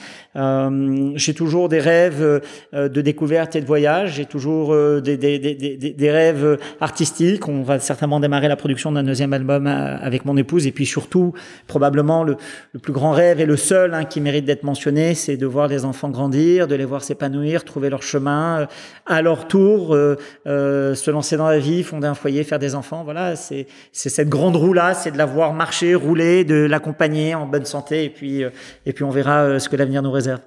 [1.15, 2.41] j'ai toujours des rêves
[2.73, 4.15] de découverte et de voyage.
[4.15, 7.47] J'ai toujours des, des, des, des, des rêves artistiques.
[7.47, 10.67] On va certainement démarrer la production d'un deuxième album avec mon épouse.
[10.67, 11.33] Et puis surtout,
[11.67, 12.37] probablement le,
[12.81, 15.85] plus grand rêve et le seul hein, qui mérite d'être mentionné, c'est de voir les
[15.85, 18.67] enfants grandir, de les voir s'épanouir, trouver leur chemin,
[19.05, 20.17] à leur tour, euh,
[20.47, 23.03] euh, se lancer dans la vie, fonder un foyer, faire des enfants.
[23.03, 27.65] Voilà, c'est cette grande roue-là, c'est de la voir marcher, rouler, de l'accompagner en bonne
[27.65, 28.05] santé.
[28.05, 28.49] Et puis, euh,
[28.85, 30.39] et puis on verra ce que l'avenir nous réserve.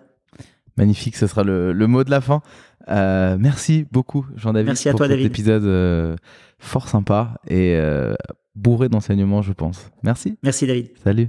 [0.77, 2.41] Magnifique, ce sera le mot de la fin.
[2.89, 5.27] Euh, merci beaucoup, Jean-David, merci à pour toi, cet David.
[5.27, 6.17] épisode euh,
[6.59, 8.15] fort sympa et euh,
[8.55, 9.91] bourré d'enseignements, je pense.
[10.03, 10.39] Merci.
[10.43, 10.91] Merci, David.
[11.03, 11.29] Salut.